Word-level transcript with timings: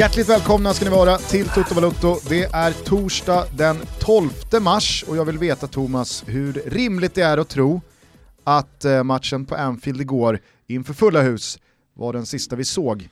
Hjärtligt 0.00 0.28
välkomna 0.28 0.74
ska 0.74 0.84
ni 0.84 0.90
vara 0.90 1.16
till 1.16 1.48
Toto 1.48 1.74
Balutto. 1.74 2.16
Det 2.28 2.42
är 2.42 2.72
torsdag 2.72 3.44
den 3.56 3.76
12 3.98 4.30
mars 4.60 5.04
och 5.08 5.16
jag 5.16 5.24
vill 5.24 5.38
veta 5.38 5.66
Thomas 5.66 6.24
hur 6.26 6.52
rimligt 6.52 7.14
det 7.14 7.22
är 7.22 7.38
att 7.38 7.48
tro 7.48 7.80
att 8.44 8.84
eh, 8.84 9.02
matchen 9.02 9.46
på 9.46 9.54
Anfield 9.54 10.00
igår 10.00 10.38
inför 10.66 10.94
fulla 10.94 11.22
hus 11.22 11.58
var 11.94 12.12
den 12.12 12.26
sista 12.26 12.56
vi 12.56 12.64
såg 12.64 13.08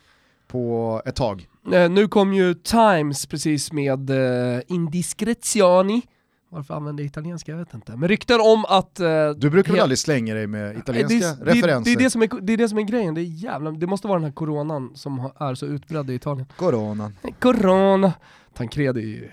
på 0.46 1.02
ett 1.06 1.16
tag. 1.16 1.46
Eh, 1.72 1.90
nu 1.90 2.08
kom 2.08 2.34
ju 2.34 2.54
Times 2.54 3.26
precis 3.26 3.72
med 3.72 4.10
eh, 4.10 4.60
indiscrezioni, 4.66 6.02
varför 6.50 6.74
använder 6.74 7.04
jag 7.04 7.08
italienska? 7.08 7.52
Jag 7.52 7.58
vet 7.58 7.74
inte. 7.74 7.96
Men 7.96 8.08
rykten 8.08 8.40
om 8.40 8.64
att... 8.64 9.00
Eh, 9.00 9.30
du 9.30 9.50
brukar 9.50 9.72
väl 9.72 9.82
aldrig 9.82 9.98
slänga 9.98 10.34
dig 10.34 10.46
med 10.46 10.76
italienska 10.76 11.44
det, 11.44 11.52
referenser? 11.54 11.90
Det, 11.90 11.96
det, 11.96 12.02
är 12.02 12.04
det, 12.04 12.10
som 12.10 12.22
är, 12.22 12.40
det 12.40 12.52
är 12.52 12.56
det 12.56 12.68
som 12.68 12.78
är 12.78 12.82
grejen, 12.82 13.14
det, 13.14 13.20
är 13.20 13.22
jävla, 13.22 13.70
det 13.70 13.86
måste 13.86 14.08
vara 14.08 14.18
den 14.18 14.24
här 14.24 14.32
coronan 14.32 14.92
som 14.94 15.30
är 15.38 15.54
så 15.54 15.66
utbredd 15.66 16.10
i 16.10 16.14
Italien. 16.14 16.46
Coronan. 16.56 17.16
Corona. 17.38 18.12
Tancredi 18.54 19.00
är 19.00 19.06
ju... 19.06 19.30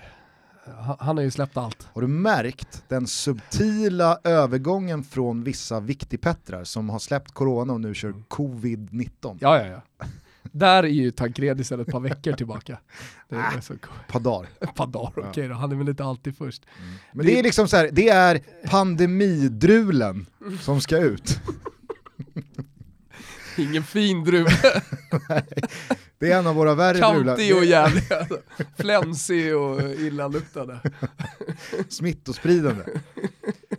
Han 0.98 1.16
har 1.16 1.24
ju 1.24 1.30
släppt 1.30 1.56
allt. 1.56 1.88
Har 1.92 2.02
du 2.02 2.08
märkt 2.08 2.84
den 2.88 3.06
subtila 3.06 4.18
övergången 4.24 5.04
från 5.04 5.44
vissa 5.44 5.80
viktigpettrar 5.80 6.64
som 6.64 6.90
har 6.90 6.98
släppt 6.98 7.32
corona 7.32 7.72
och 7.72 7.80
nu 7.80 7.94
kör 7.94 8.12
covid-19? 8.28 9.38
Ja, 9.40 9.58
ja, 9.58 9.66
ja. 9.66 10.06
Där 10.58 10.82
är 10.82 10.88
ju 10.88 11.10
Tancredi 11.10 11.64
sedan 11.64 11.80
ett 11.80 11.86
par 11.86 12.00
veckor 12.00 12.32
tillbaka. 12.32 12.78
Det 13.28 13.36
är 13.36 13.58
ah, 13.58 13.60
så 13.60 13.74
par 14.08 14.20
dagar. 14.20 14.48
Par 14.74 14.86
dagar, 14.86 15.12
okej 15.16 15.28
okay 15.30 15.48
då. 15.48 15.54
Han 15.54 15.72
är 15.72 15.76
väl 15.76 15.88
inte 15.88 16.04
alltid 16.04 16.36
först. 16.36 16.62
Mm. 16.78 16.94
Men 17.12 17.26
det, 17.26 17.32
det 17.32 17.38
är 17.38 17.42
liksom 17.42 17.68
så 17.68 17.76
här, 17.76 17.90
det 17.92 18.08
är 18.08 18.40
pandemidrulen 18.66 20.26
som 20.60 20.80
ska 20.80 20.98
ut. 20.98 21.40
Ingen 23.56 23.84
fin 23.84 24.24
drule. 24.24 24.50
det 26.18 26.32
är 26.32 26.38
en 26.38 26.46
av 26.46 26.54
våra 26.54 26.74
värre 26.74 26.98
drular. 26.98 27.36
Kantig 27.36 27.56
och 27.56 27.64
jävlig, 27.64 28.02
flänsig 28.76 29.56
och 29.56 29.80
illaluktande. 29.80 30.80
Smittospridande. 31.88 32.82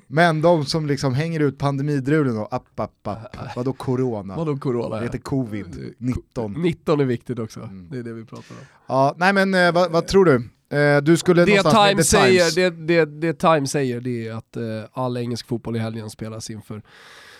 Men 0.08 0.42
de 0.42 0.66
som 0.66 0.88
liksom 0.88 1.14
hänger 1.14 1.40
ut 1.40 1.58
pandemidrulen 1.58 2.38
och 2.38 2.54
app, 2.54 2.80
app, 2.80 3.08
app. 3.08 3.56
Vadå 3.56 3.74
corona? 3.74 4.36
Vadå 4.36 4.58
corona? 4.58 4.96
Det 4.96 5.04
heter 5.04 5.18
covid, 5.18 5.96
19. 5.98 6.54
19 6.54 7.00
är 7.00 7.06
viktigt 7.06 7.40
också, 7.40 7.60
mm. 7.60 7.88
det 7.92 7.98
är 7.98 8.04
det 8.04 8.14
vi 8.14 8.26
pratar 8.26 8.56
om. 8.56 8.62
Ja, 8.88 9.16
nej 9.18 9.34
men 9.34 9.54
eh, 9.54 9.72
vad, 9.72 9.92
vad, 9.92 10.08
tror 10.08 10.26
du? 10.26 10.50
Eh, 10.78 11.02
du 11.02 11.18
skulle 11.18 11.46
det 11.46 11.64
Time 11.64 12.04
säger, 12.04 12.56
det, 12.56 12.70
det, 12.70 13.06
det 13.06 13.34
Time 13.34 13.68
säger 13.68 14.02
det 14.02 14.28
är 14.28 14.34
att 14.34 14.58
eh, 14.58 14.64
all 14.94 15.18
engelsk 15.18 15.48
fotboll 15.48 15.76
i 15.76 15.80
helgen 15.80 16.10
spelas 16.10 16.50
inför 16.50 16.82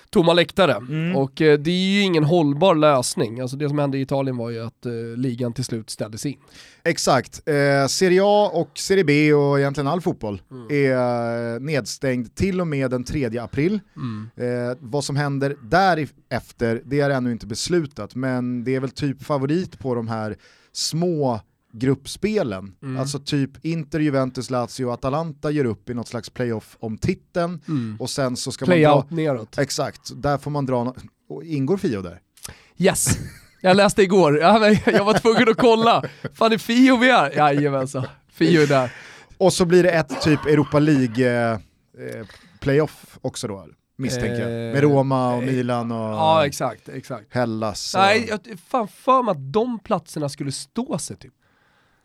tomma 0.10 0.34
läktare. 0.34 0.72
Mm. 0.76 1.16
Och 1.16 1.42
eh, 1.42 1.60
det 1.60 1.72
är 1.72 1.94
ju 1.94 2.02
ingen 2.02 2.24
hållbar 2.24 2.76
lösning. 2.76 3.40
Alltså 3.40 3.58
det 3.58 3.70
som 3.70 3.80
hände 3.80 3.98
i 3.98 4.02
Italien 4.02 4.38
var 4.38 4.50
ju 4.50 4.66
att 4.66 4.86
eh, 4.86 4.92
ligan 5.18 5.54
till 5.54 5.64
slut 5.64 5.90
ställdes 5.90 6.26
in. 6.26 6.38
Exakt. 6.84 7.42
Eh, 7.46 7.88
Serie 7.88 8.22
A 8.24 8.52
och 8.54 8.72
Serie 8.78 9.04
B 9.04 9.34
och 9.34 9.60
egentligen 9.60 9.88
all 9.88 10.02
fotboll 10.02 10.42
mm. 10.52 10.68
är 10.70 11.54
eh, 11.54 11.60
nedstängd 11.60 12.36
till 12.36 12.62
och 12.62 12.68
med 12.68 12.92
den 12.92 13.04
3 13.04 13.38
april. 13.38 13.80
Mm. 13.96 14.30
Eh, 14.36 14.78
vad 14.80 15.04
som 15.04 15.16
händer 15.16 15.56
därefter, 15.62 16.82
det 16.86 17.00
är 17.00 17.10
ännu 17.10 17.32
inte 17.32 17.48
beslutat, 17.48 18.16
men 18.16 18.64
det 18.64 18.76
är 18.76 18.80
väl 18.80 18.90
typ 18.90 19.24
favorit 19.24 19.80
på 19.80 19.96
de 19.96 20.08
här 20.08 20.36
små 20.74 21.40
gruppspelen. 21.80 22.76
Mm. 22.84 23.00
Alltså 23.00 23.20
typ 23.20 23.66
Inter, 23.66 24.00
Juventus, 24.00 24.50
Lazio 24.50 24.86
och 24.86 24.94
Atalanta 24.94 25.52
gör 25.52 25.66
upp 25.66 25.90
i 25.90 25.94
något 25.94 26.08
slags 26.08 26.30
playoff 26.30 26.78
om 26.80 26.98
titeln 26.98 27.62
mm. 27.68 27.98
och 28.00 28.10
sen 28.10 28.38
så 28.38 28.52
ska 28.52 28.66
Play 28.66 28.88
man 28.88 28.92
dra... 28.92 29.16
neråt. 29.16 29.58
Exakt, 29.58 30.12
där 30.16 30.38
får 30.38 30.52
man 30.52 30.66
dra, 30.66 30.84
no... 30.84 31.44
ingår 31.44 31.78
Fio 31.78 32.02
där? 32.02 32.20
Yes! 32.78 33.18
Jag 33.62 33.78
läste 33.78 34.04
igår, 34.04 34.38
jag 34.86 35.06
var 35.06 35.20
tvungen 35.20 35.50
att 35.50 35.58
kolla. 35.58 36.04
Fan 36.34 36.52
är 36.52 36.58
Fio 36.58 36.98
med? 36.98 37.34
Jajamensan, 37.36 38.08
Fio 38.32 38.62
är 38.62 38.68
där. 38.68 38.94
Och 39.38 39.54
så 39.54 39.66
blir 39.66 39.84
det 39.84 39.92
ett 39.92 40.22
typ 40.22 40.46
Europa 40.46 40.80
League 40.80 41.52
eh, 41.52 41.52
eh 41.52 42.26
playoff 42.60 43.18
också 43.22 43.48
då? 43.48 43.68
misstänker 43.98 44.40
jag. 44.40 44.74
Med 44.74 44.82
Roma 44.82 45.36
och 45.36 45.44
eh, 45.44 45.46
Milan 45.46 45.92
och 45.92 45.98
ja, 45.98 46.46
exakt, 46.46 46.90
exakt. 46.90 47.34
Hellas. 47.34 47.94
Och... 47.94 48.02
Nej, 48.02 48.26
jag 48.30 48.60
fan 48.68 48.88
för 48.88 49.24
mig 49.24 49.32
att 49.32 49.54
de 49.54 49.80
platserna 49.80 50.30
skulle 50.30 50.52
stå 50.52 50.98
sig 50.98 51.18
typ. 51.18 51.34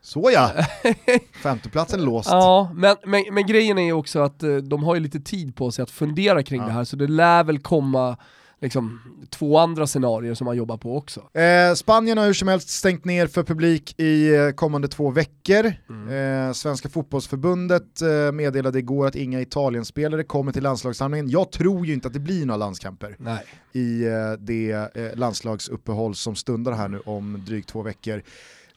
Så 0.05 0.31
ja, 0.35 0.51
femteplatsen 1.43 2.05
låst. 2.05 2.29
Ja, 2.31 2.71
men, 2.75 2.97
men, 3.07 3.25
men, 3.33 3.47
grejen 3.47 3.79
är 3.79 3.83
ju 3.83 3.93
också 3.93 4.21
att 4.21 4.43
eh, 4.43 4.57
de 4.57 4.85
har 4.85 4.95
ju 4.95 5.01
lite 5.01 5.21
tid 5.21 5.57
på 5.57 5.71
sig 5.71 5.83
att 5.83 5.91
fundera 5.91 6.43
kring 6.43 6.61
ja. 6.61 6.67
det 6.67 6.73
här, 6.73 6.85
så 6.85 6.97
det 6.97 7.07
lär 7.07 7.45
väl 7.45 7.59
komma 7.59 8.17
liksom, 8.63 9.01
två 9.31 9.59
andra 9.59 9.87
scenarier 9.87 10.35
som 10.35 10.45
man 10.45 10.57
jobbar 10.57 10.77
på 10.77 10.97
också. 10.97 11.39
Eh, 11.39 11.75
Spanien 11.75 12.19
har 12.19 12.27
hur 12.27 12.33
som 12.35 12.49
helst 12.49 12.69
stängt 12.69 13.05
ner 13.05 13.27
för 13.27 13.43
publik 13.43 14.01
i 14.01 14.35
eh, 14.35 14.51
kommande 14.51 14.89
två 14.89 15.11
veckor. 15.11 15.73
Mm. 15.89 16.49
Eh, 16.49 16.53
Svenska 16.53 16.89
fotbollsförbundet 16.89 18.03
eh, 18.03 18.33
meddelade 18.33 18.79
igår 18.79 19.07
att 19.07 19.17
inga 19.17 19.41
Italienspelare 19.41 20.25
kommer 20.25 20.53
till 20.53 20.63
landslagssamlingen. 20.63 21.31
Jag 21.31 21.53
tror 21.53 21.87
ju 21.87 21.93
inte 21.93 22.09
att 22.09 22.15
det 22.15 22.21
blir 22.21 22.47
några 22.47 22.57
landskamper 22.57 23.17
Nej. 23.19 23.45
i 23.73 24.05
det 24.39 24.89
landslagsuppehåll 25.15 26.15
som 26.15 26.35
stundar 26.37 26.73
här 26.73 26.89
nu 26.89 26.99
om 26.99 27.43
drygt 27.47 27.69
två 27.69 27.83
veckor. 27.83 28.23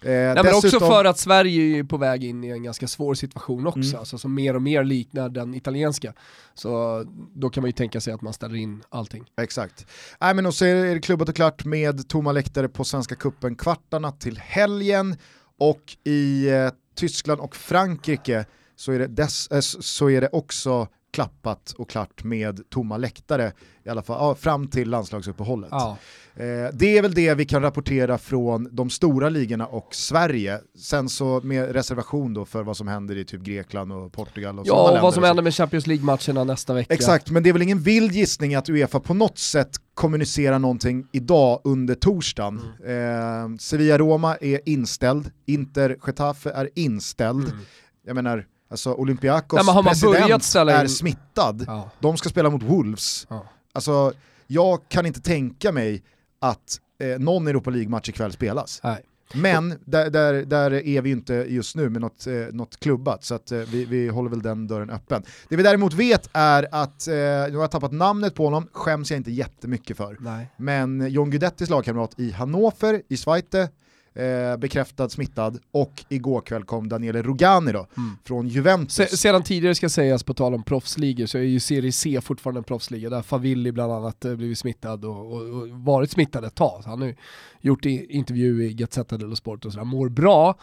Eh, 0.06 0.12
Nej, 0.12 0.44
men 0.44 0.54
också 0.56 0.80
för 0.80 1.06
att 1.06 1.20
Sverige 1.20 1.80
är 1.80 1.84
på 1.84 1.98
väg 1.98 2.24
in 2.24 2.44
i 2.44 2.48
en 2.50 2.64
ganska 2.64 2.88
svår 2.88 3.14
situation 3.14 3.68
också, 3.68 3.80
mm. 3.80 4.00
alltså, 4.00 4.18
som 4.18 4.34
mer 4.34 4.56
och 4.56 4.62
mer 4.62 4.84
liknar 4.84 5.30
den 5.30 5.56
italienska. 5.56 6.14
Så 6.54 7.04
då 7.34 7.50
kan 7.50 7.62
man 7.62 7.68
ju 7.68 7.72
tänka 7.72 8.02
sig 8.02 8.14
att 8.14 8.22
man 8.22 8.34
ställer 8.34 8.56
in 8.56 8.84
allting. 8.90 9.26
Exakt. 9.42 9.86
Nej, 10.22 10.34
men 10.34 10.46
och 10.46 10.54
så 10.54 10.66
är 10.66 10.94
det 10.96 11.02
klubbat 11.02 11.30
och 11.30 11.36
klart 11.36 11.66
med 11.66 12.08
tomma 12.08 12.32
läktare 12.32 12.70
på 12.70 12.84
Svenska 12.84 13.16
Kuppen 13.16 13.56
kvartarna 13.56 14.12
till 14.12 14.38
helgen 14.38 15.18
och 15.60 15.98
i 16.04 16.50
eh, 16.50 16.70
Tyskland 16.96 17.42
och 17.42 17.56
Frankrike 17.56 18.46
så 18.76 18.92
är 18.92 19.00
det, 19.00 19.08
dess, 19.08 19.48
äh, 19.48 19.60
så 19.62 20.10
är 20.10 20.22
det 20.22 20.30
också 20.32 20.88
klappat 21.16 21.72
och 21.78 21.90
klart 21.90 22.24
med 22.24 22.70
tomma 22.70 22.98
läktare, 22.98 23.52
i 23.84 23.90
alla 23.90 24.02
fall 24.02 24.18
ja, 24.20 24.36
fram 24.36 24.68
till 24.68 24.90
landslagsuppehållet. 24.90 25.70
Ja. 25.72 25.98
Eh, 26.36 26.44
det 26.74 26.98
är 26.98 27.02
väl 27.02 27.14
det 27.14 27.34
vi 27.34 27.46
kan 27.46 27.62
rapportera 27.62 28.18
från 28.18 28.70
de 28.72 28.90
stora 28.90 29.30
ligorna 29.30 29.66
och 29.66 29.96
Sverige. 29.96 30.60
Sen 30.80 31.10
så 31.10 31.42
med 31.44 31.72
reservation 31.72 32.34
då 32.34 32.46
för 32.46 32.64
vad 32.64 32.78
som 32.78 32.88
händer 32.88 33.18
i 33.18 33.26
typ 33.26 33.42
Grekland 33.42 33.92
och 33.92 34.14
Portugal 34.14 34.60
och 34.60 34.68
Ja, 34.68 34.92
och 34.92 35.02
vad 35.02 35.14
som 35.14 35.24
händer 35.24 35.44
med 35.44 35.54
Champions 35.54 35.88
League-matcherna 35.88 36.44
nästa 36.44 36.74
vecka. 36.74 36.94
Exakt, 36.94 37.30
men 37.32 37.44
det 37.44 37.50
är 37.50 37.54
väl 37.54 37.62
ingen 37.62 37.80
vild 37.80 38.12
gissning 38.12 38.56
att 38.56 38.70
Uefa 38.70 39.00
på 39.00 39.14
något 39.14 39.38
sätt 39.38 39.70
kommunicerar 39.94 40.60
någonting 40.60 41.08
idag 41.12 41.62
under 41.64 41.96
torsdagen. 41.96 42.62
Mm. 42.86 43.54
Eh, 43.54 43.58
Sevilla-Roma 43.58 44.38
är 44.42 44.60
inställd, 44.66 45.32
Inter-Getafe 45.46 46.52
är 46.52 46.70
inställd. 46.76 47.48
Mm. 47.48 47.60
Jag 48.06 48.16
menar, 48.16 48.46
Alltså 48.70 48.94
Olympiakos 48.94 49.66
Nej, 49.66 49.84
president 49.84 50.56
är 50.56 50.84
in... 50.84 50.90
smittad, 50.90 51.64
ja. 51.68 51.90
de 52.00 52.18
ska 52.18 52.30
spela 52.30 52.50
mot 52.50 52.64
Wolves. 52.64 53.28
Ja. 53.30 53.46
Alltså, 53.74 54.14
jag 54.48 54.80
kan 54.90 55.06
inte 55.06 55.22
tänka 55.22 55.72
mig 55.72 56.04
att 56.40 56.80
eh, 57.00 57.20
någon 57.20 57.48
Europa 57.48 57.70
League-match 57.70 58.10
ikväll 58.10 58.32
spelas. 58.32 58.82
Nej. 58.84 59.04
Men 59.34 59.80
där, 59.86 60.10
där, 60.10 60.34
där, 60.34 60.72
är 60.72 61.02
vi 61.02 61.12
inte 61.12 61.34
just 61.34 61.76
nu 61.76 61.90
med 61.90 62.02
något, 62.02 62.28
eh, 62.28 62.34
något 62.34 62.80
klubbat, 62.80 63.24
så 63.24 63.36
att, 63.36 63.52
eh, 63.52 63.60
vi, 63.60 63.86
vi 63.86 64.08
håller 64.08 64.30
väl 64.30 64.42
den 64.42 64.68
dörren 64.68 64.90
öppen. 64.90 65.24
Det 65.50 65.56
vi 65.56 65.64
däremot 65.64 65.94
vet 65.94 66.30
är 66.34 66.68
att, 66.72 67.08
eh, 67.08 67.14
nu 67.14 67.56
har 67.56 67.62
jag 67.62 67.72
tappat 67.72 67.92
namnet 67.92 68.36
på 68.36 68.44
honom, 68.44 68.68
skäms 68.72 69.12
jag 69.12 69.18
inte 69.18 69.32
jättemycket 69.32 69.98
för. 69.98 70.18
Nej. 70.20 70.48
Men 70.58 71.12
John 71.12 71.30
Guidettis 71.30 71.70
lagkamrat 71.70 72.20
i 72.20 72.32
Hannover, 72.32 73.02
i 73.08 73.18
Zweite, 73.18 73.70
eh, 74.16 74.58
bekräftad 74.58 75.10
smittad 75.10 75.60
och 75.72 76.06
igår 76.10 76.42
kväll 76.42 76.64
kom 76.64 76.90
Daniele 76.90 77.22
Rugani 77.22 77.72
då, 77.72 77.88
mm. 77.98 78.12
från 78.24 78.48
Juventus. 78.48 78.96
Se, 78.96 79.18
sedan 79.18 79.44
tidigare 79.44 79.76
ska 79.76 79.90
sägas 79.90 80.24
på 80.24 80.34
tal 80.34 80.54
om 80.54 80.64
proffsligor 80.64 81.26
så 81.26 81.38
är 81.38 81.42
ju 81.42 81.60
Serie 81.60 81.92
C 81.92 82.22
fortfarande 82.22 82.60
en 82.60 82.64
proffsliga 82.64 83.10
där 83.10 83.22
Favilli 83.22 83.72
bland 83.72 83.94
annat 83.94 84.26
eh, 84.26 84.36
blivit 84.36 84.58
smittad 84.58 85.06
och, 85.06 85.34
och, 85.34 85.42
och, 85.42 85.70
varit 85.70 86.12
smittad 86.12 86.46
ett 86.46 86.56
tag. 86.56 86.82
Han 86.86 87.02
har 87.02 87.08
ju 87.08 87.16
gjort 87.62 87.86
intervju 87.86 88.64
i 88.64 88.74
Gazzetta 88.74 89.18
dello 89.18 89.36
Sport 89.36 89.66
och 89.66 89.72
sådär, 89.72 89.86
mår 89.86 90.10
bra. 90.10 90.56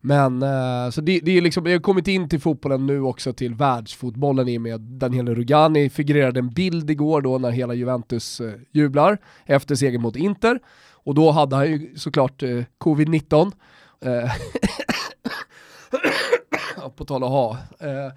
Men 0.00 0.42
eh, 0.42 0.90
så 0.90 1.00
det, 1.00 1.20
det, 1.20 1.36
är 1.36 1.40
liksom, 1.40 1.66
jag 1.66 1.72
har 1.72 1.80
kommit 1.80 2.08
in 2.08 2.28
till 2.28 2.40
fotbollen 2.40 2.86
nu 2.86 3.00
också 3.00 3.32
till 3.32 3.54
världsfotbollen 3.54 4.48
i 4.48 4.58
och 4.58 4.62
med 4.62 4.80
Daniele 4.80 5.34
Rugani 5.34 5.90
figurerade 5.90 6.40
en 6.40 6.50
bild 6.50 6.90
igår 6.90 7.20
då 7.20 7.38
när 7.38 7.50
hela 7.50 7.74
Juventus 7.74 8.40
eh, 8.40 8.52
jublar 8.72 9.18
efter 9.46 9.74
segern 9.74 10.02
mot 10.02 10.16
Inter. 10.16 10.60
Och 11.04 11.14
då 11.14 11.30
hade 11.30 11.56
han 11.56 11.66
ju 11.66 11.96
såklart 11.96 12.42
eh, 12.42 12.64
covid-19. 12.78 13.52
Eh, 14.00 14.32
på 16.96 17.04
tal 17.04 17.24
att 17.24 17.30
ha. 17.30 17.58
Eh, 17.78 18.12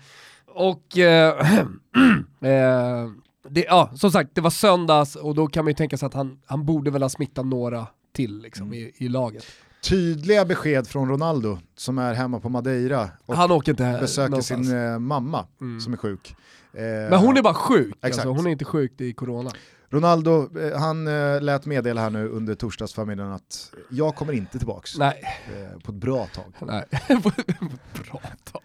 och 0.47 0.97
eh, 0.97 1.49
eh, 2.41 3.09
det, 3.49 3.65
ja, 3.67 3.91
som 3.95 4.11
sagt, 4.11 4.29
det 4.33 4.41
var 4.41 4.49
söndags 4.49 5.15
och 5.15 5.35
då 5.35 5.47
kan 5.47 5.65
man 5.65 5.69
ju 5.69 5.75
tänka 5.75 5.97
sig 5.97 6.05
att 6.05 6.13
han, 6.13 6.39
han 6.45 6.65
borde 6.65 6.91
väl 6.91 7.01
ha 7.01 7.09
smittat 7.09 7.45
några 7.45 7.87
till 8.13 8.41
liksom, 8.41 8.67
mm. 8.67 8.79
i, 8.79 8.91
i 8.97 9.09
laget. 9.09 9.45
Tydliga 9.89 10.45
besked 10.45 10.87
från 10.87 11.09
Ronaldo 11.09 11.57
som 11.75 11.97
är 11.97 12.13
hemma 12.13 12.39
på 12.39 12.49
Madeira 12.49 13.09
och 13.25 13.35
han 13.35 13.51
åker 13.51 13.71
inte 13.71 13.97
besöker 14.01 14.29
någonstans. 14.29 14.67
sin 14.67 14.77
eh, 14.77 14.99
mamma 14.99 15.45
mm. 15.61 15.79
som 15.79 15.93
är 15.93 15.97
sjuk. 15.97 16.35
Men 17.09 17.13
hon 17.13 17.37
är 17.37 17.41
bara 17.41 17.53
sjuk, 17.53 17.95
alltså, 18.01 18.29
hon 18.29 18.47
är 18.47 18.51
inte 18.51 18.65
sjuk 18.65 19.01
i 19.01 19.13
corona. 19.13 19.51
Ronaldo, 19.93 20.59
eh, 20.59 20.79
han 20.79 21.07
eh, 21.07 21.41
lät 21.41 21.65
meddela 21.65 22.01
här 22.01 22.09
nu 22.09 22.27
under 22.29 22.55
torsdagsförmiddagen 22.55 23.31
att 23.31 23.71
jag 23.89 24.15
kommer 24.15 24.33
inte 24.33 24.57
tillbaks 24.57 24.97
Nej. 24.97 25.23
eh, 25.47 25.79
på 25.79 25.91
ett 25.91 25.97
bra 25.97 26.27
tag. 26.27 26.53
Nej. 26.61 26.85
Bra 28.09 28.21
tag. 28.43 28.61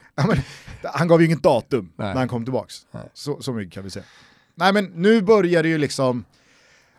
Han 0.83 1.09
gav 1.09 1.21
ju 1.21 1.27
inget 1.27 1.43
datum 1.43 1.93
Nej. 1.97 2.09
när 2.09 2.15
han 2.15 2.29
kom 2.29 2.45
tillbaks. 2.45 2.87
Nej. 2.91 3.03
Så, 3.15 3.43
så 3.43 3.53
mycket 3.53 3.75
kan 3.75 3.85
vi 3.85 3.91
säga. 3.91 4.05
Nej 4.55 4.73
men 4.73 4.85
nu 4.85 5.23
börjar 5.23 5.63
det 5.63 5.69
ju 5.69 5.79
liksom, 5.79 6.25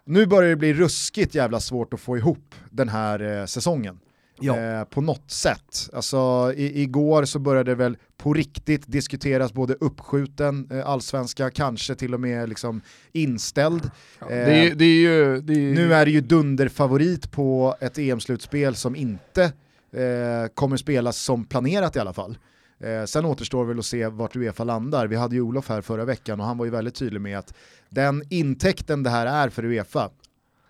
nu 0.03 0.25
börjar 0.25 0.49
det 0.49 0.55
bli 0.55 0.73
ruskigt 0.73 1.35
jävla 1.35 1.59
svårt 1.59 1.93
att 1.93 1.99
få 1.99 2.17
ihop 2.17 2.55
den 2.69 2.89
här 2.89 3.39
eh, 3.39 3.45
säsongen. 3.45 3.99
Ja. 4.41 4.57
Eh, 4.59 4.83
på 4.83 5.01
något 5.01 5.31
sätt. 5.31 5.89
Alltså 5.93 6.53
i, 6.55 6.81
igår 6.81 7.25
så 7.25 7.39
började 7.39 7.71
det 7.71 7.75
väl 7.75 7.97
på 8.17 8.33
riktigt 8.33 8.83
diskuteras 8.87 9.53
både 9.53 9.73
uppskjuten 9.73 10.67
eh, 10.71 10.87
allsvenska, 10.89 11.49
kanske 11.49 11.95
till 11.95 12.13
och 12.13 12.19
med 12.19 12.49
liksom 12.49 12.81
inställd. 13.11 13.91
Det 14.27 14.33
är, 14.35 14.75
det 14.75 14.85
är 14.85 14.99
ju... 15.01 15.41
Det 15.41 15.53
är, 15.53 15.57
ju- 15.57 15.73
Nu 15.73 15.93
är 15.93 16.05
det 16.05 16.11
ju 16.11 16.21
dunderfavorit 16.21 17.31
på 17.31 17.75
ett 17.79 17.97
EM-slutspel 17.97 18.75
som 18.75 18.95
inte 18.95 19.43
eh, 19.91 20.47
kommer 20.53 20.77
spelas 20.77 21.17
som 21.17 21.45
planerat 21.45 21.95
i 21.95 21.99
alla 21.99 22.13
fall. 22.13 22.37
Eh, 22.79 23.05
sen 23.05 23.25
återstår 23.25 23.65
väl 23.65 23.79
att 23.79 23.85
se 23.85 24.07
vart 24.07 24.35
Uefa 24.35 24.63
landar. 24.63 25.07
Vi 25.07 25.15
hade 25.15 25.35
ju 25.35 25.41
Olof 25.41 25.69
här 25.69 25.81
förra 25.81 26.05
veckan 26.05 26.39
och 26.39 26.45
han 26.45 26.57
var 26.57 26.65
ju 26.65 26.71
väldigt 26.71 26.95
tydlig 26.95 27.21
med 27.21 27.39
att 27.39 27.53
den 27.89 28.23
intäkten 28.29 29.03
det 29.03 29.09
här 29.09 29.25
är 29.25 29.49
för 29.49 29.65
Uefa, 29.65 30.09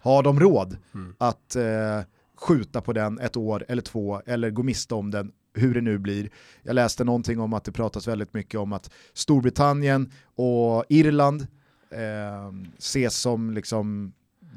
har 0.01 0.23
de 0.23 0.39
råd 0.39 0.77
Mm. 0.93 1.15
att 1.17 1.55
eh, 1.55 1.63
skjuta 2.39 2.81
på 2.81 2.93
den 2.93 3.19
ett 3.19 3.37
år 3.37 3.65
eller 3.67 3.81
två 3.81 4.21
eller 4.25 4.49
gå 4.49 4.63
miste 4.63 4.95
om 4.95 5.11
den, 5.11 5.31
hur 5.53 5.73
det 5.73 5.81
nu 5.81 5.97
blir. 5.97 6.29
Jag 6.63 6.73
läste 6.73 7.03
någonting 7.03 7.39
om 7.39 7.53
att 7.53 7.63
det 7.63 7.71
pratas 7.71 8.07
väldigt 8.07 8.33
mycket 8.33 8.59
om 8.59 8.73
att 8.73 8.91
Storbritannien 9.13 10.11
och 10.35 10.85
Irland 10.89 11.47
eh, 11.91 12.53
ses 12.77 13.17
som 13.17 13.53
liksom 13.53 14.13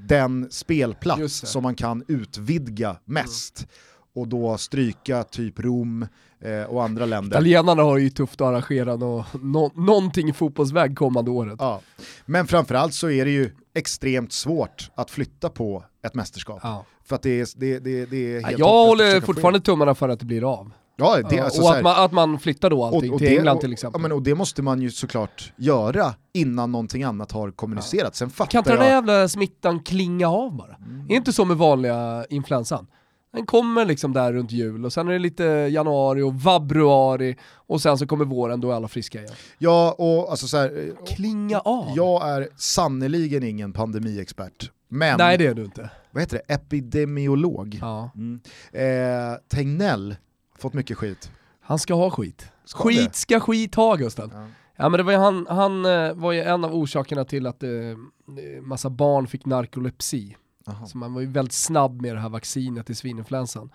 den 0.09 0.51
spelplats 0.51 1.51
som 1.51 1.63
man 1.63 1.75
kan 1.75 2.05
utvidga 2.09 2.97
mest. 3.05 3.67
Och 4.15 4.29
då 4.29 4.59
stryka 4.59 5.23
typ 5.23 5.61
Rom 5.61 6.07
eh, 6.41 6.63
och 6.63 6.85
andra 6.85 7.07
länder. 7.07 7.37
Italienarna 7.37 7.83
har 7.83 7.99
ju 7.99 8.11
tufft 8.11 8.41
att 8.41 8.47
arrangera 8.47 8.97
nå, 8.97 9.71
någonting 9.75 10.29
i 10.29 10.33
fotbollsväg 10.33 10.97
kommande 10.97 11.31
året. 11.31 11.57
Ja. 11.59 11.81
Men 12.27 12.47
framförallt 12.47 12.95
så 12.95 13.11
är 13.11 13.25
det 13.25 13.31
ju 13.31 13.51
extremt 13.75 14.33
svårt 14.33 14.91
att 14.95 15.11
flytta 15.11 15.49
på 15.49 15.85
ett 16.07 16.15
mästerskap. 16.15 16.61
Ja. 16.63 16.85
För 17.05 17.17
att 17.17 17.23
det 17.23 17.41
är, 17.41 17.49
det, 17.57 17.79
det, 17.79 18.07
det 18.07 18.17
är 18.37 18.41
Ja, 18.41 18.47
helt 18.47 18.59
jag 18.59 18.69
håller 18.69 19.21
fortfarande 19.21 19.57
in. 19.57 19.63
tummarna 19.63 19.95
för 19.95 20.09
att 20.09 20.19
det 20.21 20.25
blir 20.27 20.53
av. 20.55 20.71
Ja, 20.97 21.17
det, 21.31 21.37
Ja, 21.37 21.45
alltså, 21.45 21.61
och 21.61 21.65
så 21.67 21.71
att 21.71 21.77
här- 21.77 21.83
man, 21.83 22.05
att 22.05 22.13
man 22.13 22.39
flyttar 22.39 22.71
då 22.71 22.85
allting 22.85 23.19
till 23.19 23.39
England 23.39 23.59
till 23.61 23.69
och, 23.69 23.73
exempel. 23.73 24.01
Ja, 24.01 24.03
men, 24.03 24.13
och 24.13 24.23
det 24.23 24.35
måste 24.35 24.63
man 24.63 24.83
ju 24.83 24.91
såklart 24.91 25.53
göra 25.57 26.15
innan 26.35 26.73
någonting 26.73 27.03
annat 27.03 27.33
har 27.33 27.51
kommunicerats. 27.51 28.19
Sen 28.19 28.31
fattar 28.31 28.51
kan 28.51 28.59
inte 28.59 28.71
den 28.71 28.79
där 28.81 28.87
jävla 28.87 29.29
smittan 29.29 29.81
klinga 29.83 30.29
av 30.29 30.57
bara? 30.57 30.77
Mm. 30.77 31.01
Är 31.05 31.09
det 31.09 31.15
inte 31.15 31.33
så 31.33 31.45
med 31.45 31.57
vanliga 31.57 32.25
influensan? 32.31 32.87
Den 33.33 33.47
kommer 33.47 33.85
liksom 33.85 34.13
där 34.13 34.33
runt 34.33 34.53
jul 34.53 34.85
och 34.85 34.93
sen 34.93 35.09
är 35.09 35.13
det 35.13 35.19
lite 35.19 35.45
januari 35.45 36.23
och 36.23 36.35
vabruari 36.35 37.37
och 37.55 37.83
sen 37.83 37.99
så 37.99 38.07
kommer 38.07 38.25
våren, 38.25 38.61
då 38.61 38.71
är 38.71 38.75
alla 38.75 38.89
friska 38.89 39.19
igen. 39.21 39.35
Ja, 39.59 39.95
och 39.99 40.31
alltså 40.31 40.47
så 40.47 40.57
här, 40.57 40.89
eh, 40.89 41.15
Klinga 41.15 41.59
av? 41.59 41.93
jag 41.97 42.29
är 42.29 42.49
sannoliken 42.57 43.43
ingen 43.43 43.73
pandemiexpert. 43.73 44.71
Men, 44.89 45.19
Nej 45.19 45.39
det 45.39 45.47
är 45.47 45.55
du 45.55 45.65
inte. 45.65 45.91
vad 46.11 46.23
heter 46.23 46.41
det, 46.47 46.55
epidemiolog. 46.55 47.79
Ja. 47.81 48.11
Mm. 48.15 48.41
Eh, 48.73 49.39
Tegnell 49.49 50.17
fått 50.59 50.75
mycket 50.75 50.99
skit. 50.99 51.31
Han 51.61 51.79
ska 51.79 51.95
ha 51.95 52.11
skit. 52.11 52.47
Ska 52.65 52.79
skit 52.79 53.13
det? 53.13 53.17
ska 53.19 53.41
skit 53.41 53.75
ha 53.75 53.95
Gusten. 53.97 54.31
Ja. 54.35 54.47
Ja 54.77 54.89
men 54.89 54.99
det 54.99 55.03
var 55.05 55.13
ju 55.13 55.19
han, 55.19 55.47
han 55.51 55.85
eh, 55.85 56.13
var 56.15 56.33
ju 56.33 56.41
en 56.43 56.65
av 56.65 56.75
orsakerna 56.75 57.25
till 57.25 57.47
att 57.47 57.63
eh, 57.63 57.71
massa 58.63 58.91
barn 58.91 59.27
fick 59.27 59.47
narkolepsi. 59.47 60.37
Jaha. 60.67 60.87
Så 60.87 60.99
man 60.99 61.15
var 61.15 61.21
ju 61.21 61.27
väldigt 61.27 61.53
snabb 61.53 62.03
med 62.03 62.15
det 62.17 62.21
här 62.21 62.29
vaccinet 62.29 62.91
i 62.91 62.95
svininfluensan. 62.95 63.71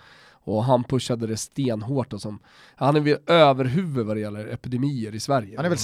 Och 0.49 0.63
han 0.63 0.83
pushade 0.83 1.27
det 1.27 1.37
stenhårt 1.37 2.13
och 2.13 2.21
som, 2.21 2.39
han 2.75 2.95
är 2.95 2.99
väl 2.99 3.17
överhuvud 3.27 4.05
vad 4.05 4.15
det 4.15 4.19
gäller 4.19 4.47
epidemier 4.53 5.15
i 5.15 5.19
Sverige. 5.19 5.55
Han 5.57 5.65
är 5.65 5.69
väl 5.69 5.77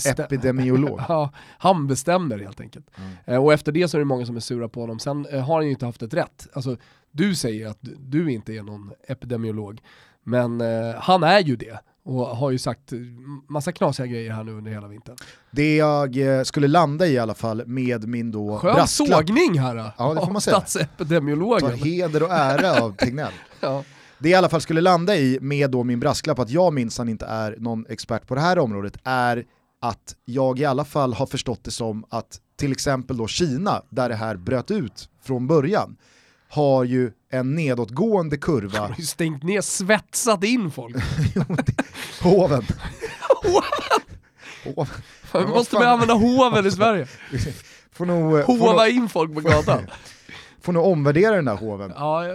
statsepidemiolog. 0.00 1.00
Ja, 1.08 1.30
han 1.58 1.86
bestämmer 1.86 2.38
helt 2.38 2.60
enkelt. 2.60 2.90
Mm. 3.26 3.42
Och 3.42 3.52
efter 3.52 3.72
det 3.72 3.88
så 3.88 3.96
är 3.96 3.98
det 3.98 4.04
många 4.04 4.26
som 4.26 4.36
är 4.36 4.40
sura 4.40 4.68
på 4.68 4.80
honom. 4.80 4.98
Sen 4.98 5.26
eh, 5.26 5.40
har 5.44 5.54
han 5.54 5.64
ju 5.64 5.70
inte 5.70 5.86
haft 5.86 6.02
ett 6.02 6.14
rätt. 6.14 6.48
Alltså, 6.52 6.76
du 7.10 7.34
säger 7.34 7.66
att 7.68 7.78
du- 7.80 7.96
du 8.00 8.32
inte 8.32 8.52
är 8.54 8.62
någon 8.62 8.92
epidemiolog, 9.08 9.80
men 10.22 10.60
eh, 10.60 10.94
han 10.98 11.22
är 11.22 11.40
ju 11.40 11.56
det. 11.56 11.78
Och 12.04 12.26
har 12.26 12.50
ju 12.50 12.58
sagt 12.58 12.92
eh, 12.92 12.98
massa 13.48 13.72
knasiga 13.72 14.06
grejer 14.06 14.32
här 14.32 14.44
nu 14.44 14.52
under 14.52 14.70
hela 14.72 14.88
vintern. 14.88 15.16
Det 15.50 15.76
jag 15.76 16.16
eh, 16.38 16.42
skulle 16.42 16.68
landa 16.68 17.06
i 17.06 17.12
i 17.12 17.18
alla 17.18 17.34
fall 17.34 17.66
med 17.66 18.08
min 18.08 18.30
då 18.32 18.58
Skön 18.58 18.74
brasklapp, 18.74 19.28
sågning 19.28 19.58
här 19.58 19.76
då, 19.76 19.92
Ja, 19.98 20.08
det 20.14 20.20
får 20.20 20.26
av 20.26 20.32
man 20.32 20.40
säga. 20.42 20.60
ta 20.60 20.66
statsepidemiologen. 20.66 21.72
heder 21.78 22.22
och 22.22 22.30
ära 22.32 22.82
av 22.82 22.96
Tegnell. 22.96 23.32
Ja. 23.60 23.84
Det 24.18 24.28
jag 24.28 24.36
i 24.36 24.38
alla 24.38 24.48
fall 24.48 24.60
skulle 24.60 24.80
landa 24.80 25.16
i 25.16 25.38
med 25.40 25.70
då 25.70 25.84
min 25.84 26.00
brasklapp 26.00 26.38
att 26.38 26.50
jag 26.50 26.72
minsann 26.72 27.08
inte 27.08 27.26
är 27.26 27.56
någon 27.58 27.86
expert 27.88 28.26
på 28.26 28.34
det 28.34 28.40
här 28.40 28.58
området 28.58 28.96
är 29.04 29.44
att 29.80 30.16
jag 30.24 30.58
i 30.58 30.64
alla 30.64 30.84
fall 30.84 31.14
har 31.14 31.26
förstått 31.26 31.64
det 31.64 31.70
som 31.70 32.04
att 32.08 32.40
till 32.56 32.72
exempel 32.72 33.16
då 33.16 33.26
Kina, 33.26 33.82
där 33.90 34.08
det 34.08 34.14
här 34.14 34.36
bröt 34.36 34.70
ut 34.70 35.08
från 35.24 35.46
början, 35.46 35.96
har 36.48 36.84
ju 36.84 37.12
en 37.32 37.54
nedåtgående 37.54 38.36
kurva 38.36 38.78
Han 38.78 38.88
har 38.90 38.96
ju 38.98 39.04
stängt 39.04 39.42
ner, 39.42 39.60
svetsat 39.60 40.44
in 40.44 40.70
folk. 40.70 40.96
på 42.22 42.28
hoven. 42.28 42.64
Hoven. 44.64 44.86
Vi 45.32 45.46
måste 45.46 45.76
börja 45.76 45.90
använda 45.90 46.14
hoven 46.14 46.66
i 46.66 46.70
Sverige. 46.70 47.06
Får 47.92 48.06
nog, 48.06 48.38
eh, 48.38 48.46
får, 48.46 48.58
Hova 48.58 48.72
nog, 48.72 48.88
in 48.92 49.08
folk 49.08 49.34
på 49.34 49.40
gatan. 49.40 49.86
får 50.62 50.72
nog 50.72 50.86
omvärdera 50.86 51.36
den 51.36 51.44
där 51.44 51.56
hoven. 51.56 51.92
Ja, 51.96 52.26
jag, 52.26 52.34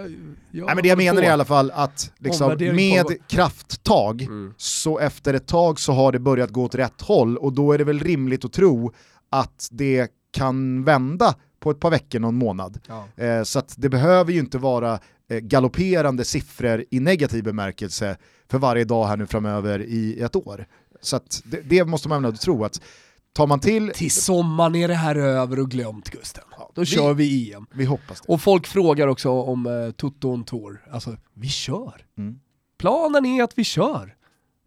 jag 0.50 0.66
Nej, 0.66 0.74
men 0.74 0.82
det 0.82 0.88
jag 0.88 0.98
menar 0.98 1.20
på. 1.22 1.26
i 1.26 1.30
alla 1.30 1.44
fall 1.44 1.70
att 1.70 2.12
liksom, 2.18 2.48
med 2.48 3.02
pågår. 3.04 3.28
krafttag 3.28 4.22
Mm. 4.22 4.54
så 4.56 4.98
efter 4.98 5.34
ett 5.34 5.46
tag 5.46 5.80
så 5.80 5.92
har 5.92 6.12
det 6.12 6.18
börjat 6.18 6.50
gå 6.50 6.64
åt 6.64 6.74
rätt 6.74 7.00
håll 7.02 7.36
och 7.36 7.52
då 7.52 7.72
är 7.72 7.78
det 7.78 7.84
väl 7.84 8.00
rimligt 8.00 8.44
att 8.44 8.52
tro 8.52 8.92
att 9.30 9.68
det 9.70 10.08
kan 10.32 10.84
vända 10.84 11.34
på 11.60 11.70
ett 11.70 11.80
par 11.80 11.90
veckor, 11.90 12.18
någon 12.20 12.34
månad. 12.34 12.80
Ja. 12.88 13.24
Eh, 13.24 13.42
så 13.42 13.58
att 13.58 13.74
det 13.78 13.88
behöver 13.88 14.32
ju 14.32 14.38
inte 14.38 14.58
vara 14.58 15.00
eh, 15.30 15.38
galopperande 15.38 16.24
siffror 16.24 16.84
i 16.90 17.00
negativ 17.00 17.44
bemärkelse 17.44 18.16
för 18.50 18.58
varje 18.58 18.84
dag 18.84 19.06
här 19.06 19.16
nu 19.16 19.26
framöver 19.26 19.82
i 19.82 20.20
ett 20.20 20.36
år. 20.36 20.66
Så 21.00 21.20
det, 21.44 21.60
det 21.60 21.84
måste 21.84 22.08
man 22.08 22.24
ändå 22.24 22.36
tro 22.36 22.64
att 22.64 22.80
tar 23.32 23.46
man 23.46 23.60
till, 23.60 23.90
Till 23.94 24.10
sommaren 24.10 24.74
är 24.74 24.88
det 24.88 24.94
här 24.94 25.16
över 25.16 25.60
och 25.60 25.70
glömt 25.70 26.10
Gusten. 26.10 26.44
Då 26.74 26.80
vi- 26.80 26.86
kör 26.86 27.14
vi 27.14 27.52
EM. 27.52 27.66
vi 27.74 27.84
hoppas 27.84 28.20
det. 28.20 28.32
Och 28.32 28.40
folk 28.40 28.66
frågar 28.66 29.06
också 29.08 29.30
om 29.30 29.66
eh, 29.66 29.90
Toto 29.90 30.44
Tour. 30.44 30.84
Alltså, 30.90 31.16
vi 31.34 31.48
kör. 31.48 32.06
Mm. 32.18 32.40
Planen 32.78 33.26
är 33.26 33.42
att 33.42 33.58
vi 33.58 33.64
kör. 33.64 34.14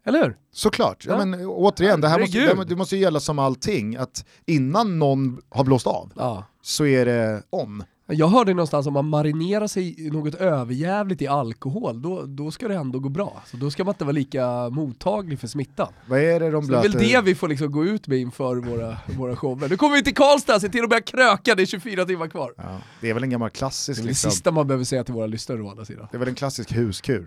Eller 0.04 0.24
hur? 0.24 0.36
Såklart, 0.52 1.04
ja. 1.06 1.12
Ja. 1.18 1.24
men 1.24 1.46
återigen, 1.46 2.00
det 2.00 2.08
här 2.08 2.20
måste, 2.20 2.64
det 2.64 2.76
måste 2.76 2.96
ju 2.96 3.02
gälla 3.02 3.20
som 3.20 3.38
allting, 3.38 3.96
att 3.96 4.24
innan 4.46 4.98
någon 4.98 5.40
har 5.48 5.64
blåst 5.64 5.86
av 5.86 6.12
Ja. 6.16 6.44
Så 6.62 6.86
är 6.86 7.06
det 7.06 7.42
on. 7.50 7.84
Jag 8.06 8.28
hörde 8.28 8.54
någonstans 8.54 8.86
om 8.86 8.92
man 8.92 9.08
marinerar 9.08 9.66
sig 9.66 9.96
något 10.12 10.34
överjävligt 10.34 11.22
i 11.22 11.26
alkohol, 11.26 12.02
då, 12.02 12.22
då 12.26 12.50
ska 12.50 12.68
det 12.68 12.74
ändå 12.74 12.98
gå 12.98 13.08
bra. 13.08 13.42
Så 13.46 13.56
då 13.56 13.70
ska 13.70 13.84
man 13.84 13.94
inte 13.94 14.04
vara 14.04 14.12
lika 14.12 14.68
mottaglig 14.70 15.38
för 15.40 15.46
smittan. 15.48 15.92
Vad 16.06 16.20
är 16.20 16.40
det 16.40 16.50
de 16.50 16.62
Så 16.64 16.72
det 16.72 16.78
är 16.78 16.80
blöter? 16.82 16.98
väl 16.98 17.08
det 17.08 17.20
vi 17.20 17.34
får 17.34 17.48
liksom 17.48 17.72
gå 17.72 17.84
ut 17.84 18.08
med 18.08 18.18
inför 18.18 18.56
våra, 18.56 18.96
våra 19.18 19.36
shower. 19.36 19.68
Nu 19.68 19.76
kommer 19.76 19.94
vi 19.96 20.02
till 20.04 20.14
Karlstad, 20.14 20.60
se 20.60 20.68
till 20.68 20.82
att 20.84 20.90
börja 20.90 21.02
kröka, 21.02 21.54
det 21.54 21.62
är 21.62 21.66
24 21.66 22.04
timmar 22.04 22.28
kvar. 22.28 22.52
Ja, 22.56 22.78
det 23.00 23.10
är 23.10 23.14
väl 23.14 23.22
en 23.22 23.30
gammal 23.30 23.50
Det 23.50 23.58
klassisk, 23.58 23.98
är 23.98 24.02
det 24.02 24.08
liksom. 24.08 24.30
sista 24.30 24.50
man 24.50 24.66
behöver 24.66 24.84
säga 24.84 25.04
till 25.04 25.14
våra 25.14 25.26
lyssnare 25.26 25.62
å 25.62 25.70
andra 25.70 25.84
sidan. 25.84 26.08
det 26.10 26.16
är 26.16 26.18
väl 26.18 26.28
en 26.28 26.34
klassisk 26.34 26.72
huskur. 26.72 27.26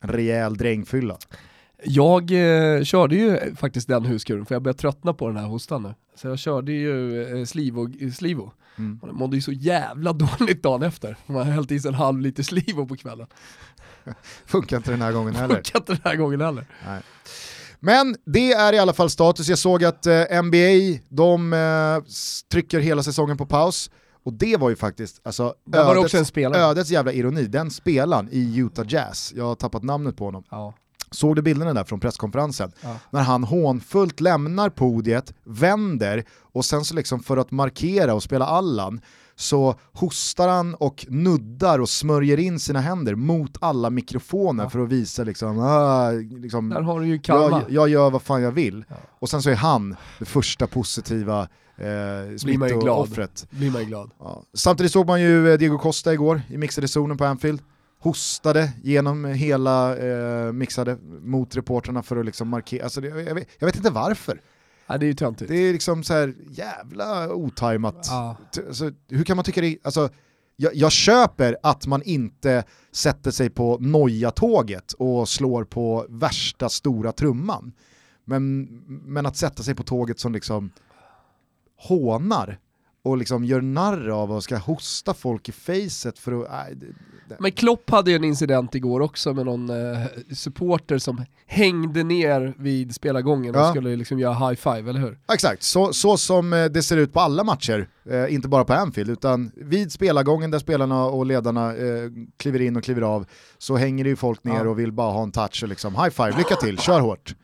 En 0.00 0.08
rejäl 0.10 0.56
drängfylla. 0.56 1.16
Jag 1.84 2.30
eh, 2.30 2.84
körde 2.84 3.16
ju 3.16 3.54
faktiskt 3.54 3.88
den 3.88 4.04
huskuren 4.04 4.46
för 4.46 4.54
jag 4.54 4.62
börjar 4.62 4.74
tröttna 4.74 5.14
på 5.14 5.28
den 5.28 5.36
här 5.36 5.46
hostan 5.46 5.82
nu. 5.82 5.94
Så 6.14 6.28
jag 6.28 6.38
körde 6.38 6.72
ju 6.72 7.22
eh, 7.38 7.44
Slivo. 7.44 8.10
Slivo. 8.12 8.52
Mm. 8.78 9.00
Man 9.02 9.14
mådde 9.14 9.36
ju 9.36 9.42
så 9.42 9.52
jävla 9.52 10.12
dåligt 10.38 10.62
dagen 10.62 10.82
efter. 10.82 11.16
Man 11.26 11.36
har 11.36 11.44
hällt 11.44 11.70
i 11.70 11.80
sig 11.80 11.88
en 11.88 11.94
halv 11.94 12.20
liter 12.20 12.42
Slivo 12.42 12.86
på 12.86 12.96
kvällen. 12.96 13.26
Funkar 14.46 14.76
inte 14.76 14.90
den 14.90 15.02
här 15.02 15.12
gången 15.12 15.34
heller. 15.34 15.54
Funkar 15.54 15.78
inte 15.78 15.92
den 15.92 16.00
här 16.04 16.16
gången 16.16 16.40
heller. 16.40 16.66
Nej. 16.86 17.02
Men 17.80 18.16
det 18.26 18.52
är 18.52 18.72
i 18.72 18.78
alla 18.78 18.92
fall 18.92 19.10
status. 19.10 19.48
Jag 19.48 19.58
såg 19.58 19.84
att 19.84 20.06
eh, 20.06 20.42
NBA, 20.42 21.00
de 21.08 21.52
eh, 21.52 22.10
trycker 22.52 22.80
hela 22.80 23.02
säsongen 23.02 23.36
på 23.36 23.46
paus. 23.46 23.90
Och 24.24 24.32
det 24.32 24.56
var 24.56 24.70
ju 24.70 24.76
faktiskt 24.76 25.20
alltså, 25.24 25.54
ödets, 25.72 26.04
också 26.04 26.18
en 26.18 26.24
spelare. 26.24 26.62
ödets 26.62 26.90
jävla 26.90 27.12
ironi. 27.12 27.46
Den 27.46 27.70
spelaren 27.70 28.28
i 28.30 28.56
Utah 28.56 28.84
Jazz, 28.88 29.32
jag 29.36 29.44
har 29.44 29.54
tappat 29.54 29.82
namnet 29.82 30.16
på 30.16 30.24
honom. 30.24 30.44
Ja. 30.50 30.74
Såg 31.10 31.36
du 31.36 31.42
bilderna 31.42 31.74
där 31.74 31.84
från 31.84 32.00
presskonferensen? 32.00 32.72
Ja. 32.80 32.96
När 33.10 33.22
han 33.22 33.44
hånfullt 33.44 34.20
lämnar 34.20 34.70
podiet, 34.70 35.34
vänder 35.44 36.24
och 36.52 36.64
sen 36.64 36.84
så 36.84 36.94
liksom 36.94 37.20
för 37.20 37.36
att 37.36 37.50
markera 37.50 38.14
och 38.14 38.22
spela 38.22 38.46
Allan 38.46 39.00
så 39.36 39.74
hostar 39.92 40.48
han 40.48 40.74
och 40.74 41.06
nuddar 41.08 41.78
och 41.78 41.88
smörjer 41.88 42.38
in 42.38 42.60
sina 42.60 42.80
händer 42.80 43.14
mot 43.14 43.56
alla 43.60 43.90
mikrofoner 43.90 44.64
Ja. 44.64 44.70
för 44.70 44.78
att 44.78 44.88
visa 44.88 45.24
liksom, 45.24 45.58
ah, 45.58 46.10
liksom 46.12 46.68
Där 46.68 46.80
har 46.82 47.00
du 47.00 47.06
ju 47.06 47.20
jag, 47.26 47.62
jag 47.68 47.88
gör 47.88 48.10
vad 48.10 48.22
fan 48.22 48.42
jag 48.42 48.52
vill. 48.52 48.84
Ja. 48.88 48.96
Och 49.18 49.28
sen 49.28 49.42
så 49.42 49.50
är 49.50 49.54
han 49.54 49.96
det 50.18 50.24
första 50.24 50.66
positiva 50.66 51.48
eh, 51.76 52.36
smittooffret. 52.38 53.46
blir 53.50 53.70
man 53.70 53.80
ju 53.80 53.86
glad. 53.86 54.10
Ja. 54.18 54.42
Samtidigt 54.54 54.92
såg 54.92 55.06
man 55.06 55.20
ju 55.20 55.52
eh, 55.52 55.58
Diego 55.58 55.78
Costa 55.78 56.12
igår 56.12 56.42
i 56.48 56.56
mixade 56.58 56.88
zonen 56.88 57.16
på 57.16 57.24
Anfield. 57.24 57.60
Hostade 58.00 58.72
genom 58.82 59.24
hela 59.24 59.96
eh, 59.96 60.52
mixade 60.52 60.96
mot 61.20 61.56
reportrarna 61.56 62.02
för 62.02 62.16
att 62.16 62.26
liksom 62.26 62.48
markera. 62.48 62.84
Alltså 62.84 63.00
det, 63.00 63.08
jag, 63.08 63.34
vet, 63.34 63.48
jag 63.58 63.66
vet 63.66 63.76
inte 63.76 63.90
varför. 63.90 64.40
Ja, 64.86 64.98
det 64.98 65.06
är 65.06 65.08
ju 65.08 65.14
töntigt. 65.14 65.50
Det 65.50 65.56
är 65.56 65.72
liksom 65.72 66.04
så 66.04 66.14
här 66.14 66.34
jävla 66.50 67.34
otajmat. 67.34 68.06
Ja. 68.10 68.36
Alltså, 68.66 68.90
hur 69.08 69.24
kan 69.24 69.36
man 69.36 69.44
tycka 69.44 69.60
det? 69.60 69.78
Alltså, 69.82 70.10
jag, 70.56 70.74
jag 70.74 70.92
köper 70.92 71.56
att 71.62 71.86
man 71.86 72.02
inte 72.02 72.64
sätter 72.92 73.30
sig 73.30 73.50
på 73.50 73.78
Noja-tåget 73.80 74.92
och 74.92 75.28
slår 75.28 75.64
på 75.64 76.06
värsta 76.08 76.68
stora 76.68 77.12
trumman. 77.12 77.72
Men, 78.24 78.62
men 78.86 79.26
att 79.26 79.36
sätta 79.36 79.62
sig 79.62 79.74
på 79.74 79.82
tåget 79.82 80.20
som 80.20 80.32
liksom 80.32 80.70
hånar 81.76 82.58
och 83.08 83.18
liksom 83.18 83.44
gör 83.44 83.60
narr 83.60 84.08
av 84.08 84.32
och 84.32 84.42
ska 84.44 84.56
hosta 84.56 85.14
folk 85.14 85.48
i 85.48 85.52
facet 85.52 86.18
för 86.18 86.32
att... 86.42 86.50
Nej, 86.50 86.74
det, 86.74 86.86
det. 87.28 87.36
Men 87.40 87.52
Klopp 87.52 87.90
hade 87.90 88.10
ju 88.10 88.16
en 88.16 88.24
incident 88.24 88.74
igår 88.74 89.00
också 89.00 89.34
med 89.34 89.46
någon 89.46 89.70
eh, 89.70 89.98
supporter 90.34 90.98
som 90.98 91.24
hängde 91.46 92.02
ner 92.02 92.54
vid 92.58 92.94
spelargången 92.94 93.54
och 93.54 93.60
Ja. 93.60 93.70
skulle 93.70 93.96
liksom 93.96 94.18
göra 94.18 94.34
high 94.48 94.54
five, 94.60 94.90
eller 94.90 95.00
hur? 95.00 95.18
Exakt, 95.32 95.62
så, 95.62 95.92
så 95.92 96.16
som 96.16 96.52
eh, 96.52 96.64
det 96.64 96.82
ser 96.82 96.96
ut 96.96 97.12
på 97.12 97.20
alla 97.20 97.44
matcher, 97.44 97.88
eh, 98.10 98.34
inte 98.34 98.48
bara 98.48 98.64
på 98.64 98.72
Anfield, 98.72 99.10
utan 99.10 99.50
vid 99.56 99.92
spelargången 99.92 100.50
där 100.50 100.58
spelarna 100.58 101.04
och 101.04 101.26
ledarna 101.26 101.76
eh, 101.76 102.10
kliver 102.36 102.60
in 102.62 102.76
och 102.76 102.84
kliver 102.84 103.02
av, 103.02 103.26
så 103.58 103.76
hänger 103.76 104.04
det 104.04 104.10
ju 104.10 104.16
folk 104.16 104.44
ner 104.44 104.64
Ja. 104.64 104.68
och 104.70 104.78
vill 104.78 104.92
bara 104.92 105.12
ha 105.12 105.22
en 105.22 105.32
touch 105.32 105.62
och 105.62 105.68
liksom 105.68 105.94
high 105.94 106.10
five, 106.10 106.34
lycka 106.38 106.56
till, 106.56 106.78
kör 106.78 107.00
hårt. 107.00 107.34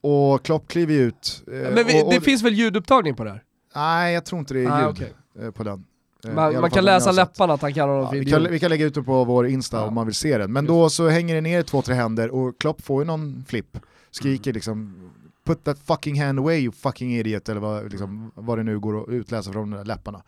Och 0.00 0.44
Klopp 0.44 0.68
kliver 0.68 0.94
ut. 0.94 1.42
eh, 1.52 1.52
Men 1.74 1.86
vi, 1.86 2.02
och, 2.02 2.06
och, 2.06 2.12
det 2.14 2.20
finns 2.20 2.42
väl 2.42 2.54
ljudupptagning 2.54 3.14
på 3.14 3.24
det 3.24 3.30
här? 3.30 3.42
Nej, 3.76 4.14
jag 4.14 4.24
tror 4.24 4.38
inte 4.38 4.54
det 4.54 4.60
är 4.60 4.62
ljud 4.62 4.72
Ah, 4.72 4.88
okej. 4.88 5.14
eh, 5.40 5.50
på 5.50 5.64
den. 5.64 5.84
Eh, 6.28 6.34
Man, 6.34 6.60
man 6.60 6.70
kan 6.70 6.84
läsa 6.84 7.12
läpparna 7.12 7.54
att 7.54 7.62
han 7.62 7.74
kallar 7.74 7.88
honom 7.88 8.04
Ja, 8.04 8.10
för 8.10 8.18
vi, 8.18 8.24
kan, 8.30 8.46
vi 8.50 8.58
kan 8.58 8.70
lägga 8.70 8.86
ut 8.86 8.94
det 8.94 9.02
på 9.02 9.24
vår 9.24 9.46
Insta 9.46 9.76
Ja. 9.76 9.86
om 9.86 9.94
man 9.94 10.06
vill 10.06 10.14
se 10.14 10.38
den. 10.38 10.52
Men 10.52 10.64
Just 10.64 10.68
då 10.68 10.90
så 10.90 11.08
hänger 11.08 11.34
det 11.34 11.40
ner 11.40 11.62
två, 11.62 11.82
tre 11.82 11.94
händer 11.94 12.30
och 12.30 12.58
Klopp 12.60 12.82
får 12.82 13.02
ju 13.02 13.06
någon 13.06 13.44
flipp. 13.48 13.78
Skriker 14.10 14.50
Mm. 14.50 14.54
liksom 14.54 15.10
Put 15.46 15.64
that 15.64 15.78
fucking 15.78 16.22
hand 16.22 16.38
away 16.38 16.58
you 16.58 16.72
fucking 16.72 17.16
idiot 17.16 17.48
eller 17.48 17.60
vad, 17.60 17.90
liksom, 17.90 18.32
vad 18.34 18.58
det 18.58 18.62
nu 18.62 18.78
går 18.80 19.02
att 19.02 19.08
utläsa 19.08 19.52
från 19.52 19.70
de 19.70 19.76
där 19.76 19.84
läpparna. 19.84 20.22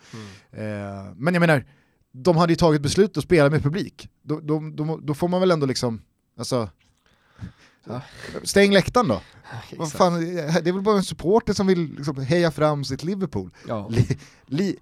Mm. 0.52 0.98
Eh, 1.06 1.12
men 1.16 1.34
jag 1.34 1.40
menar, 1.40 1.64
de 2.12 2.36
hade 2.36 2.52
ju 2.52 2.56
tagit 2.56 2.82
beslut 2.82 3.16
att 3.16 3.24
spela 3.24 3.50
med 3.50 3.62
publik. 3.62 4.08
Då, 4.22 4.40
då, 4.40 4.62
då, 4.74 4.98
då 5.02 5.14
får 5.14 5.28
man 5.28 5.40
väl 5.40 5.50
ändå 5.50 5.66
liksom, 5.66 6.02
alltså, 6.38 6.68
Ja. 7.84 8.00
stäng 8.42 8.72
läktaren 8.72 9.08
då. 9.08 9.20
Exakt. 9.70 9.92
fan, 9.96 10.20
det 10.34 10.68
är 10.68 10.72
väl 10.72 10.82
bara 10.82 10.96
en 10.96 11.04
supporter 11.04 11.52
som 11.52 11.66
vill 11.66 11.94
liksom 11.96 12.16
heja 12.20 12.50
fram 12.50 12.84
sitt 12.84 13.04
Liverpool. 13.04 13.50
Ja. 13.68 13.88
Li, 13.88 14.18
li, 14.46 14.76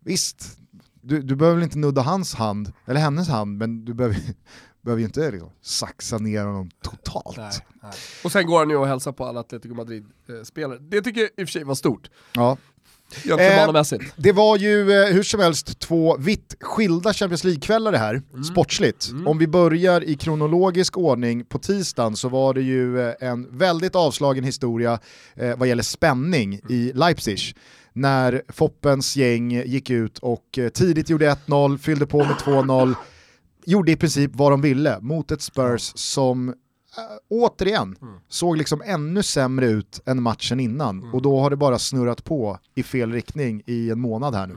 visst, 0.00 0.58
du, 1.00 1.22
du 1.22 1.36
behöver 1.36 1.56
väl 1.56 1.64
inte 1.64 1.78
nudda 1.78 2.02
hans 2.02 2.34
hand, 2.34 2.72
eller 2.86 3.00
hennes 3.00 3.28
hand, 3.28 3.58
men 3.58 3.84
du 3.84 3.94
behöver, 3.94 4.16
behöver 4.80 5.00
ju 5.00 5.06
inte 5.06 5.30
liksom, 5.30 5.50
saxa 5.60 6.18
ner 6.18 6.44
honom 6.44 6.70
totalt. 6.82 7.36
Nej, 7.36 7.52
nej. 7.82 7.92
Och 8.24 8.32
sen 8.32 8.46
går 8.46 8.58
han 8.58 8.70
ju 8.70 8.76
och 8.76 8.86
hälsar 8.86 9.12
på 9.12 9.24
alla 9.24 9.40
Atletico 9.40 9.74
Madrid-spelare. 9.74 10.78
Det 10.78 11.02
tycker 11.02 11.20
jag 11.20 11.30
i 11.36 11.44
och 11.44 11.48
för 11.48 11.52
sig 11.52 11.64
var 11.64 11.74
stort. 11.74 12.10
Ja. 12.32 12.56
Gentlemannamässigt. 13.24 14.04
Det 14.16 14.32
var 14.32 14.56
ju 14.56 14.92
eh, 14.92 15.12
hur 15.14 15.22
som 15.22 15.40
helst 15.40 15.78
två 15.78 16.16
vitt 16.16 16.56
skilda 16.60 17.12
Champions 17.12 17.44
League-kvällar 17.44 17.92
det 17.92 17.98
här, 17.98 18.22
sportsligt. 18.52 19.10
Mm. 19.10 19.26
Om 19.26 19.38
vi 19.38 19.46
börjar 19.46 20.04
i 20.04 20.14
kronologisk 20.14 20.96
ordning 20.96 21.44
på 21.44 21.58
tisdagen 21.58 22.16
så 22.16 22.28
var 22.28 22.54
det 22.54 22.62
ju 22.62 23.00
eh, 23.00 23.14
en 23.20 23.58
väldigt 23.58 23.94
avslagen 23.94 24.44
historia 24.44 24.98
eh, 25.34 25.56
vad 25.56 25.68
gäller 25.68 25.82
spänning 25.82 26.60
i 26.68 26.92
Leipzig. 26.94 27.38
När 27.92 28.42
Foppens 28.48 29.16
gäng 29.16 29.52
gick 29.52 29.90
ut 29.90 30.18
och 30.18 30.58
eh, 30.58 30.68
tidigt 30.68 31.10
gjorde 31.10 31.36
1-0, 31.46 31.78
fyllde 31.78 32.06
på 32.06 32.18
med 32.18 32.36
2-0, 32.36 32.94
gjorde 33.66 33.92
i 33.92 33.96
princip 33.96 34.30
vad 34.34 34.52
de 34.52 34.60
ville 34.60 35.00
mot 35.00 35.30
ett 35.30 35.42
Spurs 35.42 35.92
som 35.94 36.54
äh, 37.00 37.18
återigen 37.28 37.96
såg 38.28 38.56
liksom 38.56 38.82
ännu 38.84 39.22
sämre 39.22 39.66
ut 39.66 40.00
än 40.06 40.22
matchen 40.22 40.60
innan 40.60 41.10
och 41.14 41.22
då 41.22 41.40
har 41.40 41.50
det 41.50 41.56
bara 41.56 41.78
snurrat 41.78 42.24
på 42.24 42.58
i 42.74 42.82
fel 42.82 43.12
riktning 43.12 43.62
i 43.66 43.90
en 43.90 44.00
månad 44.00 44.34
här 44.34 44.46
nu. 44.46 44.54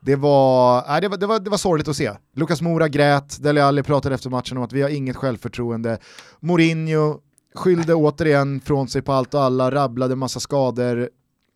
Det 0.00 0.16
var, 0.16 0.84
nej, 0.88 1.00
det, 1.00 1.08
var, 1.08 1.16
det, 1.16 1.26
var, 1.26 1.40
det 1.40 1.50
var 1.50 1.58
sorgligt 1.58 1.88
att 1.88 1.96
se. 1.96 2.12
Lukas 2.36 2.62
Mora 2.62 2.88
grät, 2.88 3.42
Dele 3.42 3.64
Alli 3.64 3.82
pratade 3.82 4.14
efter 4.14 4.30
matchen 4.30 4.56
om 4.58 4.64
att 4.64 4.72
vi 4.72 4.82
har 4.82 4.88
inget 4.88 5.16
självförtroende. 5.16 5.98
Mourinho 6.40 7.20
skyllde 7.54 7.94
återigen 7.94 8.60
från 8.60 8.88
sig 8.88 9.02
på 9.02 9.12
allt 9.12 9.34
och 9.34 9.42
alla, 9.42 9.70
rabblade 9.70 10.16
massa 10.16 10.40
skador. 10.40 11.10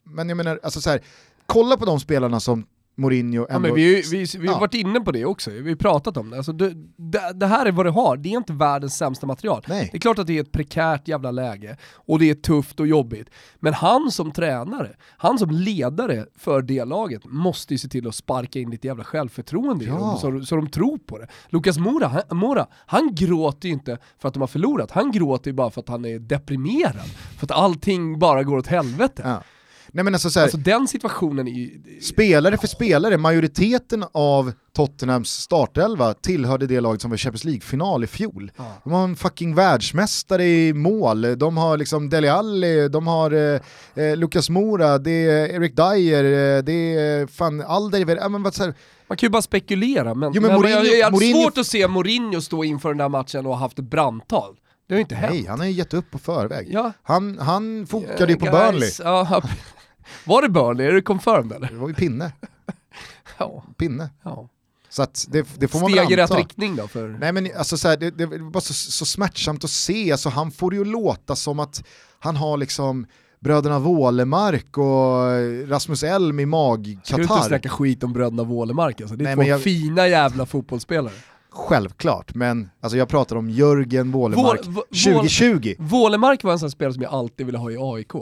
Men 0.05 0.29
jag 0.29 0.37
menar, 0.37 0.61
alltså 0.63 0.81
så 0.81 0.91
här, 0.91 1.01
kolla 1.47 1.77
på 1.77 1.85
de 1.85 2.01
spelarna 2.01 2.41
som 2.41 2.67
Mourinho 2.99 3.47
ändå... 3.51 3.55
Ja, 3.55 3.59
men 3.59 3.75
vi, 3.75 4.03
vi, 4.11 4.25
vi 4.39 4.47
har 4.47 4.55
Ja. 4.55 4.61
varit 4.61 4.75
inne 4.75 5.01
på 5.01 5.13
det 5.13 5.25
också, 5.25 5.51
vi 5.51 5.69
har 5.69 5.77
pratat 5.77 6.17
om 6.17 6.31
det. 6.31 6.37
Alltså, 6.37 6.53
det, 6.53 6.69
det. 6.97 7.33
Det 7.35 7.47
här 7.47 7.67
är 7.67 7.73
vad 7.73 7.87
det 7.87 7.91
har, 7.91 8.17
det 8.17 8.29
är 8.29 8.37
inte 8.37 8.53
världens 8.53 8.97
sämsta 8.97 9.27
material. 9.27 9.65
Nej. 9.69 9.89
Det 9.93 9.99
är 9.99 10.01
klart 10.01 10.19
att 10.19 10.27
det 10.27 10.37
är 10.39 10.43
ett 10.43 10.53
prekärt 10.53 11.09
jävla 11.09 11.31
läge, 11.31 11.77
och 11.95 12.19
det 12.19 12.31
är 12.31 12.35
tufft 12.35 12.81
och 12.81 12.87
jobbigt. 12.87 13.31
Men 13.61 13.75
han 13.75 14.11
som 14.11 14.33
tränare, 14.33 14.91
han 15.17 15.39
som 15.39 15.51
ledare 15.51 16.27
för 16.39 16.63
det 16.63 16.85
laget, 16.85 17.23
måste 17.25 17.75
ju 17.75 17.79
se 17.79 17.89
till 17.89 18.09
att 18.09 18.15
sparka 18.15 18.59
in 18.59 18.71
lite 18.71 18.87
jävla 18.87 19.05
självförtroende 19.05 19.85
i 19.85 19.89
Ja. 19.89 19.95
dem, 19.95 20.19
så, 20.41 20.47
så 20.47 20.57
de 20.57 20.67
tror 20.71 20.99
på 20.99 21.19
det. 21.19 21.27
Lukas 21.49 21.79
Mora, 21.79 22.07
han, 22.07 22.39
Mora, 22.39 22.67
han 22.87 23.15
gråter 23.15 23.69
ju 23.69 23.75
inte 23.75 23.99
för 24.19 24.29
att 24.29 24.35
de 24.35 24.41
har 24.41 24.47
förlorat, 24.47 24.91
han 24.91 25.13
gråter 25.13 25.51
ju 25.51 25.55
bara 25.55 25.71
för 25.71 25.81
att 25.81 25.89
han 25.89 26.05
är 26.05 26.19
deprimerad. 26.19 27.09
För 27.39 27.47
att 27.47 27.51
allting 27.51 28.19
bara 28.19 28.43
går 28.43 28.57
åt 28.59 28.67
helvete. 28.67 29.23
Ja. 29.25 29.43
Nej 29.93 30.05
men 30.05 30.15
alltså 30.15 30.31
så 30.31 30.39
här, 30.41 30.45
Alltså 30.47 30.59
den 30.59 30.89
situationen 30.89 31.49
är 31.49 31.53
ju... 31.53 31.81
spelare 32.03 32.57
för 32.59 32.67
spelare, 32.67 33.17
majoriteten 33.17 34.05
av 34.13 34.53
Tottenhams 34.77 35.29
startelva 35.31 36.15
tillhörde 36.15 36.67
det 36.67 36.81
laget 36.81 37.01
som 37.03 37.11
var 37.11 37.17
Champions 37.19 37.45
League-final 37.45 38.05
i 38.05 38.07
fjol. 38.07 38.53
Ja. 38.57 38.65
De 38.85 38.93
har 38.93 39.05
en 39.05 39.17
fucking 39.17 39.55
världsmästare 39.55 40.45
i 40.45 40.73
mål, 40.73 41.39
de 41.39 41.57
har 41.57 41.77
liksom 41.77 42.11
Dele 42.11 42.33
Alli, 42.33 42.89
de 42.89 43.07
har 43.07 43.31
eh, 43.31 43.61
eh, 44.05 44.17
Lucas 44.17 44.51
Moura, 44.51 44.99
det 44.99 45.11
är 45.11 45.47
Eric 45.49 45.77
Dyer, 45.77 46.25
eh, 46.25 46.63
det 46.65 46.73
är 46.95 47.27
fan 47.27 47.61
Alder, 47.61 48.17
ja, 48.17 48.29
men 48.29 48.43
vad, 48.43 48.59
här, 48.59 48.75
Man 49.09 49.17
kan 49.19 49.27
ju 49.27 49.31
bara 49.31 49.43
spekulera, 49.43 50.15
men, 50.15 50.33
Jo, 50.35 50.43
men 50.43 50.51
men, 50.51 50.61
Mourinho- 50.61 50.85
jag, 50.85 50.99
jag 50.99 51.13
Mourinho- 51.13 51.43
svårt 51.45 51.59
att 51.59 51.67
se 51.67 51.89
Mourinho 51.89 52.41
stå 52.41 52.65
inför 52.65 52.89
den 52.89 52.99
där 52.99 53.09
matchen 53.09 53.47
och 53.47 53.53
ha 53.53 53.59
haft 53.59 53.79
ett 53.79 53.91
brandtal. 53.91 54.57
Det 54.89 54.95
har 54.95 54.99
ju 54.99 55.03
inte 55.03 55.15
hänt. 55.15 55.33
nej 55.35 55.47
han 55.49 55.59
har 55.59 55.67
ju 55.67 55.73
gett 55.73 55.95
upp 55.95 56.11
på 56.11 56.19
förväg. 56.19 56.69
Ja. 56.71 56.93
Han, 57.03 57.39
han 57.39 57.87
fokade 57.87 58.33
ju 58.33 58.39
på 58.39 58.47
Eh, 58.47 58.53
Burnley, 58.53 58.81
guys, 58.81 59.01
Ja, 59.05 59.43
var 60.25 60.43
det 60.43 60.49
Burnley? 60.49 60.87
Är 60.87 60.93
det 60.93 61.03
confirmed 61.03 61.53
eller? 61.53 61.69
det 61.69 61.77
var 61.77 61.89
ju 61.89 61.95
pinne. 61.95 62.33
Ja. 63.39 63.63
pinne. 63.77 64.11
ja. 64.23 64.49
Så 64.91 65.03
att 65.03 65.27
det, 65.29 65.47
det 65.59 65.69
får 65.69 65.81
man 65.81 65.93
väl 65.93 66.05
Steg 66.05 66.19
i 66.19 66.23
rätt 66.23 66.31
anta. 66.31 66.43
riktning 66.43 66.77
då 66.77 66.89
för... 66.89 67.09
Nej 67.09 67.33
men 67.33 67.49
alltså 67.59 67.77
så 67.77 67.89
här, 67.89 67.97
det, 67.97 68.11
det 68.11 68.27
var 68.27 68.39
bara 68.51 68.61
så, 68.61 68.75
så 68.75 69.07
smärtsamt 69.07 69.65
att 69.65 69.71
se, 69.71 70.13
alltså, 70.13 70.29
han 70.29 70.51
får 70.51 70.71
det 70.71 70.77
ju 70.77 70.85
låta 70.85 71.37
som 71.37 71.61
att 71.61 71.85
han 72.19 72.37
har 72.37 72.57
liksom 72.57 73.07
bröderna 73.41 73.79
Wålemark 73.79 74.79
och 74.79 75.69
Rasmus 75.71 76.03
Elm 76.03 76.41
i 76.41 76.47
Ska 77.03 77.17
du 77.17 77.23
inte 77.23 77.43
snacka 77.43 77.69
skit 77.69 78.05
om 78.05 78.13
bröderna 78.13 78.43
Wålemark 78.43 79.01
alltså? 79.01 79.17
Det 79.17 79.25
är 79.25 79.37
Nej, 79.37 79.45
två 79.47 79.51
jag- 79.51 79.63
fina 79.63 80.09
jävla 80.09 80.47
fotbollsspelare. 80.47 81.15
Självklart, 81.51 82.35
men 82.35 82.71
alltså, 82.81 82.97
jag 82.99 83.09
pratar 83.09 83.37
om 83.37 83.51
Jörgen 83.51 84.13
Wålemark 84.13 84.67
Vål- 84.67 84.75
Vå- 84.91 85.15
2020. 85.21 85.75
Wålemark 85.79 86.45
var 86.45 86.53
en 86.53 86.59
sån 86.59 86.71
spelare 86.71 86.95
som 86.95 87.03
jag 87.03 87.13
alltid 87.13 87.47
ville 87.47 87.59
ha 87.59 87.71
i 87.71 87.77
AIK. 87.81 88.13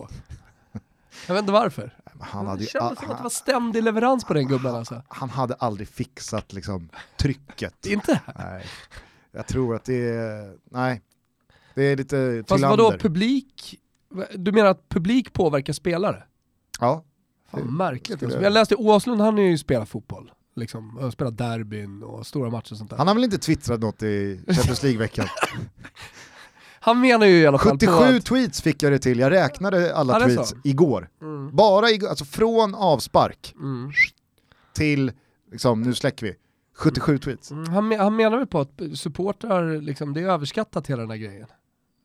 Jag 1.26 1.34
vet 1.34 1.42
inte 1.42 1.52
varför. 1.52 1.94
Han 2.20 2.46
hade, 2.46 2.58
Det 2.58 2.64
ju, 2.64 2.68
kändes 2.70 2.98
som 2.98 3.10
att 3.10 3.16
det 3.16 3.22
var 3.22 3.30
ständig 3.30 3.82
leverans 3.82 4.24
på 4.24 4.34
den 4.34 4.48
gubben 4.48 4.74
alltså. 4.74 5.02
han 5.08 5.30
hade 5.30 5.54
aldrig 5.54 5.88
fixat 5.88 6.52
liksom, 6.52 6.88
trycket. 7.16 7.86
Inte? 7.86 8.20
Nej. 8.38 8.66
Jag 9.32 9.46
tror 9.46 9.74
att 9.76 9.84
det 9.84 10.08
är, 10.08 10.54
nej, 10.70 11.02
det 11.74 11.82
är 11.82 11.96
lite 11.96 12.44
Fast 12.48 12.58
Tylander. 12.58 12.84
vadå, 12.84 12.98
publik? 12.98 13.80
Du 14.34 14.52
menar 14.52 14.70
att 14.70 14.88
publik 14.88 15.32
påverkar 15.32 15.72
spelare? 15.72 16.22
Ja, 16.80 17.04
Fan, 17.50 17.60
Det- 17.60 17.72
märkligt. 17.72 18.18
skulle 18.18 18.40
jag- 18.42 18.52
läste 18.52 18.74
Åslund, 18.76 19.20
han 19.20 19.34
har 19.34 19.42
ju 19.42 19.58
spelat 19.58 19.88
fotboll. 19.88 20.32
Liksom, 20.56 20.98
och 20.98 21.12
spelat 21.12 21.38
derbyn 21.38 22.02
och 22.02 22.26
stora 22.26 22.50
matcher 22.50 22.72
och 22.72 22.78
sånt 22.78 22.90
där. 22.90 22.96
han 22.96 23.06
har 23.08 23.14
väl 23.14 23.24
inte 23.24 23.38
twittrat 23.38 23.80
något 23.80 24.02
i 24.02 24.44
Champions 24.46 24.82
League-veckan? 24.82 25.26
Han 26.86 27.00
menar 27.00 27.26
ju 27.26 27.40
i 27.40 27.46
alla 27.46 27.58
fall 27.58 27.78
på 27.78 27.86
77 27.86 28.16
att... 28.16 28.24
tweets 28.24 28.62
fick 28.62 28.82
jag 28.82 28.92
det 28.92 28.98
till, 28.98 29.18
jag 29.18 29.32
räknade 29.32 29.94
alla 29.96 30.20
Ja, 30.20 30.26
tweets 30.26 30.50
så. 30.50 30.56
igår. 30.64 31.08
Mm, 31.22 31.56
Bara 31.56 31.90
igår, 31.90 32.08
alltså 32.08 32.24
från 32.24 32.74
avspark 32.74 33.54
mm, 33.60 33.92
till, 34.72 35.12
liksom, 35.52 35.82
nu 35.82 35.94
släcker 35.94 36.26
vi, 36.26 36.34
77 36.76 37.18
tweets. 37.18 37.50
mm. 37.50 37.68
Han, 37.72 37.92
han 37.92 38.16
menar 38.16 38.38
väl 38.38 38.46
på 38.46 38.60
att 38.60 38.80
supportrar, 38.94 39.80
liksom, 39.80 40.14
det 40.14 40.20
är 40.20 40.28
överskattat 40.28 40.86
hela 40.86 41.02
den 41.02 41.10
här 41.10 41.18
grejen. 41.18 41.46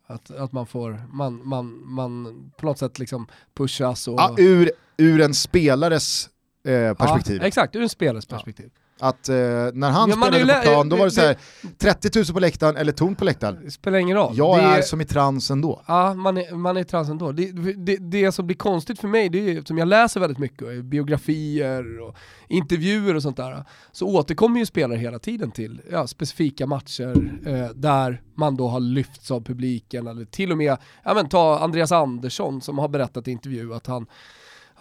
Att, 0.07 0.31
att 0.31 0.51
man 0.51 0.67
får, 0.67 1.01
man, 1.11 1.41
man, 1.47 1.81
man 1.85 2.51
på 2.57 2.65
något 2.65 2.77
sätt 2.79 2.99
liksom 2.99 3.27
pushas 3.53 4.07
och... 4.07 4.13
Ja, 4.19 4.35
ur, 4.37 4.71
ur 4.97 5.21
en 5.21 5.33
spelares 5.33 6.29
eh, 6.63 6.93
perspektiv. 6.93 7.37
Ja, 7.41 7.47
exakt, 7.47 7.75
ur 7.75 7.81
en 7.81 7.89
spelares 7.89 8.25
perspektiv. 8.25 8.69
Att 9.03 9.29
eh, 9.29 9.35
när 9.73 9.89
han 9.89 10.09
Ja, 10.09 10.15
spelade 10.15 10.55
på 10.55 10.61
plan, 10.61 10.89
då 10.89 10.95
var 10.95 11.05
det 11.05 11.11
så 11.11 11.21
här, 11.21 11.37
det- 11.61 11.77
30 11.77 12.19
000 12.19 12.25
på 12.25 12.39
läktaren 12.39 12.77
eller 12.77 12.91
tomt 12.91 13.17
på 13.17 13.25
läktaren. 13.25 13.59
Det 13.65 13.71
spelar 13.71 13.97
ingen 13.97 14.17
roll. 14.17 14.33
Jag 14.37 14.57
det, 14.59 14.63
är 14.63 14.81
som 14.81 15.01
i 15.01 15.05
trans 15.05 15.51
ändå. 15.51 15.81
Ja, 15.87 16.13
man 16.13 16.37
är, 16.37 16.55
man 16.55 16.77
är 16.77 16.83
trans 16.83 17.09
ändå. 17.09 17.31
Det, 17.31 17.51
det, 17.75 17.97
det 17.97 18.31
som 18.31 18.45
blir 18.47 18.57
konstigt 18.57 18.99
för 18.99 19.07
mig, 19.07 19.29
det 19.29 19.39
är 19.39 19.53
ju, 19.53 19.63
som 19.63 19.77
jag 19.77 19.87
läser 19.87 20.19
väldigt 20.19 20.37
mycket, 20.37 20.85
biografier 20.85 22.01
och 22.01 22.15
intervjuer 22.49 23.15
och 23.15 23.21
sånt 23.21 23.37
där, 23.37 23.63
så 23.91 24.07
återkommer 24.07 24.59
ju 24.59 24.65
spelare 24.65 24.99
hela 24.99 25.19
tiden 25.19 25.51
till 25.51 25.81
ja, 25.91 26.07
specifika 26.07 26.67
matcher 26.67 27.31
eh, 27.45 27.69
där 27.75 28.21
man 28.35 28.55
då 28.57 28.67
har 28.67 28.79
lyfts 28.79 29.31
av 29.31 29.43
publiken, 29.43 30.07
eller 30.07 30.25
till 30.25 30.51
och 30.51 30.57
med, 30.57 30.77
ja 31.03 31.13
men 31.13 31.29
ta 31.29 31.59
Andreas 31.59 31.91
Andersson 31.91 32.61
som 32.61 32.77
har 32.77 32.87
berättat 32.87 33.27
i 33.27 33.31
intervju 33.31 33.73
att 33.73 33.87
han 33.87 34.05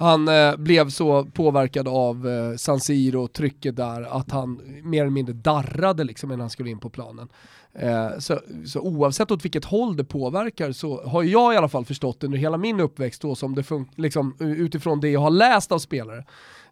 han 0.00 0.28
eh, 0.28 0.56
blev 0.56 0.90
så 0.90 1.24
påverkad 1.24 1.88
av 1.88 2.28
eh, 2.28 2.56
San 2.56 2.80
Siro 2.80 3.22
och 3.22 3.32
trycket 3.32 3.76
där 3.76 4.02
att 4.02 4.30
han 4.30 4.60
mer 4.82 5.00
eller 5.00 5.10
mindre 5.10 5.34
darrade 5.34 6.04
liksom 6.04 6.30
innan 6.30 6.40
han 6.40 6.50
skulle 6.50 6.70
in 6.70 6.78
på 6.78 6.90
planen. 6.90 7.28
Eh, 7.72 8.18
så, 8.18 8.40
så 8.66 8.80
oavsett 8.80 9.30
åt 9.30 9.44
vilket 9.44 9.64
håll 9.64 9.96
det 9.96 10.04
påverkar 10.04 10.72
så 10.72 11.02
har 11.02 11.22
jag 11.22 11.54
i 11.54 11.56
alla 11.56 11.68
fall 11.68 11.84
förstått 11.84 12.24
under 12.24 12.38
hela 12.38 12.56
min 12.56 12.80
uppväxt 12.80 13.22
då 13.22 13.34
som 13.34 13.54
det 13.54 13.64
liksom, 13.96 14.36
utifrån 14.38 15.00
det 15.00 15.08
jag 15.08 15.20
har 15.20 15.30
läst 15.30 15.72
av 15.72 15.78
spelare, 15.78 16.24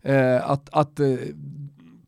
eh, 0.03 0.51
att, 0.51 0.69
att 0.73 1.01
eh, 1.01 1.15